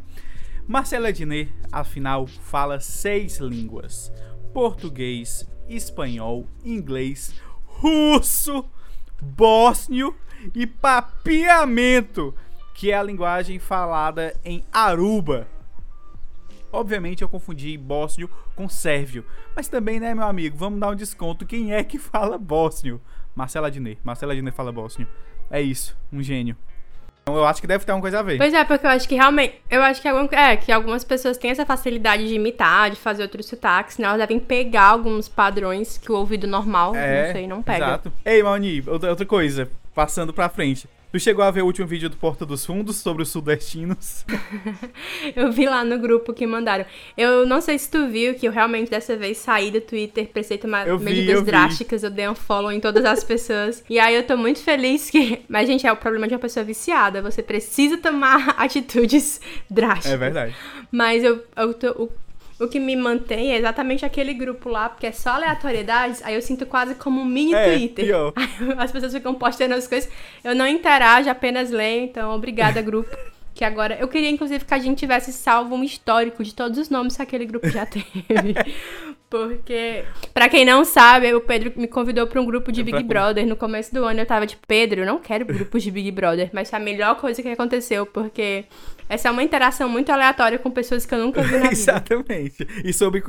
Marcela 0.67 1.07
Adnet, 1.07 1.50
afinal, 1.71 2.27
fala 2.27 2.79
seis 2.81 3.38
línguas: 3.38 4.12
português, 4.53 5.50
espanhol, 5.69 6.45
inglês, 6.63 7.33
russo, 7.65 8.65
bósnio 9.21 10.13
e 10.53 10.67
papiamento, 10.67 12.36
que 12.75 12.91
é 12.91 12.97
a 12.97 13.03
linguagem 13.03 13.59
falada 13.59 14.38
em 14.43 14.62
Aruba. 14.71 15.47
Obviamente 16.69 17.21
eu 17.21 17.29
confundi 17.29 17.77
bósnio 17.77 18.29
com 18.53 18.67
sérvio, 18.67 19.24
mas 19.55 19.69
também, 19.69 20.01
né, 20.01 20.13
meu 20.13 20.25
amigo, 20.25 20.58
vamos 20.58 20.82
dar 20.82 20.89
um 20.89 20.95
desconto. 20.95 21.45
Quem 21.45 21.73
é 21.73 21.82
que 21.82 21.97
fala 21.97 22.38
bósnio? 22.38 22.99
Marcela 23.34 23.67
Adnet. 23.67 24.01
Marcela 24.03 24.34
Adnet 24.34 24.53
fala 24.53 24.71
bósnio. 24.73 25.08
É 25.49 25.62
isso, 25.62 25.97
um 26.12 26.21
gênio. 26.21 26.58
Então 27.27 27.35
eu 27.35 27.45
acho 27.45 27.59
que 27.59 27.67
deve 27.67 27.83
ter 27.83 27.91
uma 27.91 27.99
coisa 27.99 28.19
a 28.19 28.23
ver. 28.23 28.37
Pois 28.37 28.53
é, 28.53 28.63
porque 28.63 28.85
eu 28.85 28.89
acho 28.89 29.05
que 29.05 29.15
realmente. 29.15 29.55
Eu 29.69 29.83
acho 29.83 30.01
que, 30.01 30.07
algum, 30.07 30.33
é, 30.33 30.55
que 30.55 30.71
algumas 30.71 31.03
pessoas 31.03 31.37
têm 31.37 31.51
essa 31.51 31.65
facilidade 31.65 32.25
de 32.25 32.33
imitar, 32.33 32.89
de 32.89 32.95
fazer 32.95 33.23
outros 33.23 33.47
sotaques, 33.47 33.97
né? 33.97 34.07
Elas 34.07 34.19
devem 34.19 34.39
pegar 34.39 34.85
alguns 34.85 35.27
padrões 35.27 35.97
que 35.97 36.09
o 36.09 36.15
ouvido 36.15 36.47
normal, 36.47 36.93
não 36.93 37.33
sei, 37.33 37.45
não 37.45 37.61
pega. 37.61 37.83
É, 37.83 37.87
Exato. 37.89 38.13
Ei, 38.23 38.41
Mauni, 38.41 38.81
outra, 38.87 39.09
outra 39.09 39.25
coisa, 39.25 39.69
passando 39.93 40.31
pra 40.31 40.47
frente. 40.47 40.87
Tu 41.10 41.20
chegou 41.22 41.43
a 41.43 41.50
ver 41.50 41.62
o 41.62 41.65
último 41.65 41.88
vídeo 41.88 42.10
do 42.10 42.17
Porta 42.17 42.46
dos 42.46 42.65
Fundos 42.65 42.98
sobre 42.98 43.24
os 43.24 43.30
sudestinos? 43.30 44.26
Eu 45.36 45.52
vi 45.54 45.65
lá 45.65 45.84
no 45.84 45.98
grupo 45.98 46.34
que 46.34 46.46
mandaram. 46.46 46.86
Eu 47.17 47.46
não 47.46 47.62
sei 47.62 47.80
se 47.80 47.89
tu 47.89 48.08
viu 48.10 48.36
que 48.36 48.46
eu 48.48 48.52
realmente 48.52 48.89
dessa 48.91 49.15
vez 49.15 49.38
saí 49.38 49.72
do 49.72 49.80
Twitter, 49.80 50.28
precisei 50.28 50.58
tomar 50.58 50.86
Eu 50.86 50.98
vi, 51.00 51.06
medidas 51.06 51.36
eu 51.36 51.39
vi. 51.43 51.46
drásticas, 51.52 52.04
eu 52.04 52.10
dei 52.10 52.28
um 52.28 52.36
follow 52.36 52.72
em 52.74 52.80
todas 52.82 53.06
as 53.06 53.24
pessoas. 53.24 53.84
e 53.89 53.98
aí 53.98 54.15
eu 54.15 54.24
tô 54.28 54.36
muito 54.36 54.60
feliz 54.60 55.10
que. 55.10 55.41
Mas, 55.48 55.67
gente, 55.67 55.88
é 55.88 55.91
o 55.91 55.96
problema 55.96 56.28
de 56.28 56.34
uma 56.34 56.39
pessoa 56.39 56.63
viciada. 56.65 57.22
Você 57.22 57.41
precisa 57.41 57.98
tomar 57.98 58.50
atitudes 58.60 59.39
drásticas. 59.70 60.12
É 60.12 60.17
verdade. 60.17 60.56
Mas 60.91 61.24
eu, 61.24 61.41
eu 61.56 61.74
tô- 61.74 62.04
o, 62.04 62.12
o 62.60 62.67
que 62.67 62.80
me 62.80 62.96
mantém 62.96 63.52
é 63.52 63.58
exatamente 63.58 64.06
aquele 64.06 64.34
grupo 64.34 64.70
lá, 64.70 64.89
porque 64.89 65.08
é 65.08 65.12
só 65.12 65.32
aleatoriedades, 65.32 66.22
aí 66.24 66.36
eu 66.36 66.41
sinto 66.41 66.65
quase 66.65 66.96
como 66.96 67.22
um 67.22 67.26
mini 67.26 67.54
É, 67.54 67.72
Twitter. 67.72 68.06
pior. 68.06 68.34
As 68.78 68.91
pessoas 68.91 69.13
ficam 69.13 69.34
postando 69.36 69.76
as 69.76 69.88
coisas, 69.88 70.10
eu 70.43 70.56
não 70.56 70.65
interajo, 70.67 71.30
apenas 71.30 71.70
leio, 71.70 72.04
então 72.06 72.32
obrigada, 72.36 72.82
grupo. 72.82 73.15
Que 73.58 73.63
agora, 73.65 73.98
eu 74.00 74.08
queria 74.08 74.30
inclusive 74.30 74.63
que 74.63 74.74
a 74.74 74.78
gente 74.78 75.00
tivesse 75.00 75.34
salvo 75.34 75.74
um 75.74 75.84
histórico 75.84 76.43
de 76.43 76.54
todos 76.54 76.78
os 76.78 76.91
nomes 76.91 77.15
que 77.17 77.24
aquele 77.24 77.43
grupo 77.43 77.67
já 77.67 77.88
teve. 77.89 78.06
Porque, 79.30 80.06
pra 80.32 80.48
quem 80.48 80.63
não 80.63 80.86
sabe, 80.86 81.34
o 81.34 81.41
Pedro 81.41 81.74
me 81.76 81.88
convidou 81.88 82.28
pra 82.28 82.39
um 82.39 82.46
grupo 82.46 82.72
de 82.72 82.82
É 82.82 82.84
Big 82.84 83.02
Brother. 83.04 83.48
No 83.48 83.56
começo 83.56 83.91
do 83.93 84.06
ano 84.06 84.20
eu 84.20 84.26
tava 84.28 84.46
tipo, 84.46 84.62
Pedro, 84.67 85.02
eu 85.02 85.06
não 85.08 85.17
quero 85.20 85.43
grupos 85.43 85.82
de 85.82 85.89
Big 85.89 86.12
Brother. 86.12 86.52
Mas 86.54 86.70
foi 86.70 86.78
a 86.78 86.82
melhor 86.82 87.15
coisa 87.15 87.41
que 87.41 87.50
aconteceu, 87.50 88.06
porque 88.06 88.65
essa 89.10 89.28
é 89.28 89.32
uma 89.32 89.41
interação 89.41 89.89
muito 89.89 90.12
aleatória 90.12 90.60
com 90.60 90.70
pessoas 90.70 91.04
que 91.06 91.15
eu 91.15 91.20
nunca 91.20 91.41
vi 91.41 91.54
na 91.54 91.58
vida. 91.67 91.72
Exatamente. 91.74 92.65
E 92.86 92.93
sobre, 92.93 93.24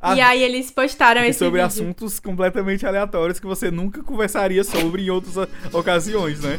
a- 0.00 0.16
E 0.16 0.20
aí 0.22 0.42
eles 0.42 0.70
postaram 0.70 1.20
e 1.22 1.28
esse 1.28 1.38
sobre 1.38 1.60
vídeo. 1.60 1.66
assuntos 1.66 2.18
completamente 2.18 2.86
aleatórios 2.86 3.38
que 3.38 3.46
você 3.46 3.70
nunca 3.70 4.02
conversaria 4.02 4.64
sobre 4.64 5.02
em 5.02 5.10
outras 5.10 5.36
ocasiões, 5.72 6.40
né? 6.40 6.58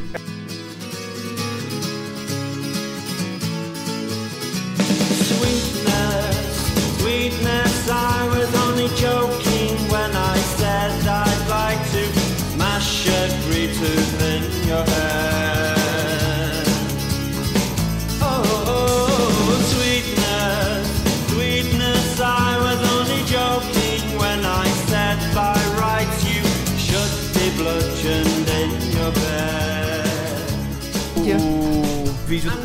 Sweetness, 7.27 7.89
I 7.89 8.25
was 8.29 8.55
only 8.55 8.87
joking 8.95 9.46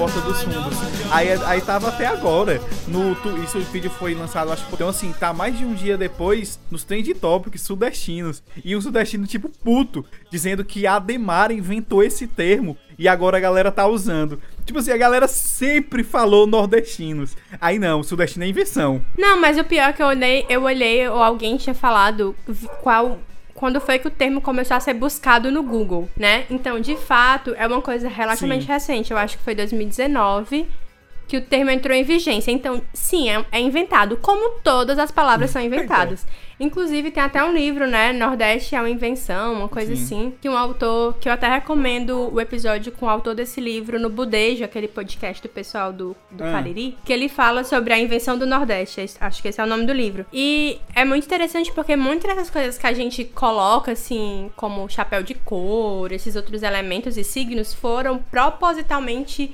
Porta 0.03 0.21
dos 0.23 0.43
Fundos. 0.43 0.77
Aí, 1.13 1.29
aí 1.47 1.61
tava 1.61 1.89
até 1.89 2.07
agora. 2.07 2.61
No, 2.89 3.15
tu- 3.15 3.37
isso 3.41 3.57
o 3.59 3.61
vídeo 3.61 3.89
foi 3.89 4.15
lançado, 4.17 4.51
acho 4.51 4.67
que. 4.67 4.75
Então, 4.75 4.89
assim, 4.89 5.13
tá 5.13 5.33
mais 5.33 5.57
de 5.57 5.65
um 5.65 5.75
dia 5.75 5.97
depois 5.97 6.59
nos 6.73 6.83
trend 6.83 7.15
topics 7.15 7.63
sudestinos. 7.63 8.43
E 8.65 8.75
um 8.75 8.81
sudestino 8.81 9.29
tipo 9.29 9.49
puto, 9.49 10.05
dizendo 10.29 10.65
que 10.65 10.89
a 10.89 10.99
Demara 10.99 11.53
inventou 11.53 12.03
esse 12.03 12.27
termo 12.27 12.77
e 12.99 13.07
agora 13.07 13.37
a 13.37 13.41
galera 13.41 13.71
tá 13.71 13.87
usando. 13.87 14.41
Tipo 14.67 14.81
assim, 14.81 14.91
a 14.91 14.97
galera 14.97 15.29
sempre 15.29 16.03
falou 16.03 16.49
nordestinos. 16.49 17.37
Aí 17.61 17.79
não, 17.79 18.03
sudestino 18.03 18.45
é 18.45 18.49
invenção. 18.49 19.01
Não, 19.17 19.41
mas 19.41 19.57
o 19.57 19.63
pior 19.63 19.91
é 19.91 19.93
que 19.93 20.03
eu 20.03 20.07
olhei, 20.09 20.45
eu 20.49 20.65
olhei, 20.65 21.09
ou 21.09 21.23
alguém 21.23 21.57
tinha 21.57 21.75
falado 21.77 22.35
qual. 22.83 23.21
Quando 23.63 23.81
foi 23.81 23.97
que 24.01 24.09
o 24.09 24.11
termo 24.11 24.41
começou 24.41 24.77
a 24.77 24.81
ser 24.81 24.93
buscado 24.93 25.49
no 25.49 25.63
Google, 25.63 26.11
né? 26.17 26.47
Então, 26.51 26.81
de 26.81 26.97
fato, 26.97 27.55
é 27.57 27.65
uma 27.65 27.81
coisa 27.81 28.09
relativamente 28.09 28.67
Sim. 28.67 28.73
recente. 28.73 29.13
Eu 29.13 29.17
acho 29.17 29.39
que 29.39 29.45
foi 29.45 29.55
2019 29.55 30.67
que 31.33 31.39
o 31.39 31.41
termo 31.41 31.71
entrou 31.71 31.97
em 31.97 32.05
vigência. 32.05 32.51
Então, 32.51 32.83
sim, 32.93 33.31
é, 33.31 33.43
é 33.51 33.59
inventado, 33.59 34.19
como 34.19 34.61
todas 34.61 34.99
as 34.99 35.11
palavras 35.11 35.49
são 35.49 35.63
inventadas. 35.65 36.27
Inclusive, 36.61 37.11
tem 37.11 37.23
até 37.23 37.43
um 37.43 37.55
livro, 37.55 37.87
né? 37.87 38.13
Nordeste 38.13 38.77
é 38.77 38.79
uma 38.79 38.91
invenção, 38.91 39.55
uma 39.55 39.69
coisa 39.69 39.97
Sim. 39.97 40.03
assim. 40.03 40.35
Que 40.43 40.49
um 40.49 40.57
autor, 40.57 41.17
que 41.19 41.31
eu 41.31 41.33
até 41.33 41.49
recomendo 41.49 42.31
o 42.31 42.39
episódio 42.39 42.93
com 42.93 43.07
o 43.07 43.09
autor 43.09 43.35
desse 43.35 43.63
livro 43.63 43.99
no 43.99 44.11
Budejo, 44.11 44.63
aquele 44.63 44.87
podcast 44.87 45.43
do 45.43 45.49
pessoal 45.49 45.91
do, 45.91 46.15
do 46.31 46.45
Ah. 46.45 46.53
Cariri, 46.53 46.99
que 47.03 47.13
ele 47.13 47.31
fala 47.31 47.65
sobre 47.65 47.95
a 47.95 47.99
invenção 47.99 48.37
do 48.39 48.47
Nordeste. 48.47 49.01
Acho 49.19 49.41
que 49.41 49.49
esse 49.49 49.59
é 49.59 49.65
o 49.65 49.67
nome 49.67 49.87
do 49.87 49.93
livro. 49.93 50.27
E 50.33 50.79
é 50.95 51.03
muito 51.03 51.25
interessante 51.25 51.73
porque 51.73 51.97
muitas 51.97 52.31
dessas 52.31 52.51
coisas 52.51 52.77
que 52.77 52.87
a 52.87 52.93
gente 52.93 53.25
coloca, 53.25 53.93
assim, 53.93 54.53
como 54.55 54.87
chapéu 54.89 55.23
de 55.23 55.35
couro, 55.35 56.15
esses 56.15 56.37
outros 56.37 56.63
elementos 56.63 57.17
e 57.17 57.25
signos, 57.25 57.73
foram 57.73 58.19
propositalmente 58.19 59.53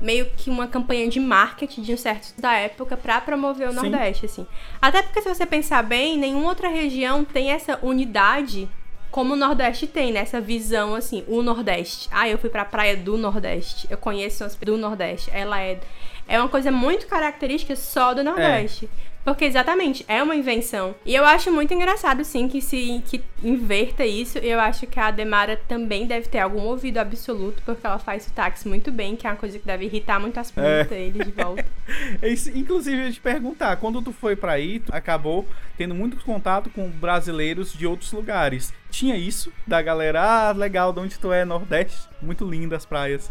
meio 0.00 0.26
que 0.36 0.50
uma 0.50 0.66
campanha 0.66 1.08
de 1.08 1.18
marketing 1.18 1.82
de 1.82 1.94
um 1.94 1.96
certo 1.96 2.38
da 2.40 2.54
época 2.54 2.96
pra 2.96 3.20
promover 3.20 3.68
o 3.68 3.72
Sim. 3.72 3.76
Nordeste, 3.76 4.26
assim. 4.26 4.46
Até 4.80 5.02
porque 5.02 5.22
se 5.22 5.28
você 5.28 5.46
pensar 5.46 5.82
bem, 5.82 6.18
nenhuma 6.18 6.48
outra 6.48 6.68
região 6.68 7.24
tem 7.24 7.50
essa 7.50 7.78
unidade 7.82 8.68
como 9.10 9.32
o 9.32 9.36
Nordeste 9.36 9.86
tem, 9.86 10.12
né? 10.12 10.20
Essa 10.20 10.40
visão 10.40 10.94
assim, 10.94 11.24
o 11.26 11.42
Nordeste. 11.42 12.08
Ah, 12.10 12.28
eu 12.28 12.36
fui 12.36 12.50
pra 12.50 12.64
praia 12.64 12.96
do 12.96 13.16
Nordeste. 13.16 13.86
Eu 13.90 13.96
conheço 13.96 14.44
as 14.44 14.54
do 14.54 14.76
Nordeste. 14.76 15.30
Ela 15.32 15.60
é 15.60 15.80
é 16.28 16.38
uma 16.40 16.48
coisa 16.48 16.70
muito 16.70 17.06
característica 17.06 17.76
só 17.76 18.12
do 18.12 18.24
Nordeste. 18.24 18.90
Porque 19.26 19.44
exatamente, 19.44 20.04
é 20.06 20.22
uma 20.22 20.36
invenção. 20.36 20.94
E 21.04 21.12
eu 21.12 21.24
acho 21.24 21.50
muito 21.50 21.74
engraçado, 21.74 22.24
sim, 22.24 22.46
que 22.46 22.62
se 22.62 23.02
que 23.06 23.20
inverta 23.42 24.06
isso. 24.06 24.38
Eu 24.38 24.60
acho 24.60 24.86
que 24.86 25.00
a 25.00 25.10
Demara 25.10 25.60
também 25.66 26.06
deve 26.06 26.28
ter 26.28 26.38
algum 26.38 26.60
ouvido 26.60 26.98
absoluto, 26.98 27.60
porque 27.66 27.84
ela 27.84 27.98
faz 27.98 28.22
sotaques 28.22 28.62
muito 28.62 28.92
bem, 28.92 29.16
que 29.16 29.26
é 29.26 29.30
uma 29.30 29.36
coisa 29.36 29.58
que 29.58 29.66
deve 29.66 29.86
irritar 29.86 30.20
muito 30.20 30.38
as 30.38 30.52
putas 30.52 30.92
ele 30.92 31.24
de 31.24 31.32
volta. 31.32 31.66
É 32.20 32.28
isso, 32.28 32.50
inclusive, 32.50 32.96
eu 32.96 33.06
ia 33.06 33.12
te 33.12 33.20
perguntar, 33.20 33.76
quando 33.76 34.02
tu 34.02 34.12
foi 34.12 34.34
pra 34.34 34.52
aí, 34.52 34.80
tu 34.80 34.92
acabou 34.92 35.46
tendo 35.76 35.94
muito 35.94 36.16
contato 36.24 36.68
com 36.70 36.88
brasileiros 36.88 37.72
de 37.72 37.86
outros 37.86 38.12
lugares. 38.12 38.72
Tinha 38.90 39.16
isso? 39.16 39.52
Da 39.66 39.80
galera, 39.82 40.22
ah, 40.22 40.52
legal, 40.52 40.92
de 40.92 41.00
onde 41.00 41.18
tu 41.18 41.32
é, 41.32 41.44
Nordeste? 41.44 42.08
Muito 42.20 42.44
lindas 42.48 42.78
as 42.78 42.86
praias. 42.86 43.30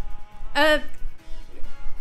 Ah, 0.53 0.81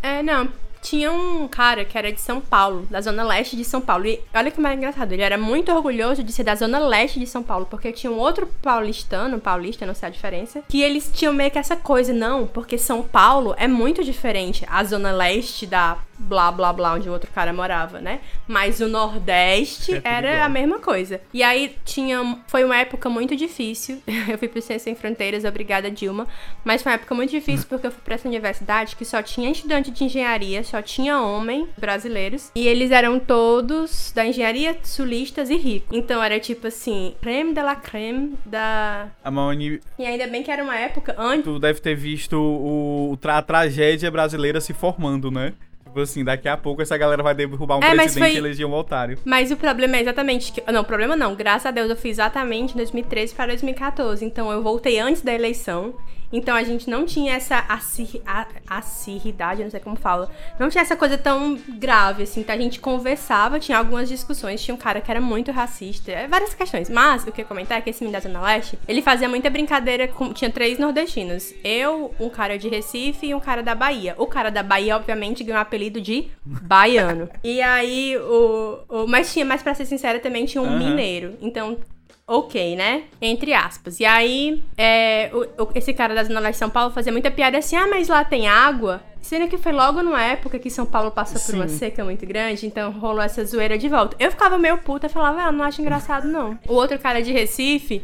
é, 0.03 0.23
não. 0.23 0.49
Tinha 0.85 1.11
um 1.11 1.49
cara 1.49 1.83
que 1.83 1.97
era 1.97 2.13
de 2.13 2.21
São 2.21 2.43
Paulo, 2.43 2.87
da 2.91 3.01
zona 3.01 3.25
leste 3.25 3.57
de 3.57 3.65
São 3.65 3.81
Paulo. 3.81 4.07
E 4.07 4.21
olha 4.35 4.51
que 4.51 4.61
mais 4.61 4.77
engraçado, 4.77 5.11
ele 5.11 5.23
era 5.23 5.39
muito 5.39 5.73
orgulhoso 5.73 6.23
de 6.23 6.31
ser 6.31 6.45
da 6.45 6.55
zona 6.55 6.79
leste 6.79 7.19
de 7.19 7.27
São 7.27 7.43
Paulo, 7.43 7.67
porque 7.71 7.91
tinha 7.91 8.13
um 8.13 8.19
outro 8.19 8.47
paulistano, 8.61 9.41
paulista, 9.41 9.87
não 9.87 9.95
sei 9.95 10.09
a 10.09 10.13
diferença, 10.13 10.63
que 10.69 10.83
eles 10.83 11.11
tinham 11.11 11.33
meio 11.33 11.51
que 11.51 11.59
essa 11.59 11.75
coisa, 11.75 12.13
não, 12.13 12.47
porque 12.47 12.77
São 12.77 13.03
Paulo 13.03 13.55
é 13.57 13.67
muito 13.67 14.05
diferente 14.05 14.67
a 14.69 14.85
zona 14.85 15.11
leste 15.11 15.67
da 15.67 15.97
blá 16.19 16.51
blá 16.53 16.73
blá 16.73 16.95
onde 16.95 17.09
o 17.09 17.13
outro 17.13 17.31
cara 17.33 17.53
morava, 17.53 18.01
né? 18.01 18.21
Mas 18.47 18.81
o 18.81 18.89
Nordeste 18.89 19.95
É 19.97 20.01
era 20.05 20.31
igual. 20.33 20.47
a 20.47 20.49
mesma 20.49 20.79
coisa. 20.79 21.21
E 21.33 21.43
aí 21.43 21.77
tinha. 21.85 22.39
Foi 22.47 22.65
uma 22.65 22.77
época 22.77 23.09
muito 23.09 23.35
difícil. 23.37 24.03
Eu 24.29 24.39
fui 24.39 24.49
pro 24.49 24.61
Ciência 24.63 24.85
Sem 24.85 24.95
Fronteiras, 24.95 25.45
obrigada, 25.45 25.91
Dilma. 25.91 26.27
Mas 26.65 26.83
foi 26.83 26.93
uma 26.93 26.97
época 26.97 27.15
muito 27.15 27.31
difícil 27.31 27.67
porque 27.69 27.87
eu 27.87 27.91
fui 27.91 28.01
pra 28.05 28.15
essa 28.15 28.29
universidade 28.29 28.97
que 28.97 29.05
só 29.05 29.23
tinha 29.23 29.51
estudante 29.51 29.91
de 29.91 30.05
engenharia, 30.05 30.63
só 30.65 30.81
tinha 30.83 31.21
homem 31.21 31.67
brasileiros. 31.79 32.51
E 32.55 32.67
eles 32.67 32.91
eram 32.91 33.19
todos 33.19 34.13
da 34.15 34.27
engenharia, 34.27 34.77
sulistas 34.83 35.51
e 35.51 35.57
ricos. 35.57 35.97
Então 35.97 36.23
era 36.23 36.39
tipo 36.41 36.67
assim, 36.67 37.15
creme 37.21 37.55
de 37.55 37.63
la 37.63 37.77
creme 37.77 38.35
da. 38.45 39.09
A 39.23 39.31
Maoni, 39.31 39.81
E 39.99 40.05
ainda 40.05 40.27
bem 40.27 40.43
que 40.43 40.51
era 40.51 40.63
uma 40.63 40.77
época 40.77 41.15
antes. 41.19 41.45
tu 41.45 41.59
deve 41.59 41.81
ter 41.81 41.95
visto 41.95 42.35
o, 42.39 43.19
a 43.29 43.43
tragédia 43.43 44.11
brasileira 44.11 44.61
se 44.61 44.73
formando, 44.73 45.31
né? 45.31 45.53
Tipo 45.95 46.01
assim, 46.03 46.25
daqui 46.25 46.49
a 46.49 46.57
pouco 46.57 46.83
essa 46.83 46.97
galera 46.99 47.23
vai 47.23 47.33
derrubar 47.37 47.77
um 47.79 47.85
É, 47.85 47.95
presidente 47.95 48.19
foi- 48.19 48.35
e 48.35 48.37
eleger 48.37 48.67
um 48.67 48.75
otário. 48.75 49.17
Mas 49.25 49.53
o 49.53 49.57
problema 49.57 49.97
é 49.97 50.01
exatamente 50.01 50.51
que. 50.51 50.61
Não, 50.73 50.81
o 50.81 50.85
problema 50.85 51.15
não. 51.15 51.37
Graças 51.37 51.67
a 51.67 51.71
Deus 51.71 51.89
eu 51.89 51.95
fui 51.95 52.11
exatamente 52.11 52.71
de 52.73 52.79
2013 52.79 53.33
para 53.33 53.47
2014. 53.47 54.25
Então 54.25 54.51
eu 54.51 54.61
voltei 54.61 54.99
antes 54.99 55.23
da 55.23 55.33
eleição. 55.33 55.95
Então 56.37 56.55
a 56.57 56.63
gente 56.65 56.91
não 56.91 57.07
tinha 57.07 57.35
essa 57.35 57.65
acir, 57.69 58.21
a, 58.27 58.47
acirridade, 58.69 59.61
eu 59.61 59.65
não 59.65 59.71
sei 59.71 59.79
como 59.81 59.95
fala. 59.97 60.29
Não 60.59 60.69
tinha 60.69 60.83
essa 60.83 60.97
coisa 60.97 61.17
tão 61.17 61.57
grave, 61.79 62.25
assim. 62.25 62.41
Então 62.41 62.55
a 62.55 62.59
gente 62.59 62.81
conversava, 62.81 63.61
tinha 63.61 63.79
algumas 63.79 64.09
discussões. 64.09 64.61
Tinha 64.63 64.75
um 64.75 64.79
cara 64.79 65.01
que 65.01 65.11
era 65.11 65.21
muito 65.21 65.53
racista. 65.53 66.11
é, 66.11 66.27
Várias 66.27 66.53
questões. 66.53 66.91
Mas 66.91 67.23
o 67.23 67.33
que 67.33 67.41
eu 67.41 67.45
ia 67.45 67.49
comentar 67.49 67.79
é 67.79 67.81
que 67.81 67.91
esse 67.91 68.03
menino 68.03 68.21
da 68.21 68.21
Zona 68.29 68.41
Leste, 68.43 68.79
ele 68.89 69.01
fazia 69.01 69.29
muita 69.29 69.49
brincadeira 69.49 70.09
com. 70.09 70.33
Tinha 70.33 70.51
três 70.51 70.79
nordestinos. 70.79 71.55
Eu, 71.63 72.13
um 72.19 72.29
cara 72.29 72.59
de 72.59 72.69
Recife 72.69 73.27
e 73.27 73.35
um 73.35 73.41
cara 73.41 73.63
da 73.63 73.75
Bahia. 73.75 74.15
O 74.19 74.27
cara 74.27 74.51
da 74.51 74.63
Bahia, 74.63 74.97
obviamente, 74.97 75.45
ganhou 75.45 75.59
o 75.59 75.63
apelido 75.63 76.01
de 76.01 76.29
baiano. 76.45 77.29
e 77.45 77.63
aí, 77.63 78.17
o, 78.19 78.79
o. 78.89 79.07
Mas 79.07 79.33
tinha, 79.33 79.45
mas 79.45 79.63
pra 79.63 79.73
ser 79.75 79.87
sincera, 79.87 80.19
também 80.19 80.45
tinha 80.47 80.61
um 80.63 80.67
Aham. 80.67 80.79
mineiro. 80.79 81.39
Então, 81.41 81.77
ok, 82.27 82.77
né? 82.77 83.05
Entre 83.21 83.53
aspas. 83.53 84.01
E 84.01 84.05
aí, 84.05 84.63
é, 84.77 85.31
o- 85.33 85.63
o- 85.65 85.69
esse 85.75 85.93
cara 85.93 86.15
da 86.15 86.25
Zona 86.25 86.41
Leste 86.41 86.55
de 86.55 86.59
São 86.59 86.71
Paulo 86.71 86.91
fazia 86.93 87.13
muita 87.13 87.31
piada 87.31 87.59
assim, 87.59 87.77
ah, 87.77 87.87
mas 87.87 88.09
lá 88.09 88.25
tem 88.25 88.49
água. 88.49 89.03
Sendo 89.21 89.49
que 89.49 89.57
foi 89.57 89.73
logo 89.73 90.03
numa 90.03 90.23
época 90.23 90.59
que 90.59 90.69
São 90.69 90.85
Paulo 90.85 91.11
passou 91.11 91.41
por 91.41 91.55
uma 91.55 91.67
Sim. 91.69 91.79
seca 91.79 92.05
muito 92.05 92.27
grande, 92.27 92.67
então 92.67 92.91
rolou 92.93 93.23
essa 93.23 93.43
zoeira 93.45 93.79
de 93.79 93.89
volta. 93.89 94.15
Eu 94.19 94.31
ficava 94.31 94.59
meio 94.59 94.77
puta, 94.79 95.09
falava, 95.09 95.43
ah, 95.43 95.53
não 95.53 95.65
acho 95.65 95.81
engraçado 95.81 96.29
não. 96.29 96.59
O 96.69 96.75
outro 96.75 96.99
cara 96.99 97.23
de 97.23 97.33
Recife 97.33 98.03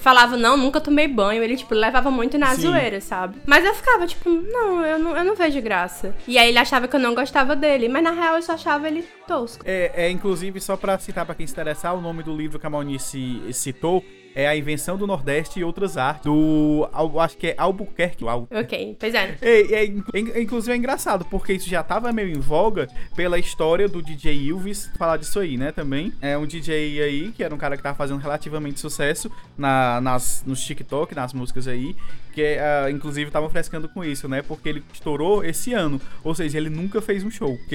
falava, 0.00 0.36
não, 0.36 0.56
nunca 0.56 0.80
tomei 0.80 1.06
banho. 1.06 1.42
Ele, 1.42 1.56
tipo, 1.56 1.74
levava 1.74 2.10
muito 2.10 2.38
na 2.38 2.54
Sim. 2.54 2.62
zoeira, 2.62 3.00
sabe? 3.00 3.38
Mas 3.46 3.64
eu 3.64 3.74
ficava, 3.74 4.06
tipo, 4.06 4.28
não 4.30 4.84
eu, 4.84 4.98
não, 4.98 5.16
eu 5.16 5.24
não 5.24 5.34
vejo 5.34 5.60
graça. 5.60 6.14
E 6.26 6.38
aí 6.38 6.48
ele 6.48 6.58
achava 6.58 6.88
que 6.88 6.96
eu 6.96 7.00
não 7.00 7.14
gostava 7.14 7.54
dele, 7.54 7.88
mas 7.88 8.02
na 8.02 8.10
real 8.10 8.36
eu 8.36 8.42
só 8.42 8.52
achava 8.52 8.88
ele 8.88 9.04
tosco. 9.26 9.62
É, 9.66 9.92
é, 9.94 10.10
inclusive, 10.10 10.60
só 10.60 10.76
pra 10.76 10.98
citar 10.98 11.24
pra 11.24 11.34
quem 11.34 11.46
se 11.46 11.52
interessar, 11.52 11.94
o 11.94 12.00
nome 12.00 12.22
do 12.22 12.34
livro 12.34 12.58
que 12.58 12.66
a 12.66 12.70
Maunice 12.70 13.40
citou 13.52 14.04
é 14.34 14.46
A 14.46 14.56
Invenção 14.56 14.96
do 14.96 15.06
Nordeste 15.06 15.60
e 15.60 15.64
Outras 15.64 15.96
Artes, 15.96 16.24
do, 16.24 16.88
acho 17.18 17.36
que 17.36 17.48
é 17.48 17.54
Albuquerque. 17.56 18.26
Al- 18.26 18.48
Ok, 18.50 18.96
pois 18.98 19.14
é. 19.14 19.36
É, 19.40 19.60
é, 19.60 19.84
é, 19.84 20.40
inclusive 20.42 20.72
é 20.72 20.76
engraçado, 20.76 21.24
porque 21.24 21.52
isso 21.52 21.68
já 21.68 21.82
tava 21.82 22.12
meio 22.12 22.28
em 22.30 22.40
voga 22.40 22.88
pela 23.16 23.38
história 23.38 23.88
do 23.88 24.02
DJ 24.02 24.34
Ilves 24.34 24.90
falar 24.96 25.16
disso 25.16 25.38
aí, 25.40 25.56
né, 25.56 25.72
também. 25.72 26.12
É 26.20 26.36
um 26.38 26.46
DJ 26.46 27.02
aí, 27.02 27.32
que 27.32 27.42
era 27.42 27.54
um 27.54 27.58
cara 27.58 27.76
que 27.76 27.82
tava 27.82 27.96
fazendo 27.96 28.20
relativamente 28.20 28.78
sucesso 28.80 29.30
na, 29.56 30.00
nas, 30.00 30.44
nos 30.46 30.60
TikTok, 30.64 31.14
nas 31.14 31.32
músicas 31.32 31.66
aí, 31.66 31.96
que 32.32 32.42
ah, 32.58 32.90
inclusive 32.90 33.30
tava 33.30 33.48
frescando 33.50 33.88
com 33.88 34.04
isso, 34.04 34.28
né, 34.28 34.42
porque 34.42 34.68
ele 34.68 34.84
estourou 34.92 35.44
esse 35.44 35.72
ano, 35.72 36.00
ou 36.22 36.34
seja, 36.34 36.56
ele 36.58 36.70
nunca 36.70 37.00
fez 37.02 37.24
um 37.24 37.30
show, 37.30 37.56
porque 37.56 37.74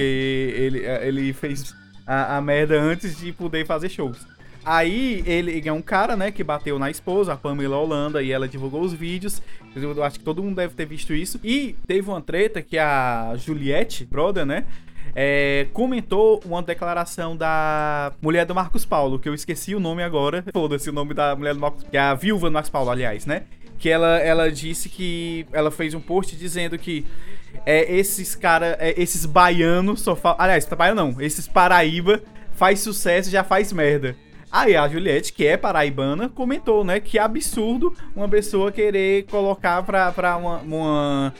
ele, 0.56 0.86
ah, 0.86 1.04
ele 1.06 1.32
fez 1.32 1.74
a, 2.06 2.36
a 2.36 2.40
merda 2.40 2.80
antes 2.80 3.18
de 3.18 3.32
poder 3.32 3.66
fazer 3.66 3.88
shows. 3.88 4.18
Aí 4.66 5.22
ele 5.26 5.66
é 5.66 5.72
um 5.72 5.80
cara, 5.80 6.16
né, 6.16 6.32
que 6.32 6.42
bateu 6.42 6.76
na 6.76 6.90
esposa, 6.90 7.34
a 7.34 7.36
Pamela 7.36 7.76
Holanda, 7.76 8.20
e 8.20 8.32
ela 8.32 8.48
divulgou 8.48 8.80
os 8.80 8.92
vídeos. 8.92 9.40
Eu 9.74 10.02
acho 10.02 10.18
que 10.18 10.24
todo 10.24 10.42
mundo 10.42 10.56
deve 10.56 10.74
ter 10.74 10.86
visto 10.86 11.14
isso. 11.14 11.38
E 11.44 11.76
teve 11.86 12.10
uma 12.10 12.20
treta 12.20 12.60
que 12.60 12.76
a 12.76 13.34
Juliette, 13.36 14.04
brother, 14.04 14.44
né? 14.44 14.64
é, 15.14 15.66
comentou 15.72 16.42
uma 16.44 16.62
declaração 16.62 17.34
da 17.34 18.12
mulher 18.20 18.44
do 18.44 18.54
Marcos 18.54 18.84
Paulo, 18.84 19.18
que 19.18 19.28
eu 19.28 19.34
esqueci 19.34 19.74
o 19.74 19.80
nome 19.80 20.02
agora. 20.02 20.44
Foda-se 20.52 20.90
o 20.90 20.92
nome 20.92 21.14
da 21.14 21.34
mulher 21.34 21.54
do 21.54 21.60
Marcos 21.60 21.84
que 21.84 21.96
é 21.96 22.00
a 22.00 22.14
viúva 22.14 22.48
do 22.48 22.52
Marcos 22.52 22.70
Paulo, 22.70 22.90
aliás, 22.90 23.24
né? 23.24 23.44
Que 23.78 23.88
ela, 23.88 24.18
ela 24.18 24.50
disse 24.50 24.88
que. 24.88 25.46
Ela 25.52 25.70
fez 25.70 25.94
um 25.94 26.00
post 26.00 26.36
dizendo 26.36 26.78
que 26.78 27.06
é, 27.64 27.96
esses 27.96 28.34
cara, 28.34 28.76
é, 28.78 29.00
esses 29.00 29.24
baianos 29.24 30.02
só 30.02 30.14
falam. 30.14 30.38
Aliás, 30.40 30.66
baiano 30.66 31.12
não, 31.12 31.20
esses 31.20 31.48
Paraíba 31.48 32.22
faz 32.52 32.80
sucesso 32.80 33.30
já 33.30 33.44
faz 33.44 33.72
merda. 33.72 34.16
Aí 34.50 34.76
a 34.76 34.88
Juliette, 34.88 35.32
que 35.32 35.46
é 35.46 35.56
paraibana, 35.56 36.28
comentou, 36.28 36.84
né, 36.84 37.00
que 37.00 37.18
absurdo 37.18 37.92
uma 38.14 38.28
pessoa 38.28 38.70
querer 38.72 39.24
colocar 39.24 39.82
pra, 39.82 40.10
pra 40.12 40.36
uma, 40.36 40.58
uma- 40.58 41.34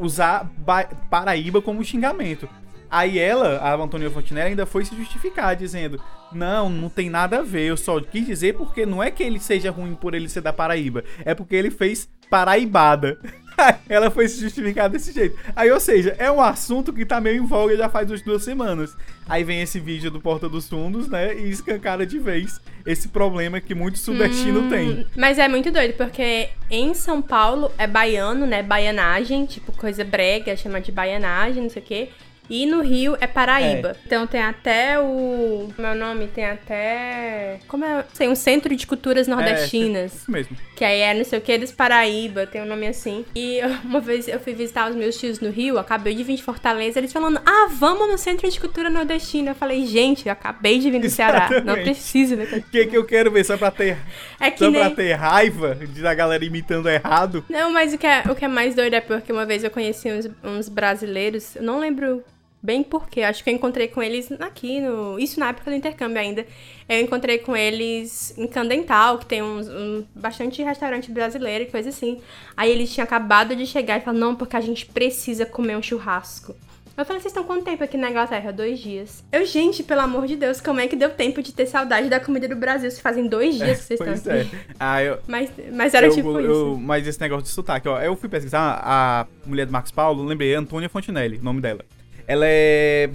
usar 0.00 0.50
ba- 0.58 0.88
Paraíba 1.10 1.60
como 1.62 1.84
xingamento. 1.84 2.48
Aí 2.90 3.18
ela, 3.18 3.58
a 3.58 3.74
Antônia 3.74 4.10
Fontinella, 4.10 4.48
ainda 4.48 4.64
foi 4.64 4.82
se 4.84 4.96
justificar, 4.96 5.54
dizendo: 5.54 6.00
Não, 6.32 6.70
não 6.70 6.88
tem 6.88 7.10
nada 7.10 7.40
a 7.40 7.42
ver, 7.42 7.66
eu 7.66 7.76
só 7.76 8.00
quis 8.00 8.24
dizer 8.26 8.54
porque 8.54 8.86
não 8.86 9.02
é 9.02 9.10
que 9.10 9.22
ele 9.22 9.38
seja 9.38 9.70
ruim 9.70 9.94
por 9.94 10.14
ele 10.14 10.26
ser 10.28 10.40
da 10.40 10.54
Paraíba, 10.54 11.04
é 11.24 11.34
porque 11.34 11.54
ele 11.54 11.70
fez 11.70 12.08
paraibada. 12.30 13.18
ela 13.88 14.10
foi 14.10 14.28
se 14.28 14.40
justificar 14.40 14.88
desse 14.88 15.12
jeito. 15.12 15.36
Aí, 15.54 15.70
ou 15.70 15.80
seja, 15.80 16.14
é 16.18 16.30
um 16.30 16.40
assunto 16.40 16.92
que 16.92 17.04
tá 17.04 17.20
meio 17.20 17.42
em 17.42 17.46
voga 17.46 17.76
já 17.76 17.88
faz 17.88 18.10
umas 18.10 18.22
duas 18.22 18.42
semanas. 18.42 18.96
Aí 19.28 19.44
vem 19.44 19.60
esse 19.60 19.78
vídeo 19.78 20.10
do 20.10 20.20
Porta 20.20 20.48
dos 20.48 20.68
Fundos, 20.68 21.08
né, 21.08 21.34
e 21.34 21.50
escancara 21.50 22.06
de 22.06 22.18
vez 22.18 22.60
esse 22.86 23.08
problema 23.08 23.60
que 23.60 23.74
muito 23.74 23.98
sudestino 23.98 24.70
tem. 24.70 25.06
Mas 25.14 25.38
é 25.38 25.46
muito 25.46 25.70
doido, 25.70 25.94
porque 25.94 26.48
em 26.70 26.94
São 26.94 27.20
Paulo 27.20 27.70
é 27.76 27.86
baiano, 27.86 28.46
né? 28.46 28.62
Baianagem, 28.62 29.44
tipo 29.44 29.72
coisa 29.72 30.04
brega, 30.04 30.56
chama 30.56 30.80
de 30.80 30.90
baianagem, 30.90 31.64
não 31.64 31.70
sei 31.70 31.82
o 31.82 31.84
quê. 31.84 32.08
E 32.48 32.66
no 32.66 32.80
Rio 32.80 33.16
é 33.20 33.26
Paraíba. 33.26 33.96
Então 34.06 34.26
tem 34.26 34.40
até 34.40 34.98
o. 34.98 35.68
Meu 35.76 35.94
nome 35.94 36.28
tem 36.28 36.46
até. 36.46 37.60
Como 37.68 37.84
é? 37.84 38.04
Sei, 38.12 38.28
um 38.28 38.34
centro 38.34 38.74
de 38.74 38.86
culturas 38.86 39.28
nordestinas. 39.28 40.14
Isso 40.14 40.30
mesmo. 40.30 40.56
Que 40.74 40.84
aí 40.84 41.00
é 41.00 41.14
não 41.14 41.24
sei 41.24 41.38
o 41.38 41.42
que 41.42 41.58
dos 41.58 41.72
Paraíba, 41.72 42.46
tem 42.46 42.62
um 42.62 42.66
nome 42.66 42.86
assim. 42.86 43.24
E 43.34 43.60
uma 43.84 44.00
vez 44.00 44.28
eu 44.28 44.40
fui 44.40 44.54
visitar 44.54 44.88
os 44.88 44.96
meus 44.96 45.18
tios 45.18 45.40
no 45.40 45.50
Rio, 45.50 45.78
acabei 45.78 46.14
de 46.14 46.22
vir 46.22 46.36
de 46.36 46.42
Fortaleza, 46.42 46.98
eles 46.98 47.12
falando, 47.12 47.40
ah, 47.44 47.68
vamos 47.72 48.08
no 48.08 48.16
Centro 48.16 48.48
de 48.50 48.60
Cultura 48.60 48.88
Nordestina. 48.88 49.50
Eu 49.50 49.54
falei, 49.54 49.84
gente, 49.86 50.26
eu 50.26 50.32
acabei 50.32 50.78
de 50.78 50.90
vir 50.90 51.00
do 51.00 51.10
Ceará, 51.10 51.48
não 51.50 51.56
Exatamente. 51.56 51.84
preciso 51.84 52.36
ver. 52.36 52.58
O 52.58 52.62
que, 52.62 52.86
que 52.86 52.96
eu 52.96 53.04
quero 53.04 53.30
ver? 53.30 53.44
Só 53.44 53.56
pra 53.56 53.70
ter, 53.70 53.98
É 54.40 54.50
que 54.50 54.58
só 54.58 54.70
pra 54.70 54.84
nem... 54.86 54.94
ter 54.94 55.12
raiva 55.14 55.74
de 55.74 56.00
da 56.00 56.14
galera 56.14 56.44
imitando 56.44 56.88
errado? 56.88 57.44
Não, 57.48 57.72
mas 57.72 57.92
o 57.92 57.98
que, 57.98 58.06
é, 58.06 58.22
o 58.28 58.34
que 58.34 58.44
é 58.44 58.48
mais 58.48 58.74
doido 58.74 58.94
é 58.94 59.00
porque 59.00 59.32
uma 59.32 59.44
vez 59.44 59.64
eu 59.64 59.70
conheci 59.70 60.10
uns, 60.10 60.28
uns 60.42 60.68
brasileiros, 60.68 61.56
eu 61.56 61.62
não 61.62 61.78
lembro 61.80 62.22
bem 62.62 62.82
porquê, 62.82 63.22
acho 63.22 63.42
que 63.42 63.50
eu 63.50 63.54
encontrei 63.54 63.88
com 63.88 64.02
eles 64.02 64.30
aqui, 64.40 64.80
no, 64.80 65.18
isso 65.18 65.38
na 65.38 65.50
época 65.50 65.70
do 65.70 65.76
intercâmbio 65.76 66.18
ainda. 66.18 66.46
Eu 66.88 67.00
encontrei 67.00 67.38
com 67.38 67.56
eles 67.56 68.36
em 68.36 68.46
Candental, 68.46 69.18
que 69.18 69.26
tem 69.26 69.42
uns, 69.42 69.68
um, 69.68 70.04
bastante 70.14 70.62
restaurante 70.62 71.10
brasileiro 71.10 71.64
e 71.64 71.66
coisa 71.66 71.88
assim. 71.90 72.20
Aí 72.56 72.70
eles 72.70 72.92
tinham 72.92 73.04
acabado 73.04 73.54
de 73.54 73.66
chegar 73.66 73.98
e 73.98 74.00
falaram, 74.00 74.28
não, 74.28 74.36
porque 74.36 74.56
a 74.56 74.60
gente 74.60 74.86
precisa 74.86 75.46
comer 75.46 75.76
um 75.76 75.82
churrasco. 75.82 76.54
Eu 76.96 77.04
falei, 77.04 77.22
vocês 77.22 77.30
estão 77.30 77.44
quanto 77.44 77.64
tempo 77.64 77.84
aqui 77.84 77.96
na 77.96 78.10
Inglaterra? 78.10 78.52
Dois 78.52 78.80
dias. 78.80 79.22
Eu, 79.30 79.46
gente, 79.46 79.84
pelo 79.84 80.00
amor 80.00 80.26
de 80.26 80.34
Deus, 80.34 80.60
como 80.60 80.80
é 80.80 80.88
que 80.88 80.96
deu 80.96 81.10
tempo 81.10 81.40
de 81.40 81.52
ter 81.52 81.64
saudade 81.66 82.08
da 82.08 82.18
comida 82.18 82.48
do 82.48 82.56
Brasil 82.56 82.90
se 82.90 83.00
fazem 83.00 83.28
dois 83.28 83.54
dias 83.54 83.78
que 83.86 83.96
vocês 83.96 84.00
estão 84.18 84.32
é. 84.32 84.40
aqui? 84.40 84.56
Ah, 84.80 85.00
eu, 85.00 85.20
Mas, 85.28 85.48
mas 85.72 85.94
era 85.94 86.08
eu- 86.08 86.12
tipo 86.12 86.40
eu- 86.40 86.50
isso. 86.72 86.80
Mas 86.80 87.06
esse 87.06 87.20
negócio 87.20 87.44
de 87.44 87.50
sotaque, 87.50 87.88
ó. 87.88 88.00
Eu 88.02 88.16
fui 88.16 88.28
pesquisar 88.28 88.80
a 88.82 89.28
mulher 89.46 89.66
do 89.66 89.70
Marcos 89.70 89.92
Paulo, 89.92 90.24
lembrei, 90.24 90.52
é 90.52 90.56
Antônia 90.56 90.88
Fontinelli, 90.88 91.38
o 91.38 91.44
nome 91.44 91.60
dela. 91.60 91.84
Ela 92.28 92.44
é. 92.46 93.10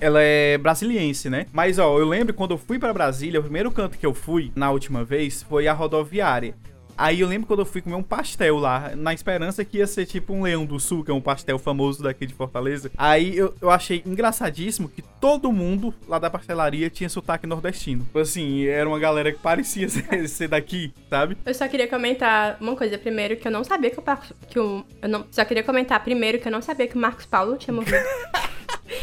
Ela 0.00 0.20
é 0.20 0.58
brasiliense, 0.58 1.30
né? 1.30 1.46
Mas, 1.52 1.78
ó, 1.78 1.98
eu 1.98 2.06
lembro 2.06 2.34
quando 2.34 2.50
eu 2.50 2.58
fui 2.58 2.80
pra 2.80 2.92
Brasília, 2.92 3.38
o 3.38 3.42
primeiro 3.44 3.70
canto 3.70 3.96
que 3.96 4.04
eu 4.04 4.12
fui 4.12 4.50
na 4.56 4.70
última 4.70 5.04
vez 5.04 5.42
foi 5.44 5.68
a 5.68 5.72
rodoviária. 5.72 6.54
Aí 6.96 7.20
eu 7.20 7.28
lembro 7.28 7.46
quando 7.46 7.60
eu 7.60 7.66
fui 7.66 7.80
comer 7.80 7.96
um 7.96 8.02
pastel 8.02 8.56
lá, 8.56 8.92
na 8.94 9.12
esperança 9.12 9.64
que 9.64 9.78
ia 9.78 9.86
ser 9.86 10.06
tipo 10.06 10.32
um 10.32 10.42
Leão 10.42 10.64
do 10.64 10.78
Sul, 10.78 11.04
que 11.04 11.10
é 11.10 11.14
um 11.14 11.20
pastel 11.20 11.58
famoso 11.58 12.02
daqui 12.02 12.24
de 12.24 12.32
Fortaleza. 12.32 12.90
Aí 12.96 13.36
eu, 13.36 13.54
eu 13.60 13.70
achei 13.70 14.02
engraçadíssimo 14.06 14.88
que 14.88 15.02
todo 15.02 15.50
mundo 15.50 15.92
lá 16.06 16.18
da 16.18 16.30
pastelaria 16.30 16.88
tinha 16.88 17.08
sotaque 17.08 17.46
nordestino. 17.46 18.04
Tipo 18.04 18.18
Assim, 18.20 18.66
era 18.66 18.88
uma 18.88 18.98
galera 18.98 19.32
que 19.32 19.38
parecia 19.38 19.88
ser, 19.90 20.28
ser 20.28 20.48
daqui, 20.48 20.92
sabe? 21.10 21.36
Eu 21.44 21.54
só 21.54 21.66
queria 21.66 21.88
comentar 21.88 22.56
uma 22.60 22.76
coisa 22.76 22.96
primeiro, 22.96 23.36
que 23.36 23.48
eu 23.48 23.52
não 23.52 23.64
sabia 23.64 23.90
que 23.90 23.98
o. 23.98 24.04
Que 24.48 24.58
o, 24.58 24.84
eu 25.02 25.08
não, 25.08 25.26
só 25.30 25.44
queria 25.44 25.62
comentar 25.62 26.02
primeiro 26.02 26.38
que 26.38 26.46
eu 26.46 26.52
não 26.52 26.62
sabia 26.62 26.86
que 26.86 26.96
o 26.96 27.00
Marcos 27.00 27.26
Paulo 27.26 27.56
tinha 27.56 27.74
morrido. 27.74 27.96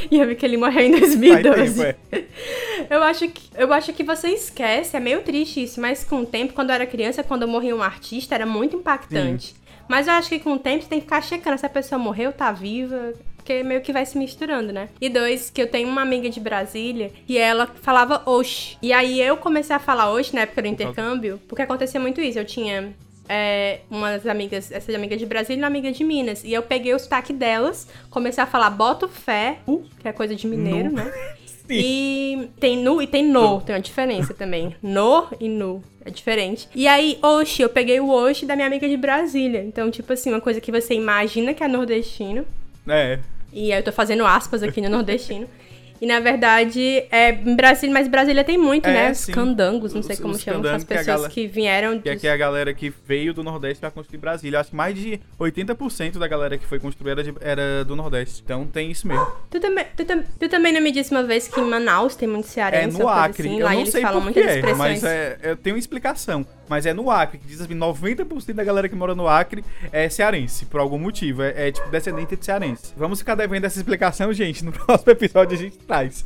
e 0.09 0.17
eu 0.17 0.27
vi 0.27 0.35
que 0.35 0.45
ele 0.45 0.57
morreu 0.57 0.81
em 0.81 0.97
Faz 0.97 1.15
2012. 1.17 1.83
tempo, 1.83 1.97
é. 2.11 2.23
Eu 2.89 3.03
acho, 3.03 3.27
que, 3.27 3.41
eu 3.55 3.71
acho 3.73 3.93
que 3.93 4.03
você 4.03 4.29
esquece, 4.29 4.97
é 4.97 4.99
meio 4.99 5.21
triste 5.21 5.63
isso, 5.63 5.79
mas 5.79 6.03
com 6.03 6.21
o 6.21 6.25
tempo, 6.25 6.53
quando 6.53 6.69
eu 6.69 6.75
era 6.75 6.85
criança, 6.85 7.23
quando 7.23 7.47
morria 7.47 7.75
um 7.75 7.81
artista, 7.81 8.35
era 8.35 8.45
muito 8.45 8.75
impactante. 8.75 9.55
Mas 9.87 10.07
eu 10.07 10.13
acho 10.13 10.29
que 10.29 10.39
com 10.39 10.53
o 10.53 10.59
tempo 10.59 10.83
você 10.83 10.89
tem 10.89 10.99
que 10.99 11.05
ficar 11.05 11.21
checando 11.21 11.57
se 11.57 11.65
a 11.65 11.69
pessoa 11.69 11.99
morreu, 11.99 12.31
tá 12.31 12.51
viva, 12.51 13.13
porque 13.35 13.63
meio 13.63 13.81
que 13.81 13.91
vai 13.91 14.05
se 14.05 14.17
misturando, 14.17 14.71
né? 14.71 14.87
E 15.01 15.09
dois, 15.09 15.49
que 15.49 15.61
eu 15.61 15.67
tenho 15.67 15.89
uma 15.89 16.01
amiga 16.01 16.29
de 16.29 16.39
Brasília 16.39 17.11
e 17.27 17.37
ela 17.37 17.67
falava 17.67 18.21
oxe. 18.25 18.77
E 18.81 18.93
aí 18.93 19.19
eu 19.19 19.35
comecei 19.35 19.75
a 19.75 19.79
falar 19.79 20.11
oxe 20.11 20.33
na 20.33 20.41
época 20.41 20.61
do 20.61 20.67
intercâmbio, 20.67 21.41
porque 21.47 21.61
acontecia 21.61 21.99
muito 21.99 22.21
isso. 22.21 22.39
Eu 22.39 22.45
tinha 22.45 22.93
é, 23.33 23.79
umas 23.89 24.27
amigas, 24.27 24.69
essa 24.73 24.93
amiga 24.93 25.15
de 25.15 25.25
Brasília 25.25 25.57
e 25.57 25.61
uma 25.61 25.67
amiga 25.67 25.89
de 25.89 26.03
Minas. 26.03 26.43
E 26.43 26.51
eu 26.51 26.61
peguei 26.61 26.93
o 26.93 26.99
sotaque 26.99 27.31
delas, 27.31 27.87
comecei 28.09 28.43
a 28.43 28.45
falar 28.45 28.69
boto 28.71 29.07
fé, 29.07 29.59
uh, 29.65 29.81
que 30.01 30.05
é 30.05 30.11
coisa 30.11 30.35
de 30.35 30.45
mineiro, 30.45 30.91
né? 30.91 31.09
E 31.73 32.49
tem 32.59 32.75
nu 32.75 33.01
e 33.01 33.07
tem 33.07 33.25
no, 33.25 33.61
tem 33.61 33.73
uma 33.73 33.81
diferença 33.81 34.33
também. 34.33 34.75
No 34.83 35.27
e 35.39 35.47
nu. 35.47 35.81
É 36.03 36.09
diferente. 36.09 36.67
E 36.75 36.85
aí, 36.85 37.17
oxe, 37.21 37.61
eu 37.61 37.69
peguei 37.69 37.97
o 38.01 38.09
oxe 38.09 38.45
da 38.45 38.57
minha 38.57 38.67
amiga 38.67 38.89
de 38.89 38.97
Brasília. 38.97 39.63
Então, 39.63 39.89
tipo 39.89 40.11
assim, 40.11 40.31
uma 40.31 40.41
coisa 40.41 40.59
que 40.59 40.69
você 40.69 40.93
imagina 40.95 41.53
que 41.53 41.63
é 41.63 41.69
nordestino. 41.69 42.45
É. 42.85 43.19
E 43.53 43.71
aí 43.71 43.79
eu 43.79 43.83
tô 43.83 43.93
fazendo 43.93 44.25
aspas 44.25 44.63
aqui 44.63 44.81
no 44.81 44.89
nordestino. 44.89 45.47
E 46.01 46.07
na 46.07 46.19
verdade, 46.19 47.03
é 47.11 47.31
Brasília, 47.31 47.93
mas 47.93 48.07
Brasília 48.07 48.43
tem 48.43 48.57
muito, 48.57 48.87
É, 48.89 48.93
né? 48.93 49.11
Os 49.11 49.19
sim. 49.19 49.31
candangos, 49.31 49.93
não 49.93 49.99
Os- 50.01 50.07
sei 50.07 50.17
como 50.17 50.33
os 50.33 50.41
chamam, 50.41 50.67
as 50.73 50.83
que 50.83 50.87
pessoas 50.89 51.05
gala- 51.05 51.29
que 51.29 51.45
vieram 51.47 51.99
Que 51.99 52.09
dos- 52.09 52.17
aqui 52.17 52.27
é 52.27 52.31
a 52.31 52.37
galera 52.37 52.73
que 52.73 52.91
veio 53.05 53.33
do 53.35 53.43
Nordeste 53.43 53.79
pra 53.79 53.91
construir 53.91 54.17
Brasília. 54.17 54.59
Acho 54.59 54.71
que 54.71 54.75
mais 54.75 54.95
de 54.95 55.19
80% 55.39 56.17
da 56.17 56.27
galera 56.27 56.57
que 56.57 56.65
foi 56.65 56.79
construir 56.79 57.11
era, 57.11 57.23
era 57.41 57.85
do 57.85 57.95
Nordeste. 57.95 58.41
Então 58.43 58.65
tem 58.65 58.89
isso 58.89 59.07
mesmo. 59.07 59.25
Tu 59.51 59.59
também, 59.59 59.85
tu, 59.95 60.03
tu 60.39 60.49
também 60.49 60.73
não 60.73 60.81
me 60.81 60.91
disse 60.91 61.11
uma 61.11 61.23
vez 61.23 61.47
que 61.47 61.59
em 61.59 61.69
Manaus 61.69 62.15
tem 62.15 62.27
muito 62.27 62.45
É 62.45 62.49
cearense, 62.49 62.97
no 62.97 63.05
uma 63.05 63.11
coisa 63.13 63.25
Acre. 63.29 63.47
assim, 63.47 63.59
eu 63.59 63.65
lá 63.65 63.71
não 63.73 63.79
eles 63.81 63.91
sei 63.91 64.01
falam 64.01 64.21
muitas 64.21 64.43
expressões. 64.45 64.77
mas 64.77 65.03
é, 65.03 65.37
eu 65.43 65.55
tenho 65.55 65.75
uma 65.75 65.79
explicação. 65.79 66.45
Mas 66.67 66.85
é 66.85 66.93
no 66.93 67.11
Acre, 67.11 67.37
que 67.37 67.45
diz 67.45 67.59
assim, 67.59 67.73
90% 67.75 68.53
da 68.55 68.63
galera 68.63 68.87
que 68.87 68.95
mora 68.95 69.13
no 69.13 69.27
Acre 69.27 69.61
é 69.91 70.07
cearense, 70.07 70.65
por 70.65 70.79
algum 70.79 70.97
motivo. 70.97 71.43
É, 71.43 71.67
é, 71.67 71.71
tipo 71.71 71.89
descendente 71.89 72.35
de 72.37 72.45
cearense. 72.45 72.93
Vamos 72.95 73.19
ficar 73.19 73.35
devendo 73.35 73.65
essa 73.65 73.77
explicação, 73.77 74.31
gente. 74.31 74.63
No 74.63 74.71
próximo 74.73 75.11
episódio 75.11 75.57
a 75.57 75.59
gente 75.61 75.77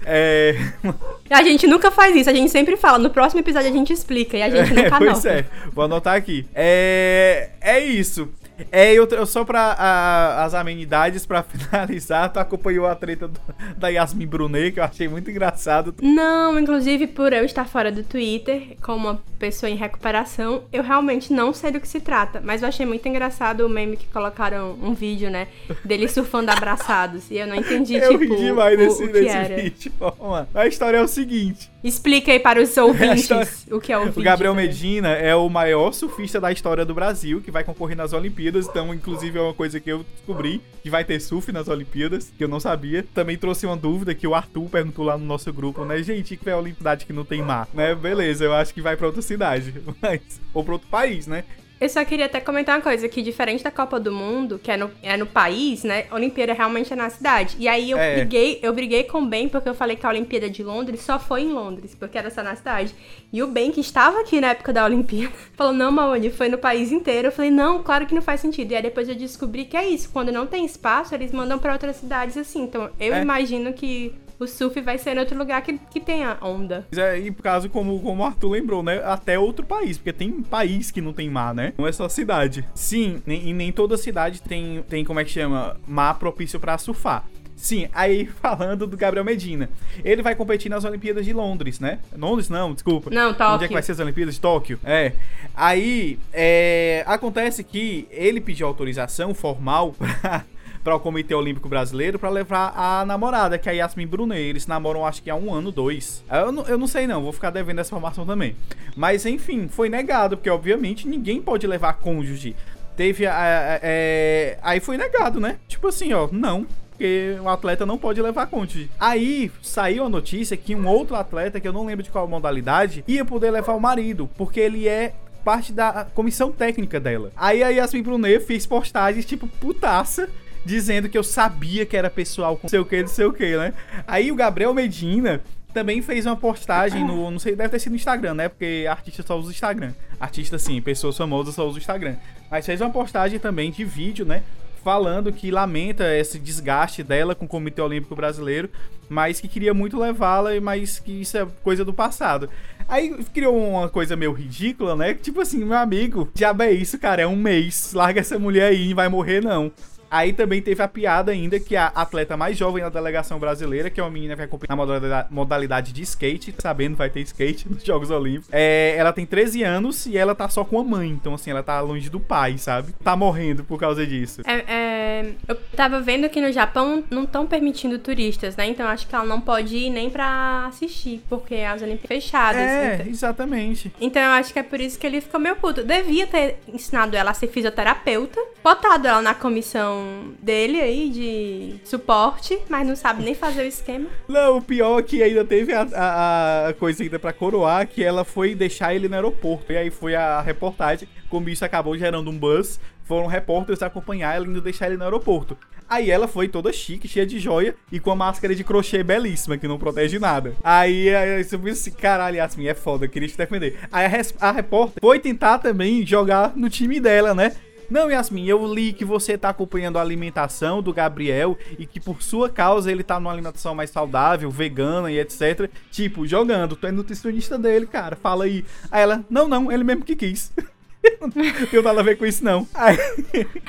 É... 0.06 0.56
A 1.30 1.43
gente 1.43 1.65
nunca 1.65 1.89
faz 1.89 2.15
isso, 2.15 2.30
a 2.30 2.34
gente 2.34 2.51
sempre 2.51 2.78
fala, 2.78 2.99
no 2.99 3.10
próximo 3.10 3.39
episódio 3.39 3.67
a 3.67 3.73
gente 3.73 3.91
explica 3.91 4.38
e 4.38 4.43
a 4.43 4.49
gente 4.49 4.71
nunca 4.75 4.97
pois 4.97 5.25
anota. 5.25 5.30
é, 5.30 5.45
vou 5.73 5.84
anotar 5.86 6.15
aqui. 6.15 6.45
É, 6.54 7.49
é 7.60 7.80
isso. 7.80 8.30
É, 8.71 8.93
eu, 8.93 9.05
eu 9.07 9.25
só 9.25 9.43
pra 9.43 9.75
a- 9.77 10.43
as 10.45 10.53
amenidades, 10.53 11.25
pra 11.25 11.43
finalizar, 11.47 12.31
tu 12.31 12.39
acompanhou 12.39 12.85
a 12.87 12.95
treta 12.95 13.27
do- 13.27 13.39
da 13.77 13.89
Yasmin 13.89 14.25
Brunet, 14.27 14.71
que 14.73 14.79
eu 14.79 14.83
achei 14.83 15.07
muito 15.07 15.29
engraçado. 15.29 15.93
Não, 16.01 16.57
inclusive 16.59 17.07
por 17.07 17.33
eu 17.33 17.43
estar 17.45 17.65
fora 17.67 17.91
do 17.91 18.03
Twitter, 18.03 18.77
como 18.81 19.09
uma 19.09 19.21
pessoa 19.37 19.69
em 19.69 19.75
recuperação, 19.75 20.63
eu 20.71 20.81
realmente 20.83 21.33
não 21.33 21.53
sei 21.53 21.71
do 21.71 21.79
que 21.79 21.87
se 21.87 21.99
trata. 21.99 22.41
Mas 22.43 22.61
eu 22.61 22.67
achei 22.69 22.85
muito 22.85 23.07
engraçado 23.07 23.65
o 23.65 23.69
meme 23.69 23.97
que 23.97 24.05
colocaram 24.07 24.77
um 24.81 24.93
vídeo, 24.93 25.29
né? 25.29 25.47
Deles 25.83 26.11
surfando 26.11 26.49
abraçados. 26.51 27.29
E 27.29 27.37
eu 27.37 27.47
não 27.47 27.55
entendi, 27.55 27.95
eu 27.99 28.17
tipo, 28.17 28.33
ri 28.35 28.41
demais 28.45 28.75
o, 28.79 28.81
nesse, 28.81 29.03
o 29.03 29.07
que 29.07 29.13
nesse 29.21 29.35
era. 29.35 29.55
vídeo. 29.55 29.91
A 30.55 30.65
história 30.67 30.97
é 30.97 31.01
o 31.01 31.07
seguinte: 31.07 31.69
Explica 31.83 32.31
aí 32.31 32.39
para 32.39 32.61
os 32.61 32.75
ouvintes 32.77 33.65
o 33.69 33.79
que 33.79 33.91
é 33.91 33.97
o 33.97 34.03
o 34.03 34.05
vídeo. 34.05 34.23
Gabriel 34.23 34.53
também. 34.53 34.67
Medina 34.67 35.09
é 35.09 35.35
o 35.35 35.49
maior 35.49 35.91
surfista 35.93 36.39
da 36.39 36.51
história 36.51 36.85
do 36.85 36.93
Brasil, 36.93 37.41
que 37.41 37.51
vai 37.51 37.63
concorrer 37.63 37.97
nas 37.97 38.13
Olimpíadas. 38.13 38.44
Então, 38.49 38.93
inclusive, 38.93 39.38
é 39.38 39.41
uma 39.41 39.53
coisa 39.53 39.79
que 39.79 39.91
eu 39.91 40.03
descobri: 40.03 40.62
que 40.84 40.89
vai 40.89 41.03
ter 41.03 41.19
surf 41.19 41.51
nas 41.51 41.67
Olimpíadas, 41.67 42.31
que 42.38 42.43
eu 42.43 42.47
não 42.47 42.60
sabia. 42.60 43.05
Também 43.13 43.38
trouxe 43.38 43.65
uma 43.65 43.77
dúvida 43.77 44.13
que 44.13 44.27
o 44.27 44.36
Arthur 44.36 44.69
perguntou 44.69 45.05
lá 45.05 45.17
no 45.17 45.25
nosso 45.25 45.51
grupo, 45.51 45.86
né? 45.86 46.01
Gente, 46.03 46.38
que 46.38 46.49
é 46.49 46.53
a 46.53 46.58
Olimpíada 46.58 47.05
que 47.05 47.13
não 47.13 47.25
tem 47.25 47.41
mar? 47.41 47.67
Né? 47.73 47.95
Beleza, 47.95 48.43
eu 48.43 48.53
acho 48.53 48.73
que 48.73 48.81
vai 48.81 48.95
pra 48.95 49.08
outra 49.08 49.21
cidade. 49.21 49.73
Mas, 50.01 50.21
ou 50.53 50.63
pra 50.63 50.73
outro 50.73 50.88
país, 50.89 51.27
né? 51.27 51.43
Eu 51.85 51.89
só 51.89 52.03
queria 52.03 52.25
até 52.25 52.39
comentar 52.39 52.75
uma 52.75 52.81
coisa, 52.81 53.07
que 53.07 53.21
diferente 53.21 53.63
da 53.63 53.69
Copa 53.69 53.99
do 53.99 54.11
Mundo, 54.11 54.59
que 54.61 54.71
é 54.71 54.75
no, 54.77 54.89
é 55.03 55.15
no 55.15 55.27
país, 55.27 55.83
né? 55.83 56.05
A 56.09 56.15
Olimpíada 56.15 56.51
realmente 56.51 56.91
é 56.91 56.95
na 56.95 57.11
cidade. 57.11 57.55
E 57.59 57.67
aí 57.67 57.91
eu 57.91 57.97
É. 57.99 58.15
briguei, 58.15 58.59
eu 58.63 58.73
briguei 58.73 59.03
com 59.03 59.19
o 59.21 59.25
Ben, 59.27 59.47
porque 59.47 59.69
eu 59.69 59.75
falei 59.75 59.95
que 59.95 60.03
a 60.03 60.09
Olimpíada 60.09 60.49
de 60.49 60.63
Londres 60.63 61.01
só 61.01 61.19
foi 61.19 61.41
em 61.43 61.53
Londres, 61.53 61.93
porque 61.93 62.17
era 62.17 62.31
só 62.31 62.41
na 62.41 62.55
cidade. 62.55 62.95
E 63.31 63.43
o 63.43 63.47
Ben, 63.47 63.71
que 63.71 63.81
estava 63.81 64.19
aqui 64.21 64.41
na 64.41 64.47
época 64.49 64.73
da 64.73 64.83
Olimpíada, 64.83 65.31
falou, 65.55 65.73
não, 65.73 65.91
Maoni, 65.91 66.31
foi 66.31 66.49
no 66.49 66.57
país 66.57 66.91
inteiro. 66.91 67.27
Eu 67.27 67.31
falei, 67.31 67.51
não, 67.51 67.83
claro 67.83 68.07
que 68.07 68.15
não 68.15 68.21
faz 68.23 68.39
sentido. 68.41 68.71
E 68.71 68.75
aí 68.75 68.81
depois 68.81 69.07
eu 69.07 69.13
descobri 69.13 69.65
que 69.65 69.77
é 69.77 69.87
isso. 69.87 70.09
Quando 70.11 70.31
não 70.31 70.47
tem 70.47 70.65
espaço, 70.65 71.13
eles 71.13 71.31
mandam 71.31 71.59
pra 71.59 71.73
outras 71.73 71.97
cidades 71.97 72.35
assim. 72.35 72.63
Então 72.63 72.89
eu 72.99 73.13
É. 73.13 73.21
imagino 73.21 73.73
que 73.73 74.11
o 74.39 74.47
surf 74.47 74.79
vai 74.81 74.97
ser 74.97 75.15
em 75.15 75.19
outro 75.19 75.37
lugar 75.37 75.61
que, 75.61 75.77
que 75.77 75.99
tenha 75.99 76.37
onda. 76.41 76.87
É, 76.95 77.17
E 77.19 77.31
por 77.31 77.43
caso, 77.43 77.69
como, 77.69 77.99
como 78.01 78.23
o 78.23 78.25
Arthur 78.25 78.49
lembrou, 78.51 78.83
né? 78.83 79.01
Até 79.03 79.37
outro 79.39 79.65
país, 79.65 79.97
porque 79.97 80.13
tem 80.13 80.41
país 80.43 80.91
que 80.91 81.01
não 81.01 81.13
tem 81.13 81.29
mar, 81.29 81.53
né? 81.53 81.73
Não 81.77 81.87
é 81.87 81.91
só 81.91 82.07
cidade. 82.09 82.65
Sim, 82.73 83.21
nem, 83.25 83.49
e 83.49 83.53
nem 83.53 83.71
toda 83.71 83.97
cidade 83.97 84.41
tem, 84.41 84.83
tem, 84.89 85.05
como 85.05 85.19
é 85.19 85.23
que 85.23 85.31
chama? 85.31 85.77
Mar 85.87 86.17
propício 86.19 86.59
pra 86.59 86.77
surfar. 86.77 87.25
Sim, 87.55 87.87
aí 87.93 88.25
falando 88.41 88.85
do 88.85 88.97
Gabriel 88.97 89.23
Medina. 89.23 89.69
Ele 90.03 90.21
vai 90.21 90.35
competir 90.35 90.69
nas 90.69 90.83
Olimpíadas 90.83 91.25
de 91.25 91.31
Londres, 91.31 91.79
né? 91.79 91.99
Londres 92.15 92.49
não, 92.49 92.73
desculpa. 92.73 93.09
Não, 93.09 93.29
Onde 93.29 93.35
é 93.35 93.37
Tóquio. 93.37 93.67
que 93.69 93.73
vai 93.73 93.83
ser 93.83 93.93
as 93.93 93.99
Olimpíadas 93.99 94.35
de 94.35 94.41
Tóquio? 94.41 94.77
É. 94.83 95.13
Aí, 95.55 96.19
é, 96.33 97.03
acontece 97.07 97.63
que 97.63 98.07
ele 98.11 98.41
pediu 98.41 98.67
autorização 98.67 99.33
formal 99.33 99.93
pra, 99.97 100.43
para 100.85 100.95
o 100.95 100.99
Comitê 100.99 101.33
Olímpico 101.33 101.67
Brasileiro 101.67 102.19
pra 102.19 102.29
levar 102.29 102.71
a 102.77 103.03
namorada, 103.05 103.57
que 103.57 103.67
é 103.67 103.71
a 103.71 103.75
Yasmin 103.75 104.05
Brunet. 104.05 104.39
Eles 104.39 104.67
namoram 104.67 105.03
acho 105.03 105.23
que 105.23 105.31
há 105.31 105.35
um 105.35 105.51
ano, 105.51 105.71
dois. 105.71 106.23
Eu 106.31 106.51
não, 106.51 106.63
eu 106.67 106.77
não 106.77 106.85
sei 106.85 107.07
não, 107.07 107.23
vou 107.23 107.33
ficar 107.33 107.49
devendo 107.49 107.79
essa 107.79 107.89
informação 107.89 108.23
também. 108.23 108.55
Mas 108.95 109.25
enfim, 109.25 109.67
foi 109.67 109.89
negado, 109.89 110.37
porque 110.37 110.49
obviamente 110.49 111.07
ninguém 111.07 111.41
pode 111.41 111.65
levar 111.65 111.93
cônjuge. 111.93 112.55
Teve 112.95 113.25
a, 113.25 113.33
a- 113.35 113.79
é, 113.81 114.59
aí 114.61 114.79
foi 114.79 114.95
negado, 114.95 115.39
né? 115.39 115.57
Tipo 115.67 115.87
assim, 115.87 116.13
ó, 116.13 116.29
não. 116.31 116.67
Porque 116.91 117.35
o 117.41 117.49
atleta 117.49 117.83
não 117.85 117.97
pode 117.97 118.21
levar 118.21 118.45
cônjuge. 118.45 118.89
Aí 118.99 119.51
saiu 119.63 120.05
a 120.05 120.09
notícia 120.09 120.55
que 120.55 120.75
um 120.75 120.87
outro 120.87 121.15
atleta, 121.15 121.59
que 121.59 121.67
eu 121.67 121.73
não 121.73 121.83
lembro 121.85 122.03
de 122.03 122.11
qual 122.11 122.27
modalidade, 122.27 123.03
ia 123.07 123.25
poder 123.25 123.49
levar 123.49 123.73
o 123.73 123.81
marido, 123.81 124.29
porque 124.37 124.59
ele 124.59 124.87
é 124.87 125.13
parte 125.43 125.73
da 125.73 126.05
comissão 126.13 126.51
técnica 126.51 126.99
dela. 126.99 127.31
Aí 127.35 127.61
a 127.63 127.69
Yasmin 127.69 128.01
Brunet 128.03 128.39
fez 128.45 128.65
postagens 128.65 129.25
tipo 129.25 129.45
putaça 129.47 130.29
dizendo 130.65 131.08
que 131.08 131.17
eu 131.17 131.23
sabia 131.23 131.86
que 131.86 131.95
era 131.95 132.10
pessoal 132.10 132.58
com 132.58 132.67
sei 132.67 132.80
o 132.80 132.86
que, 132.86 133.01
não 133.01 133.08
sei 133.08 133.25
o 133.25 133.34
que, 133.34 133.56
né? 133.56 133.73
Aí 134.08 134.32
o 134.32 134.36
Gabriel 134.36 134.73
Medina 134.73 135.41
também 135.75 136.01
fez 136.01 136.25
uma 136.25 136.38
postagem 136.38 137.06
no. 137.06 137.30
Não 137.30 137.38
sei, 137.38 137.54
deve 137.54 137.69
ter 137.69 137.80
sido 137.80 137.91
no 137.91 137.97
Instagram, 137.97 138.34
né? 138.34 138.49
Porque 138.49 138.86
artista 138.89 139.21
só 139.21 139.38
usa 139.38 139.49
o 139.49 139.51
Instagram. 139.51 139.93
Artista, 140.17 140.58
sim, 140.58 140.82
pessoas 140.82 141.17
famosas 141.17 141.54
só 141.54 141.63
usam 141.63 141.75
o 141.75 141.80
Instagram. 141.80 142.15
Mas 142.49 142.65
fez 142.65 142.80
uma 142.80 142.89
postagem 142.89 143.38
também 143.39 143.69
de 143.71 143.84
vídeo, 143.84 144.25
né? 144.25 144.41
Falando 144.84 145.34
que 145.34 145.51
lamenta 145.51 146.15
esse 146.15 146.39
desgaste 146.39 147.04
dela 147.04 147.36
com 147.36 147.45
o 147.45 147.47
Comitê 147.47 147.82
Olímpico 147.82 148.15
Brasileiro, 148.15 148.69
mas 149.10 149.41
que 149.41 149.47
queria 149.47 149.73
muito 149.73 149.99
levá-la, 149.99 150.51
mas 150.62 150.99
que 150.99 151.21
isso 151.21 151.38
é 151.38 151.45
coisa 151.63 151.84
do 151.84 151.91
passado. 151.91 152.49
Aí 152.88 153.12
criou 153.34 153.58
uma 153.58 153.89
coisa 153.89 154.15
meio 154.15 154.32
ridícula, 154.32 154.95
né? 154.95 155.13
Tipo 155.15 155.41
assim, 155.41 155.65
meu 155.65 155.78
amigo, 155.78 156.30
diabo 156.36 156.63
é 156.63 156.71
isso, 156.71 156.99
cara, 156.99 157.23
é 157.23 157.28
um 157.28 157.36
mês. 157.36 157.93
Larga 157.93 158.21
essa 158.21 158.38
mulher 158.39 158.69
aí, 158.69 158.89
não 158.89 158.95
vai 158.95 159.10
morrer 159.10 159.41
não. 159.41 159.71
Aí 160.09 160.33
também 160.33 160.61
teve 160.61 160.81
a 160.81 160.87
piada 160.87 161.31
ainda 161.31 161.59
que 161.59 161.75
a 161.75 161.87
atleta 161.87 162.37
mais 162.37 162.57
jovem 162.57 162.83
da 162.83 162.89
delegação 162.89 163.39
brasileira, 163.39 163.89
que 163.89 163.99
é 163.99 164.03
uma 164.03 164.09
menina 164.09 164.33
que 164.33 164.39
vai 164.39 164.47
competir 164.47 164.75
na 164.75 165.27
modalidade, 165.29 165.91
de 165.91 166.01
skate, 166.03 166.53
sabendo 166.59 166.91
que 166.91 166.97
vai 166.99 167.09
ter 167.09 167.21
skate 167.21 167.67
nos 167.69 167.83
Jogos 167.83 168.09
Olímpicos. 168.11 168.49
É, 168.51 168.95
ela 168.97 169.11
tem 169.11 169.25
13 169.25 169.63
anos 169.63 170.05
e 170.05 170.17
ela 170.17 170.33
tá 170.33 170.47
só 170.49 170.63
com 170.63 170.79
a 170.79 170.83
mãe. 170.83 171.09
Então, 171.09 171.33
assim, 171.33 171.51
ela 171.51 171.63
tá 171.63 171.79
longe 171.81 172.09
do 172.09 172.19
pai, 172.19 172.57
sabe? 172.57 172.93
Tá 173.03 173.15
morrendo 173.15 173.63
por 173.63 173.79
causa 173.79 174.05
disso. 174.05 174.41
É, 174.45 174.63
é, 174.67 175.31
eu 175.47 175.55
tava 175.75 175.99
vendo 176.01 176.29
que 176.29 176.41
no 176.41 176.51
Japão 176.51 177.03
não 177.09 177.23
estão 177.23 177.45
permitindo 177.45 177.99
turistas, 177.99 178.55
né? 178.55 178.67
Então 178.67 178.87
acho 178.87 179.07
que 179.07 179.15
ela 179.15 179.25
não 179.25 179.41
pode 179.41 179.75
ir 179.75 179.89
nem 179.89 180.09
pra 180.09 180.67
assistir, 180.67 181.23
porque 181.29 181.55
as 181.55 181.81
Olimpíadas 181.81 182.05
fechadas. 182.07 182.61
É, 182.61 182.95
Então, 182.95 183.07
exatamente. 183.07 183.91
então 183.99 184.21
eu 184.21 184.31
acho 184.31 184.53
que 184.53 184.59
é 184.59 184.63
por 184.63 184.79
isso 184.79 184.97
que 184.99 185.05
ele 185.07 185.21
ficou 185.21 185.39
meio 185.39 185.55
puto. 185.55 185.83
Devia 185.83 186.27
ter 186.27 186.59
ensinado 186.67 187.15
ela 187.15 187.31
a 187.31 187.33
ser 187.33 187.47
fisioterapeuta, 187.47 188.39
botado 188.63 189.07
ela 189.07 189.21
na 189.21 189.33
comissão 189.33 189.94
dele 190.41 190.79
aí 190.81 191.10
de 191.10 191.75
suporte, 191.88 192.58
mas 192.69 192.88
não 192.88 192.95
sabe 192.95 193.23
nem 193.23 193.34
fazer 193.36 193.62
o 193.63 193.67
esquema. 193.67 194.08
Não, 194.27 194.58
o 194.58 194.62
pior 194.62 194.99
é 194.99 195.03
que 195.03 195.21
ainda 195.23 195.43
teve 195.45 195.73
a, 195.73 195.81
a- 195.95 196.67
a 196.69 196.73
coisa 196.73 197.03
ainda 197.03 197.19
pra 197.19 197.34
coroar, 197.34 197.88
que 197.88 198.03
ela 198.03 198.23
foi 198.23 198.55
deixar 198.55 198.93
ele 198.95 199.08
no 199.08 199.15
aeroporto. 199.15 199.71
E 199.71 199.77
aí 199.77 199.89
foi 199.89 200.15
a 200.15 200.41
reportagem, 200.41 201.08
como 201.29 201.49
isso 201.49 201.63
acabou 201.65 201.97
gerando 201.97 202.29
um 202.29 202.38
buzz, 202.38 202.79
foram 203.03 203.27
repórteres 203.27 203.84
acompanhar 203.84 204.36
ela 204.36 204.45
ainda 204.45 204.62
deixar 204.62 204.88
ele 204.88 204.97
no 204.97 205.03
aeroporto. 205.03 205.58
Aí 205.88 206.10
ela 206.10 206.27
foi 206.27 206.47
toda 206.47 206.73
chique, 206.73 207.08
cheia 207.08 207.27
de 207.27 207.38
joia 207.38 207.75
e 207.91 207.99
com 207.99 208.10
a 208.10 208.15
máscara 208.15 208.55
de 208.55 208.63
crochê 208.63 209.03
belíssima, 209.03 209.55
que 209.55 209.67
não 209.67 209.77
protege 209.77 210.17
nada. 210.17 210.55
Aí, 210.63 211.10
você 211.43 211.55
pensa 211.60 211.79
assim, 211.81 211.91
caralho, 211.91 212.38
Yasmin, 212.38 212.65
é 212.65 212.73
foda, 212.73 213.05
eu 213.05 213.10
queria 213.10 213.27
te 213.29 213.38
defender. 213.38 213.77
Aí 213.91 214.05
a, 214.08 214.47
a 214.47 214.51
repórter 214.51 214.95
foi 214.99 215.19
tentar 215.19 215.60
também 215.60 216.03
jogar 216.03 216.53
no 216.58 216.71
time 216.71 216.99
dela, 216.99 217.36
né? 217.36 217.55
Não, 217.89 218.09
Yasmin, 218.09 218.45
eu 218.45 218.65
li 218.73 218.93
que 218.93 219.05
você 219.05 219.37
tá 219.37 219.49
acompanhando 219.49 219.97
a 219.97 220.01
alimentação 220.01 220.81
do 220.81 220.93
Gabriel 220.93 221.57
e 221.77 221.85
que 221.85 221.99
por 221.99 222.21
sua 222.21 222.49
causa 222.49 222.91
ele 222.91 223.03
tá 223.03 223.19
numa 223.19 223.31
alimentação 223.31 223.75
mais 223.75 223.89
saudável, 223.89 224.49
vegana 224.49 225.11
e 225.11 225.19
etc. 225.19 225.69
Tipo, 225.91 226.25
jogando, 226.27 226.75
tu 226.75 226.87
é 226.87 226.91
nutricionista 226.91 227.57
dele, 227.57 227.85
cara, 227.85 228.15
fala 228.15 228.45
aí. 228.45 228.65
Aí 228.91 229.01
ela, 229.01 229.23
não, 229.29 229.47
não, 229.47 229.71
ele 229.71 229.83
mesmo 229.83 230.03
que 230.03 230.15
quis. 230.15 230.51
não 231.21 231.29
tem 231.29 231.81
nada 231.83 231.99
a 231.99 232.03
ver 232.03 232.17
com 232.17 232.25
isso, 232.25 232.43
não. 232.43 232.67
Aí, 232.73 232.97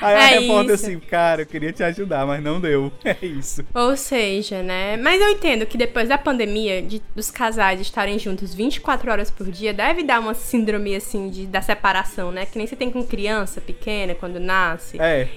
aí 0.00 0.14
a 0.14 0.30
É 0.32 0.38
repórter 0.40 0.74
isso. 0.74 0.86
assim, 0.86 0.98
cara, 1.00 1.42
eu 1.42 1.46
queria 1.46 1.72
te 1.72 1.82
ajudar, 1.82 2.26
mas 2.26 2.42
não 2.42 2.60
deu. 2.60 2.92
É 3.04 3.16
isso. 3.24 3.64
Ou 3.74 3.96
seja, 3.96 4.62
né? 4.62 4.96
Mas 4.96 5.20
eu 5.20 5.28
entendo 5.30 5.64
que 5.64 5.78
depois 5.78 6.08
da 6.08 6.18
pandemia, 6.18 6.82
de, 6.82 7.00
dos 7.14 7.30
casais 7.30 7.80
estarem 7.80 8.18
juntos 8.18 8.52
24 8.52 9.10
horas 9.10 9.30
por 9.30 9.48
dia, 9.50 9.72
deve 9.72 10.02
dar 10.02 10.20
uma 10.20 10.34
síndrome, 10.34 10.94
assim, 10.96 11.30
de, 11.30 11.46
da 11.46 11.62
separação, 11.62 12.32
né? 12.32 12.46
Que 12.46 12.58
nem 12.58 12.66
você 12.66 12.74
tem 12.74 12.90
com 12.90 13.04
criança 13.06 13.60
pequena 13.60 14.14
quando 14.14 14.40
nasce. 14.40 15.00
É, 15.00 15.28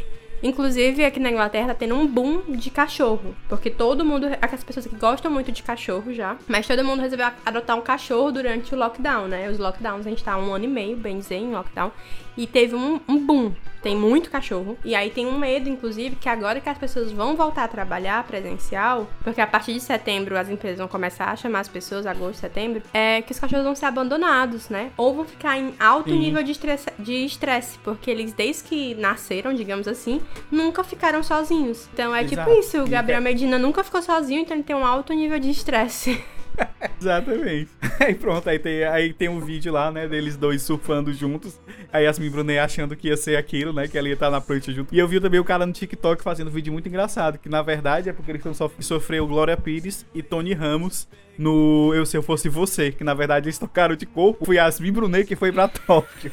Inclusive, 0.42 1.04
aqui 1.04 1.20
na 1.20 1.30
Inglaterra 1.32 1.70
tá 1.70 1.74
tendo 1.74 1.96
um 1.96 2.08
boom 2.08 2.42
de 2.50 2.70
cachorro. 2.70 3.36
Porque 3.48 3.70
todo 3.70 4.06
mundo. 4.06 4.28
Aquelas 4.42 4.64
pessoas 4.64 4.88
que 4.88 4.96
gostam 4.96 5.32
muito 5.32 5.52
de 5.52 5.64
cachorro 5.64 6.14
já. 6.14 6.38
Mas 6.48 6.68
todo 6.68 6.84
mundo 6.84 7.02
resolveu 7.02 7.28
adotar 7.46 7.78
um 7.78 7.82
cachorro 7.82 8.32
durante 8.32 8.74
o 8.74 8.78
lockdown, 8.78 9.28
né? 9.28 9.50
Os 9.50 9.58
lockdowns, 9.58 10.06
a 10.06 10.10
gente 10.10 10.24
tá 10.24 10.38
um 10.38 10.54
ano 10.54 10.66
e 10.66 10.68
meio, 10.68 10.98
bem 10.98 11.20
dizer, 11.20 11.36
em 11.36 11.52
lockdown. 11.52 11.92
E 12.40 12.48
teve 12.48 12.74
um, 12.74 13.02
um 13.06 13.18
boom. 13.20 13.52
Tem 13.82 13.98
muito 13.98 14.32
cachorro. 14.32 14.78
E 14.86 14.96
aí 14.96 15.10
tem 15.10 15.26
um 15.26 15.38
medo, 15.38 15.68
inclusive, 15.68 16.16
que 16.16 16.30
agora 16.30 16.62
que 16.62 16.70
as 16.70 16.78
pessoas 16.78 17.12
vão 17.12 17.36
voltar 17.36 17.66
a 17.66 17.68
trabalhar 17.68 18.24
presencial, 18.24 19.10
porque 19.26 19.42
a 19.42 19.48
partir 19.48 19.74
de 19.74 19.82
setembro 19.82 20.38
as 20.38 20.50
empresas 20.50 20.78
vão 20.80 20.88
começar 20.88 21.26
a 21.26 21.36
chamar 21.36 21.60
as 21.60 21.68
pessoas, 21.68 22.06
agosto, 22.06 22.40
setembro, 22.40 22.82
é 22.94 23.22
que 23.22 23.34
os 23.34 23.40
cachorros 23.40 23.66
vão 23.66 23.76
ser 23.76 23.88
abandonados, 23.88 24.70
né? 24.70 24.92
Ou 24.96 25.14
vão 25.14 25.26
ficar 25.26 25.58
em 25.58 25.74
alto 25.78 26.12
Sim. 26.12 26.20
nível 26.20 26.42
de 26.42 26.54
estresse, 26.54 26.88
de 26.98 27.26
estresse, 27.26 27.78
porque 27.80 28.10
eles, 28.10 28.32
desde 28.32 28.64
que 28.64 28.96
nasceram, 28.96 29.54
digamos 29.54 29.86
assim, 29.88 30.22
nunca 30.50 30.82
ficaram 30.82 31.22
sozinhos. 31.22 31.90
Então 31.94 32.16
é 32.16 32.24
Exato. 32.24 32.50
tipo 32.50 32.60
isso, 32.60 32.82
o 32.84 32.88
Gabriel 32.88 33.20
é- 33.20 33.24
Medina 33.24 33.60
nunca 33.60 33.84
ficou 33.84 34.02
sozinho, 34.02 34.42
então 34.42 34.56
ele 34.56 34.64
tem 34.64 34.78
um 34.78 34.86
alto 34.86 35.12
nível 35.12 35.40
de 35.40 35.50
estresse. 35.50 36.24
Exatamente. 37.00 37.70
Aí 38.00 38.16
pronto, 38.16 38.50
aí 38.50 38.60
tem, 38.60 38.84
aí 38.84 39.14
tem 39.14 39.30
um 39.30 39.40
vídeo 39.40 39.72
lá, 39.72 39.92
né, 39.92 40.08
deles 40.08 40.38
dois 40.38 40.62
surfando 40.62 41.14
juntos. 41.14 41.60
Aí 41.92 42.06
Yasmin 42.06 42.30
Brunet 42.30 42.60
achando 42.60 42.96
que 42.96 43.08
ia 43.08 43.18
ser 43.18 43.38
aquilo, 43.38 43.74
né, 43.74 43.88
que 43.88 43.98
ela 43.98 44.08
ia 44.08 44.14
estar 44.14 44.30
na 44.30 44.42
prancha 44.42 44.72
junto. 44.72 44.94
E 44.94 45.00
eu 45.00 45.08
vi 45.08 45.20
também 45.20 45.40
o 45.40 45.44
cara 45.44 45.66
no 45.66 45.74
TikTok 45.74 46.24
fazendo 46.24 46.48
um 46.48 46.52
vídeo 46.52 46.72
muito 46.72 46.88
engraçado, 46.88 47.38
que 47.38 47.50
na 47.50 47.62
verdade 47.62 48.10
é 48.10 48.14
porque 48.14 48.32
eles 48.32 48.40
estão 48.40 48.54
sof 48.54 48.76
sofreu 48.84 49.28
Glória 49.28 49.58
Pires 49.58 50.06
e 50.14 50.22
Tony 50.22 50.54
Ramos 50.54 51.08
no 51.38 51.94
Eu 51.94 52.06
Se 52.06 52.18
Eu 52.18 52.24
Fosse 52.24 52.50
Você, 52.50 52.92
que 52.92 53.04
na 53.04 53.14
verdade 53.14 53.48
eles 53.48 53.58
tocaram 53.58 53.96
de 53.96 54.06
corpo. 54.06 54.46
Foi 54.46 54.58
Yasmin 54.58 54.92
Brunet 54.92 55.26
que 55.26 55.36
foi 55.36 55.52
pra 55.52 55.68
Tóquio. 55.68 56.32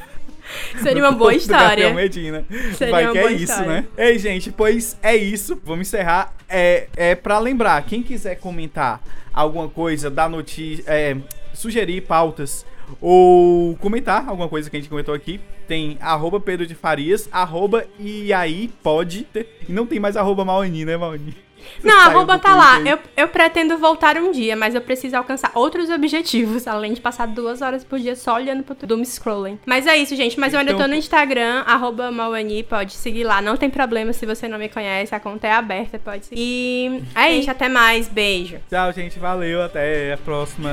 Seria 0.83 1.03
uma 1.03 1.13
boa 1.13 1.35
história. 1.35 1.93
Medina. 1.93 2.45
Seria 2.75 2.93
Vai 2.93 3.05
uma 3.05 3.13
que 3.13 3.19
é 3.19 3.33
isso, 3.33 3.45
história. 3.45 3.67
né? 3.67 3.87
Ei, 3.97 4.19
gente, 4.19 4.53
pois 4.53 4.99
é 5.03 5.17
isso. 5.17 5.61
Vamos 5.65 5.89
encerrar. 5.89 6.35
É, 6.49 6.89
é 6.97 7.15
para 7.15 7.39
lembrar, 7.39 7.83
quem 7.83 8.03
quiser 8.03 8.37
comentar 8.37 9.01
alguma 9.33 9.69
coisa 9.69 10.11
da 10.11 10.29
notícia, 10.29 10.85
é, 10.87 11.17
sugerir 11.53 12.03
pautas 12.03 12.65
ou 13.01 13.77
comentar 13.77 14.29
alguma 14.29 14.49
coisa 14.49 14.71
que 14.71 14.77
a 14.77 14.81
gente 14.81 14.89
comentou 14.89 15.15
aqui, 15.15 15.41
tem 15.67 15.99
arroba 16.01 16.39
Pedro 16.39 16.67
de 16.67 16.75
Farias, 16.75 17.29
arroba 17.33 17.85
e 17.99 18.33
aí 18.33 18.69
pode 18.83 19.25
ter. 19.25 19.59
E 19.69 19.73
não 19.73 19.87
tem 19.87 19.99
mais 19.99 20.17
arroba 20.17 20.45
Maoni, 20.45 20.85
né, 20.85 20.97
Maoni? 20.97 21.46
Não, 21.83 21.93
Saiu 22.05 22.11
arroba 22.11 22.39
tá 22.39 22.55
lá. 22.55 22.81
Eu, 22.81 22.99
eu 23.17 23.29
pretendo 23.29 23.77
voltar 23.79 24.17
um 24.17 24.31
dia, 24.31 24.57
mas 24.57 24.75
eu 24.75 24.81
preciso 24.81 25.17
alcançar 25.17 25.51
outros 25.55 25.91
objetivos, 25.91 26.67
além 26.69 26.93
de 26.93 27.01
passar 27.01 27.27
duas 27.27 27.63
horas 27.63 27.85
por 27.85 27.99
dia 27.99 28.17
só 28.17 28.35
olhando 28.35 28.63
pro 28.63 28.75
doom 28.87 29.05
scrolling. 29.05 29.59
Mas 29.67 29.87
é 29.87 29.97
isso, 29.97 30.15
gente. 30.17 30.39
Mas 30.39 30.53
eu 30.53 30.61
ainda 30.61 30.73
tô 30.73 30.77
Então- 30.79 30.89
no 30.89 30.95
Instagram, 30.95 31.63
arroba 31.67 32.11
Mauani, 32.11 32.63
pode 32.63 32.93
seguir 32.95 33.25
lá. 33.25 33.41
Não 33.43 33.57
tem 33.57 33.69
problema 33.71 34.13
se 34.13 34.25
você 34.27 34.49
não 34.49 34.59
me 34.59 34.69
conhece, 34.69 35.15
a 35.15 35.21
conta 35.21 35.47
é 35.47 35.53
aberta, 35.53 35.99
pode 35.99 36.27
seguir. 36.27 36.41
E 36.41 37.03
é 37.15 37.33
isso, 37.37 37.51
até 37.51 37.69
mais. 37.69 38.09
Beijo. 38.09 38.59
Tchau, 38.71 38.93
gente. 38.93 39.19
Valeu. 39.19 39.63
Até 39.63 40.13
a 40.13 40.17
próxima 40.17 40.71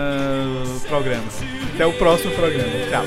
programa. 0.88 1.24
Até 1.74 1.86
o 1.86 1.94
próximo 1.94 2.34
programa. 2.36 2.72
Tchau. 2.90 3.04